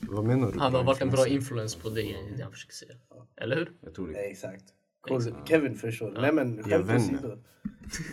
Vad 0.00 0.24
menar 0.24 0.52
du? 0.52 0.58
Han 0.58 0.74
har 0.74 0.84
varit 0.84 1.00
en 1.02 1.10
bra 1.10 1.26
influens 1.28 1.76
på 1.76 1.88
det 1.90 2.02
jag 2.38 2.52
försöker 2.52 2.74
säga. 2.74 2.94
Eller 3.40 3.56
hur? 3.56 3.72
Jag 3.80 3.94
tror 3.94 4.06
det. 4.06 4.12
Nej 4.12 4.30
exakt. 4.30 4.64
Cool. 5.00 5.22
Kevin 5.44 5.74
förstår. 5.74 6.10
Nej 6.20 6.32
men 6.32 6.56
Ja, 6.66 6.82
skämt 6.84 6.90
åsido. 6.90 7.38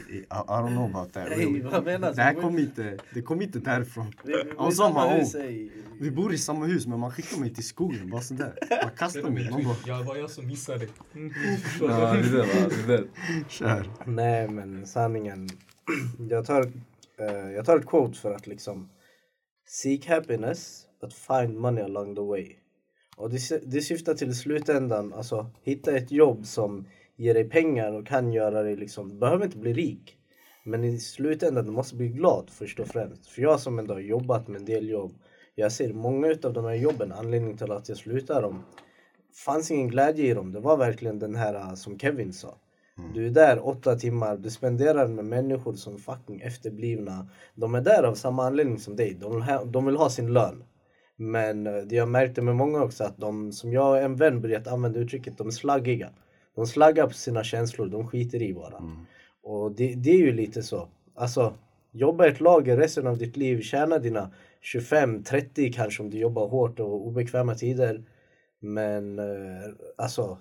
I, 0.09 0.17
I 0.17 0.25
don't 0.29 0.67
know 0.67 0.85
about 0.85 1.13
that. 1.13 1.27
Nej 1.29 1.61
vad 1.61 1.83
menas? 1.85 2.15
Det 2.15 2.21
här 2.21 2.33
kom 2.33 2.59
inte, 2.59 2.97
det 3.13 3.21
kom 3.21 3.41
inte 3.41 3.59
därifrån. 3.59 4.13
Vi, 4.23 4.31
vi, 4.33 4.51
Ja, 4.57 4.69
i 4.69 4.71
samma 4.71 5.07
hus 5.09 5.35
i... 5.35 5.71
Vi 5.99 6.11
bor 6.11 6.33
i 6.33 6.37
samma 6.37 6.65
hus 6.65 6.87
men 6.87 6.99
man 6.99 7.11
skickar 7.11 7.37
mig 7.37 7.53
till 7.53 7.63
skogen 7.67 8.09
bara 8.09 8.21
sådär. 8.21 8.53
Man 8.83 8.91
kastar 8.97 9.29
mig. 9.29 9.51
Man 9.51 9.63
bara, 9.63 9.75
Jag 9.85 10.03
var 10.03 10.15
jag 10.15 10.29
som 10.29 10.47
missade. 10.47 10.87
Ja, 11.81 12.13
det 12.13 12.31
där. 12.31 12.69
Det 12.69 12.87
där. 12.87 13.07
kör. 13.49 13.89
Nej 14.05 14.47
men 14.47 14.87
sanningen. 14.87 15.49
jag, 16.29 16.45
tar, 16.45 16.71
Uh, 17.21 17.51
jag 17.51 17.65
tar 17.65 17.77
ett 17.77 17.85
quote 17.85 18.17
för 18.17 18.31
att 18.31 18.47
liksom 18.47 18.89
Seek 19.67 20.07
happiness 20.07 20.87
but 21.01 21.13
find 21.13 21.59
money 21.59 21.83
along 21.83 22.15
the 22.15 22.21
way. 22.21 22.55
Och 23.17 23.29
det, 23.29 23.71
det 23.71 23.81
syftar 23.81 24.13
till 24.13 24.35
slutändan, 24.35 25.13
alltså 25.13 25.51
hitta 25.63 25.97
ett 25.97 26.11
jobb 26.11 26.45
som 26.45 26.85
ger 27.15 27.33
dig 27.33 27.49
pengar 27.49 27.93
och 27.93 28.07
kan 28.07 28.33
göra 28.33 28.63
dig 28.63 28.75
liksom, 28.75 29.09
du 29.09 29.15
behöver 29.15 29.45
inte 29.45 29.57
bli 29.57 29.73
rik. 29.73 30.17
Men 30.63 30.83
i 30.83 30.99
slutändan, 30.99 31.65
du 31.65 31.71
måste 31.71 31.95
bli 31.95 32.07
glad 32.07 32.49
först 32.49 32.79
och 32.79 32.87
främst. 32.87 33.27
För 33.27 33.41
jag 33.41 33.59
som 33.59 33.79
ändå 33.79 33.93
har 33.93 34.01
jobbat 34.01 34.47
med 34.47 34.59
en 34.59 34.65
del 34.65 34.89
jobb, 34.89 35.13
jag 35.55 35.71
ser 35.71 35.93
många 35.93 36.35
av 36.43 36.53
de 36.53 36.65
här 36.65 36.73
jobben, 36.73 37.11
anledningen 37.11 37.57
till 37.57 37.71
att 37.71 37.89
jag 37.89 37.97
slutar 37.97 38.41
dem, 38.41 38.63
fanns 39.45 39.71
ingen 39.71 39.87
glädje 39.87 40.25
i 40.25 40.33
dem. 40.33 40.51
Det 40.51 40.59
var 40.59 40.77
verkligen 40.77 41.19
den 41.19 41.35
här 41.35 41.55
eh, 41.55 41.73
som 41.73 41.99
Kevin 41.99 42.33
sa. 42.33 42.57
Du 43.13 43.25
är 43.25 43.29
där 43.29 43.67
åtta 43.67 43.95
timmar, 43.95 44.37
du 44.37 44.49
spenderar 44.49 45.07
med 45.07 45.25
människor 45.25 45.73
som 45.73 45.97
fucking 45.97 46.41
efterblivna. 46.41 47.29
De 47.55 47.75
är 47.75 47.81
där 47.81 48.03
av 48.03 48.15
samma 48.15 48.45
anledning 48.45 48.79
som 48.79 48.95
dig. 48.95 49.17
De 49.21 49.33
vill 49.33 49.41
ha, 49.41 49.63
de 49.63 49.85
vill 49.85 49.95
ha 49.95 50.09
sin 50.09 50.33
lön. 50.33 50.63
Men 51.15 51.67
eh, 51.67 51.75
det 51.75 51.95
jag 51.95 52.07
märkte 52.09 52.41
med 52.41 52.55
många 52.55 52.83
också 52.83 53.03
att 53.03 53.17
de, 53.17 53.51
som 53.51 53.73
jag 53.73 53.89
och 53.89 53.97
en 53.97 54.15
vän 54.15 54.41
börjat 54.41 54.67
använda 54.67 54.99
uttrycket, 54.99 55.37
de 55.37 55.47
är 55.47 55.51
slaggiga. 55.51 56.09
De 56.55 56.67
slaggar 56.67 57.07
på 57.07 57.13
sina 57.13 57.43
känslor, 57.43 57.87
de 57.87 58.07
skiter 58.07 58.41
i 58.41 58.53
bara. 58.53 58.77
Och 59.43 59.71
det, 59.71 59.95
det 59.95 60.09
är 60.09 60.17
ju 60.17 60.31
lite 60.31 60.63
så. 60.63 60.87
Alltså, 61.15 61.53
jobba 61.91 62.27
ett 62.27 62.41
lager 62.41 62.77
resten 62.77 63.07
av 63.07 63.17
ditt 63.17 63.37
liv, 63.37 63.61
tjäna 63.61 63.99
dina 63.99 64.31
25-30 64.73 65.73
kanske 65.73 66.03
om 66.03 66.09
du 66.09 66.17
jobbar 66.17 66.47
hårt 66.47 66.79
och 66.79 67.07
obekväma 67.07 67.55
tider. 67.55 68.03
Men 68.59 69.19
eh, 69.19 69.73
alltså, 69.97 70.37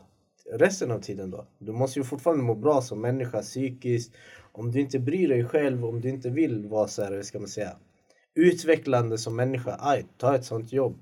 resten 0.53 0.91
av 0.91 1.01
tiden 1.01 1.31
då? 1.31 1.47
Du 1.59 1.73
måste 1.73 1.99
ju 1.99 2.05
fortfarande 2.05 2.43
må 2.43 2.55
bra 2.55 2.83
som 2.83 3.01
människa 3.01 3.43
psykiskt. 3.43 4.15
Om 4.53 4.71
du 4.71 4.81
inte 4.81 4.99
bryr 4.99 5.29
dig 5.29 5.45
själv, 5.45 5.85
om 5.85 6.01
du 6.01 6.09
inte 6.09 6.31
vill 6.31 6.67
vara 6.67 6.89
så 6.89 7.03
här, 7.03 7.23
ska 7.23 7.39
man 7.39 7.49
säga, 7.49 7.77
utvecklande 8.35 9.19
som 9.19 9.37
människa, 9.37 9.77
aj, 9.81 10.07
ta 10.19 10.35
ett 10.35 10.45
sånt 10.45 10.73
jobb. 10.73 10.99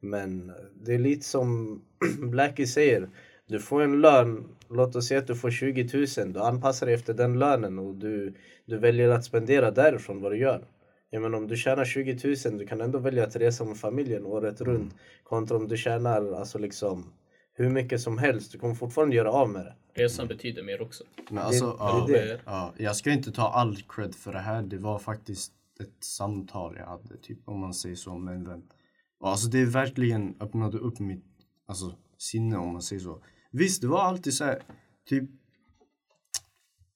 Men 0.00 0.52
det 0.84 0.94
är 0.94 0.98
lite 0.98 1.26
som 1.26 1.80
Blackie 2.30 2.66
säger, 2.66 3.08
du 3.46 3.60
får 3.60 3.82
en 3.82 4.00
lön, 4.00 4.44
låt 4.68 4.96
oss 4.96 5.08
säga 5.08 5.20
att 5.20 5.26
du 5.26 5.34
får 5.34 5.50
20 5.50 6.06
000, 6.18 6.32
du 6.32 6.40
anpassar 6.40 6.86
dig 6.86 6.94
efter 6.94 7.14
den 7.14 7.38
lönen 7.38 7.78
och 7.78 7.94
du, 7.94 8.34
du 8.64 8.78
väljer 8.78 9.08
att 9.08 9.24
spendera 9.24 9.70
därifrån 9.70 10.20
vad 10.20 10.32
du 10.32 10.38
gör. 10.38 10.64
Jag 11.10 11.22
menar 11.22 11.38
om 11.38 11.48
du 11.48 11.56
tjänar 11.56 11.84
20 11.84 12.36
000, 12.44 12.58
du 12.58 12.66
kan 12.66 12.80
ändå 12.80 12.98
välja 12.98 13.24
att 13.24 13.36
resa 13.36 13.64
med 13.64 13.76
familjen 13.76 14.26
året 14.26 14.60
runt. 14.60 14.94
Kontra 15.22 15.56
om 15.56 15.68
du 15.68 15.76
tjänar 15.76 16.32
alltså 16.32 16.58
liksom 16.58 17.04
hur 17.56 17.70
mycket 17.70 18.00
som 18.00 18.18
helst, 18.18 18.52
du 18.52 18.58
kommer 18.58 18.74
fortfarande 18.74 19.16
göra 19.16 19.30
av 19.30 19.50
med 19.50 19.64
det. 19.64 20.02
Resan 20.02 20.28
betyder 20.28 20.62
mer 20.62 20.82
också. 20.82 21.04
Men 21.30 21.44
alltså, 21.44 21.76
ja, 21.78 22.04
det 22.08 22.18
är 22.18 22.26
det. 22.26 22.40
ja, 22.44 22.74
jag 22.76 22.96
ska 22.96 23.12
inte 23.12 23.32
ta 23.32 23.48
all 23.48 23.76
cred 23.88 24.14
för 24.14 24.32
det 24.32 24.38
här. 24.38 24.62
Det 24.62 24.78
var 24.78 24.98
faktiskt 24.98 25.52
ett 25.80 26.04
samtal 26.04 26.76
jag 26.78 26.86
hade, 26.86 27.16
typ 27.16 27.38
om 27.44 27.60
man 27.60 27.74
säger 27.74 27.96
så 27.96 28.18
med 28.18 28.34
en 28.34 28.44
vän. 28.44 28.62
Och 29.20 29.28
alltså 29.28 29.48
det 29.48 29.64
verkligen 29.64 30.36
öppnade 30.40 30.78
upp 30.78 30.98
mitt 30.98 31.24
alltså, 31.66 31.94
sinne 32.18 32.56
om 32.56 32.72
man 32.72 32.82
säger 32.82 33.02
så. 33.02 33.22
Visst, 33.50 33.82
det 33.82 33.88
var 33.88 34.00
alltid 34.00 34.34
så 34.34 34.44
här, 34.44 34.62
typ 35.08 35.30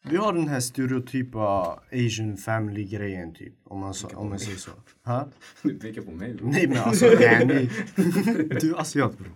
vi 0.02 0.16
har 0.16 0.32
den 0.32 0.48
här 0.48 0.60
stereotypa 0.60 1.78
asian 1.92 2.36
family 2.36 2.84
grejen 2.84 3.34
typ, 3.34 3.54
om 3.64 3.80
man, 3.80 3.94
så, 3.94 4.08
om 4.08 4.28
man 4.28 4.38
säger 4.38 4.58
så. 4.58 4.70
Ha? 5.04 5.28
Du 5.62 5.78
pekar 5.78 6.02
på 6.02 6.10
mig. 6.10 6.34
bro. 6.34 6.50
Nej 6.50 6.66
men 6.68 6.78
alltså, 6.78 7.06
yani, 7.06 7.70
du 8.60 8.70
är 8.70 8.80
asiat 8.80 9.18
bror. 9.18 9.32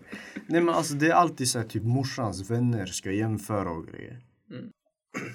Nej 0.46 0.60
men 0.60 0.74
alltså 0.74 0.94
det 0.94 1.06
är 1.06 1.12
alltid 1.12 1.48
så 1.48 1.58
här, 1.58 1.66
typ 1.66 1.82
morsans 1.82 2.50
vänner 2.50 2.86
ska 2.86 3.12
jämföra 3.12 3.70
och 3.70 3.86
grejer. 3.86 4.20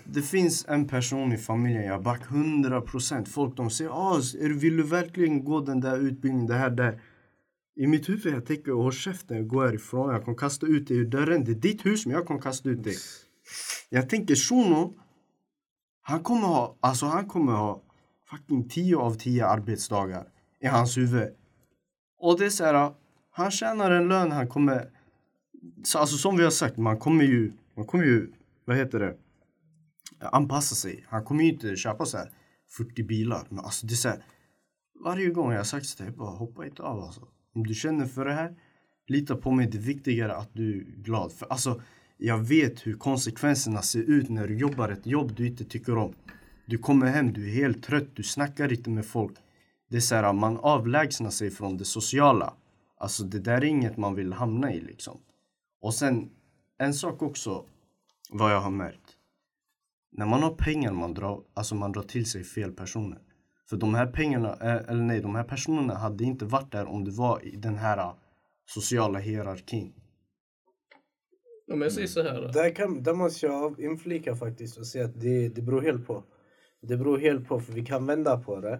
Det 0.05 0.21
finns 0.21 0.65
en 0.67 0.87
person 0.87 1.33
i 1.33 1.37
familjen, 1.37 1.83
jag 1.83 2.03
back 2.03 2.21
100% 2.29 3.25
Folk 3.25 3.57
de 3.57 3.69
säger 3.69 3.91
ah, 3.91 4.21
vill 4.41 4.77
du 4.77 4.83
verkligen 4.83 5.43
gå 5.43 5.61
den 5.61 5.79
där 5.79 5.97
utbildningen, 5.97 6.47
det 6.47 6.55
här, 6.55 6.69
där. 6.69 7.01
I 7.75 7.87
mitt 7.87 8.09
huvud 8.09 8.33
jag 8.33 8.45
tänker 8.45 8.71
håll 8.71 8.93
käften, 8.93 9.47
gå 9.47 9.65
härifrån, 9.65 10.13
jag 10.13 10.25
kommer 10.25 10.37
kasta 10.37 10.65
ut 10.65 10.87
dig 10.87 10.97
ur 10.97 11.05
dörren. 11.05 11.43
Det 11.43 11.51
är 11.51 11.55
ditt 11.55 11.85
hus 11.85 12.05
men 12.05 12.15
jag 12.15 12.25
kommer 12.25 12.41
kasta 12.41 12.69
ut 12.69 12.83
dig. 12.83 12.95
Jag 13.89 14.09
tänker 14.09 14.35
shuno, 14.35 14.93
han 16.09 16.23
kommer 16.23 16.47
ha, 16.47 16.77
alltså 16.79 17.05
han 17.05 17.25
kommer 17.25 17.53
ha 17.53 17.81
fucking 18.29 18.69
10 18.69 18.97
av 18.97 19.13
10 19.13 19.45
arbetsdagar 19.45 20.27
i 20.61 20.67
hans 20.67 20.97
huvud. 20.97 21.29
Och 22.19 22.39
det 22.39 22.45
är 22.45 22.49
så 22.49 22.63
här, 22.63 22.93
han 23.31 23.51
tjänar 23.51 23.91
en 23.91 24.07
lön, 24.07 24.31
han 24.31 24.47
kommer, 24.47 24.89
så 25.83 25.99
alltså 25.99 26.17
som 26.17 26.37
vi 26.37 26.43
har 26.43 26.51
sagt, 26.51 26.77
man 26.77 26.97
kommer 26.97 27.23
ju, 27.23 27.53
man 27.75 27.85
kommer 27.85 28.03
ju, 28.03 28.33
vad 28.65 28.77
heter 28.77 28.99
det, 28.99 29.17
anpassa 30.19 30.75
sig. 30.75 31.05
Han 31.09 31.23
kommer 31.23 31.43
ju 31.43 31.49
inte 31.49 31.75
köpa 31.75 32.05
så 32.05 32.17
här 32.17 32.31
40 32.77 33.03
bilar. 33.03 33.47
Men 33.49 33.59
alltså 33.59 33.87
det 33.87 33.93
är 33.93 33.95
så 33.95 34.09
här, 34.09 34.23
varje 35.03 35.29
gång 35.29 35.51
jag 35.51 35.59
har 35.59 35.63
sagt 35.63 35.97
till 35.97 36.05
dig, 36.05 36.15
bara 36.15 36.29
hoppa 36.29 36.65
inte 36.65 36.83
av 36.83 36.99
alltså. 36.99 37.21
Om 37.55 37.67
du 37.67 37.73
känner 37.73 38.05
för 38.05 38.25
det 38.25 38.33
här, 38.33 38.55
lita 39.07 39.35
på 39.35 39.51
mig. 39.51 39.67
Det 39.67 39.77
är 39.77 39.81
viktigare 39.81 40.35
att 40.35 40.53
du 40.53 40.77
är 40.77 41.01
glad. 41.03 41.31
För 41.31 41.45
alltså, 41.45 41.81
jag 42.21 42.37
vet 42.37 42.87
hur 42.87 42.93
konsekvenserna 42.93 43.81
ser 43.81 43.99
ut 43.99 44.29
när 44.29 44.47
du 44.47 44.57
jobbar 44.57 44.89
ett 44.89 45.05
jobb 45.05 45.35
du 45.35 45.47
inte 45.47 45.65
tycker 45.65 45.97
om. 45.97 46.13
Du 46.65 46.77
kommer 46.77 47.07
hem, 47.07 47.33
du 47.33 47.49
är 47.49 47.53
helt 47.53 47.83
trött, 47.83 48.15
du 48.15 48.23
snackar 48.23 48.73
inte 48.73 48.89
med 48.89 49.05
folk. 49.05 49.37
Det 49.89 49.97
är 49.97 50.01
så 50.01 50.15
här, 50.15 50.33
man 50.33 50.57
avlägsnar 50.57 51.29
sig 51.29 51.51
från 51.51 51.77
det 51.77 51.85
sociala. 51.85 52.53
Alltså 52.97 53.23
det 53.23 53.39
där 53.39 53.57
är 53.57 53.63
inget 53.63 53.97
man 53.97 54.15
vill 54.15 54.33
hamna 54.33 54.73
i 54.73 54.81
liksom. 54.81 55.17
Och 55.81 55.93
sen, 55.93 56.29
en 56.77 56.93
sak 56.93 57.21
också, 57.21 57.65
vad 58.29 58.51
jag 58.51 58.61
har 58.61 58.71
märkt. 58.71 59.17
När 60.11 60.25
man 60.25 60.43
har 60.43 60.53
pengar 60.53 60.91
man 60.91 61.13
drar, 61.13 61.43
alltså 61.53 61.75
man 61.75 61.91
drar 61.91 62.03
till 62.03 62.25
sig 62.25 62.43
fel 62.43 62.71
personer. 62.71 63.19
För 63.69 63.77
de 63.77 63.93
här 63.95 64.07
pengarna, 64.07 64.53
eh, 64.53 64.89
eller 64.89 65.03
nej, 65.03 65.21
de 65.21 65.35
här 65.35 65.43
personerna 65.43 65.95
hade 65.95 66.23
inte 66.23 66.45
varit 66.45 66.71
där 66.71 66.85
om 66.85 67.03
du 67.03 67.11
var 67.11 67.45
i 67.45 67.55
den 67.55 67.75
här 67.77 67.97
ah, 67.97 68.17
sociala 68.65 69.19
hierarkin. 69.19 69.93
Om 71.69 71.81
jag 71.81 71.91
säger 71.91 72.07
så 72.07 72.23
här. 72.23 72.51
Där, 72.53 72.75
kan, 72.75 73.03
där 73.03 73.13
måste 73.13 73.45
jag 73.45 73.79
inflika 73.79 74.35
faktiskt 74.35 74.77
och 74.77 74.87
säga 74.87 75.05
att 75.05 75.21
det, 75.21 75.49
det 75.49 75.61
beror 75.61 75.81
helt 75.81 76.07
på. 76.07 76.23
Det 76.81 76.97
beror 76.97 77.17
helt 77.17 77.47
på, 77.47 77.59
för 77.59 77.73
vi 77.73 77.85
kan 77.85 78.05
vända 78.05 78.37
på 78.37 78.59
det. 78.59 78.79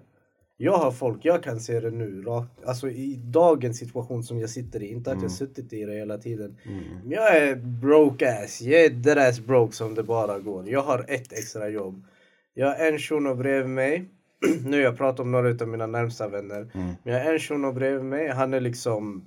Jag 0.58 0.78
har 0.78 0.92
folk, 0.92 1.26
jag 1.26 1.44
kan 1.44 1.60
se 1.60 1.80
det 1.80 1.92
nu, 1.92 2.22
rakt, 2.22 2.64
alltså 2.66 2.90
i 2.90 3.16
dagens 3.16 3.78
situation 3.78 4.24
som 4.24 4.40
jag 4.40 4.50
sitter 4.50 4.84
i. 4.84 4.88
Inte 4.92 5.12
att 5.12 5.22
jag 5.22 5.32
suttit 5.32 5.74
i 5.74 5.86
det 5.86 5.94
hela 5.94 6.18
tiden. 6.18 6.58
Men 7.04 7.12
jag 7.12 7.38
är 7.38 7.56
broke 7.56 8.44
ass, 8.44 8.62
jag 8.62 8.86
är 8.86 8.90
dead 8.90 9.18
ass 9.18 9.40
broke 9.40 9.76
som 9.76 9.96
det 9.96 10.04
bara 10.04 10.40
går. 10.40 10.70
Jag 10.70 10.82
har 10.82 11.06
ett 11.08 11.34
extra 11.34 11.70
jobb. 11.70 12.06
Jag 12.54 12.68
har 12.68 12.86
en 12.86 13.00
shuno 13.00 13.36
bredvid 13.36 13.70
mig. 13.70 14.10
nu 14.66 14.82
jag 14.82 14.98
pratar 14.98 15.24
om 15.24 15.32
några 15.32 15.50
av 15.50 15.68
mina 15.68 15.88
närmsta 15.88 16.28
vänner. 16.28 16.72
Men 16.74 17.14
jag 17.14 17.24
har 17.24 17.34
en 17.34 17.40
shuno 17.40 17.72
bredvid 17.72 18.06
mig, 18.06 18.28
han 18.28 18.54
är 18.54 18.60
liksom 18.60 19.26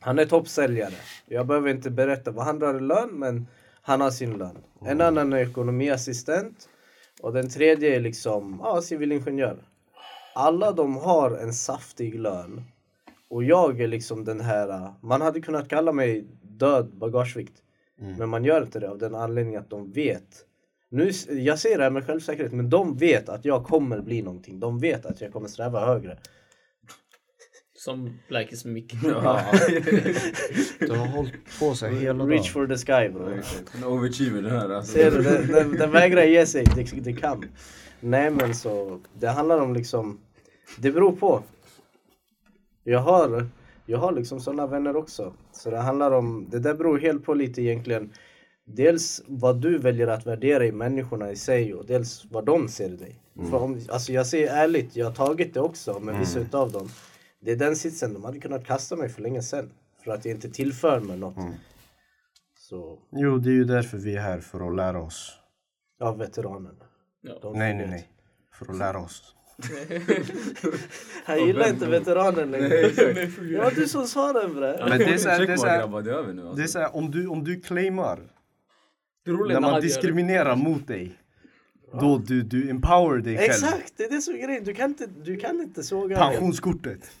han 0.00 0.18
är 0.18 0.26
toppsäljare. 0.26 0.94
Jag 1.26 1.46
behöver 1.46 1.70
inte 1.70 1.90
berätta 1.90 2.30
vad 2.30 2.44
han 2.44 2.58
drar 2.58 2.74
i 2.74 2.80
lön 2.80 3.10
men 3.12 3.46
Han 3.82 4.00
har 4.00 4.10
sin 4.10 4.38
lön. 4.38 4.58
En 4.80 5.00
annan 5.00 5.32
är 5.32 5.38
ekonomiassistent. 5.38 6.68
Och 7.22 7.32
den 7.32 7.48
tredje 7.48 7.96
är 7.96 8.00
liksom 8.00 8.60
ja, 8.62 8.82
civilingenjör. 8.82 9.64
Alla 10.34 10.72
de 10.72 10.96
har 10.96 11.30
en 11.30 11.52
saftig 11.52 12.20
lön. 12.20 12.62
Och 13.28 13.44
jag 13.44 13.80
är 13.80 13.88
liksom 13.88 14.24
den 14.24 14.40
här, 14.40 14.94
man 15.00 15.20
hade 15.20 15.40
kunnat 15.40 15.68
kalla 15.68 15.92
mig 15.92 16.24
död 16.42 16.90
bagagevikt. 16.94 17.62
Men 18.18 18.28
man 18.28 18.44
gör 18.44 18.62
inte 18.62 18.80
det 18.80 18.90
av 18.90 18.98
den 18.98 19.14
anledningen 19.14 19.60
att 19.60 19.70
de 19.70 19.92
vet. 19.92 20.44
Nu, 20.88 21.10
jag 21.28 21.58
säger 21.58 21.78
det 21.78 21.84
här 21.84 21.90
med 21.90 22.06
självsäkerhet 22.06 22.52
men 22.52 22.70
de 22.70 22.96
vet 22.96 23.28
att 23.28 23.44
jag 23.44 23.64
kommer 23.64 24.00
bli 24.00 24.22
någonting. 24.22 24.60
De 24.60 24.78
vet 24.78 25.06
att 25.06 25.20
jag 25.20 25.32
kommer 25.32 25.48
sträva 25.48 25.86
högre. 25.86 26.18
Som 27.80 28.18
Blackis 28.28 28.64
mick. 28.64 28.94
Du 29.02 29.14
har 30.92 31.06
hållit 31.06 31.32
på 31.60 31.74
sig 31.74 31.94
hela 31.94 32.18
dagen. 32.18 32.28
Reach 32.28 32.52
for 32.52 32.66
the 32.66 32.76
sky 32.76 33.08
bro. 33.08 33.28
En 33.74 33.84
overachiever 33.84 34.42
den 34.42 34.50
här 34.50 34.70
alltså. 34.70 34.92
Ser 34.92 35.10
du? 35.10 35.22
Den, 35.22 35.46
den, 35.46 35.72
den 35.72 35.90
vägrar 35.90 36.24
ge 36.24 36.46
sig. 36.46 36.64
Det, 36.64 36.82
det 36.82 37.12
kan. 37.12 37.44
Nej 38.00 38.30
men 38.30 38.54
så, 38.54 39.00
det 39.14 39.26
handlar 39.28 39.60
om 39.60 39.74
liksom, 39.74 40.20
det 40.78 40.90
beror 40.90 41.12
på. 41.12 41.42
Jag 42.84 43.00
har, 43.00 43.46
jag 43.86 43.98
har 43.98 44.12
liksom 44.12 44.40
sådana 44.40 44.66
vänner 44.66 44.96
också. 44.96 45.32
Så 45.52 45.70
det 45.70 45.78
handlar 45.78 46.10
om, 46.10 46.46
det 46.50 46.58
där 46.58 46.74
beror 46.74 46.98
helt 46.98 47.24
på 47.24 47.34
lite 47.34 47.62
egentligen. 47.62 48.12
Dels 48.64 49.22
vad 49.26 49.60
du 49.60 49.78
väljer 49.78 50.06
att 50.06 50.26
värdera 50.26 50.66
i 50.66 50.72
människorna 50.72 51.30
i 51.30 51.36
sig 51.36 51.74
och 51.74 51.86
dels 51.86 52.24
vad 52.30 52.44
de 52.44 52.68
ser 52.68 52.88
i 52.88 52.96
dig. 52.96 53.20
För 53.50 53.58
om, 53.58 53.80
alltså 53.88 54.12
jag 54.12 54.26
säger 54.26 54.54
ärligt, 54.54 54.96
jag 54.96 55.06
har 55.06 55.12
tagit 55.12 55.54
det 55.54 55.60
också 55.60 56.00
med 56.00 56.18
vissa 56.18 56.38
utav 56.38 56.72
dem. 56.72 56.88
Det 57.40 57.52
är 57.52 57.56
den 57.56 57.76
sitsen, 57.76 58.14
de 58.14 58.24
hade 58.24 58.38
kunnat 58.38 58.66
kasta 58.66 58.96
mig 58.96 59.08
för 59.08 59.22
länge 59.22 59.42
sedan. 59.42 59.70
För 60.04 60.12
att 60.12 60.24
jag 60.24 60.34
inte 60.34 60.50
tillför 60.50 61.00
mig 61.00 61.18
något. 61.18 61.36
Så, 62.58 62.98
Jo, 63.12 63.38
det 63.38 63.50
är 63.50 63.54
ju 63.54 63.64
därför 63.64 63.98
vi 63.98 64.16
är 64.16 64.20
här, 64.20 64.40
för 64.40 64.68
att 64.68 64.76
lära 64.76 65.00
oss. 65.02 65.38
ja 65.98 66.12
veteranen. 66.12 66.76
Ja. 67.20 67.52
Nej, 67.54 67.74
nej, 67.74 67.86
nej. 67.86 68.08
För 68.52 68.72
att 68.72 68.78
lära 68.78 68.98
oss. 68.98 69.34
Han 71.24 71.46
gillar 71.46 71.68
inte 71.68 71.86
veteranen 71.86 72.50
längre. 72.50 72.68
Det 72.68 73.58
var 73.58 73.70
du 73.70 73.88
som 73.88 74.06
sa 74.06 74.32
den 74.32 74.54
bre. 74.54 74.86
Men 74.88 74.98
det 74.98 75.04
är 75.04 75.18
så 75.18 75.28
här, 75.28 75.38
det 75.38 75.44
är 75.44 75.46
Check 75.46 75.58
så 75.58 75.64
bara 75.64 75.70
här, 75.72 75.78
grabbar, 75.78 76.02
det 76.02 76.10
är 76.10 76.14
över 76.14 76.32
nu 76.32 76.42
det 76.42 76.48
är 76.48 76.62
alltså. 76.62 76.86
om, 76.86 77.10
du, 77.10 77.26
om 77.26 77.44
du 77.44 77.60
claimar 77.60 78.20
när 79.26 79.60
man 79.60 79.80
diskriminerar 79.80 80.56
mot 80.56 80.86
dig. 80.86 81.19
Då 81.92 82.18
du, 82.18 82.42
du 82.42 82.70
empower 82.70 83.18
dig 83.18 83.36
själv. 83.36 83.50
Exakt, 83.50 83.92
det 83.96 84.04
är 84.04 84.10
det 84.10 84.20
som 84.20 84.34
är 84.34 84.38
grejen. 84.38 84.64
Du 84.64 84.74
kan 84.74 84.90
inte, 84.90 85.06
du 85.06 85.36
kan 85.36 85.60
inte 85.60 85.82
såga. 85.82 86.16
Pensionskortet. 86.16 87.10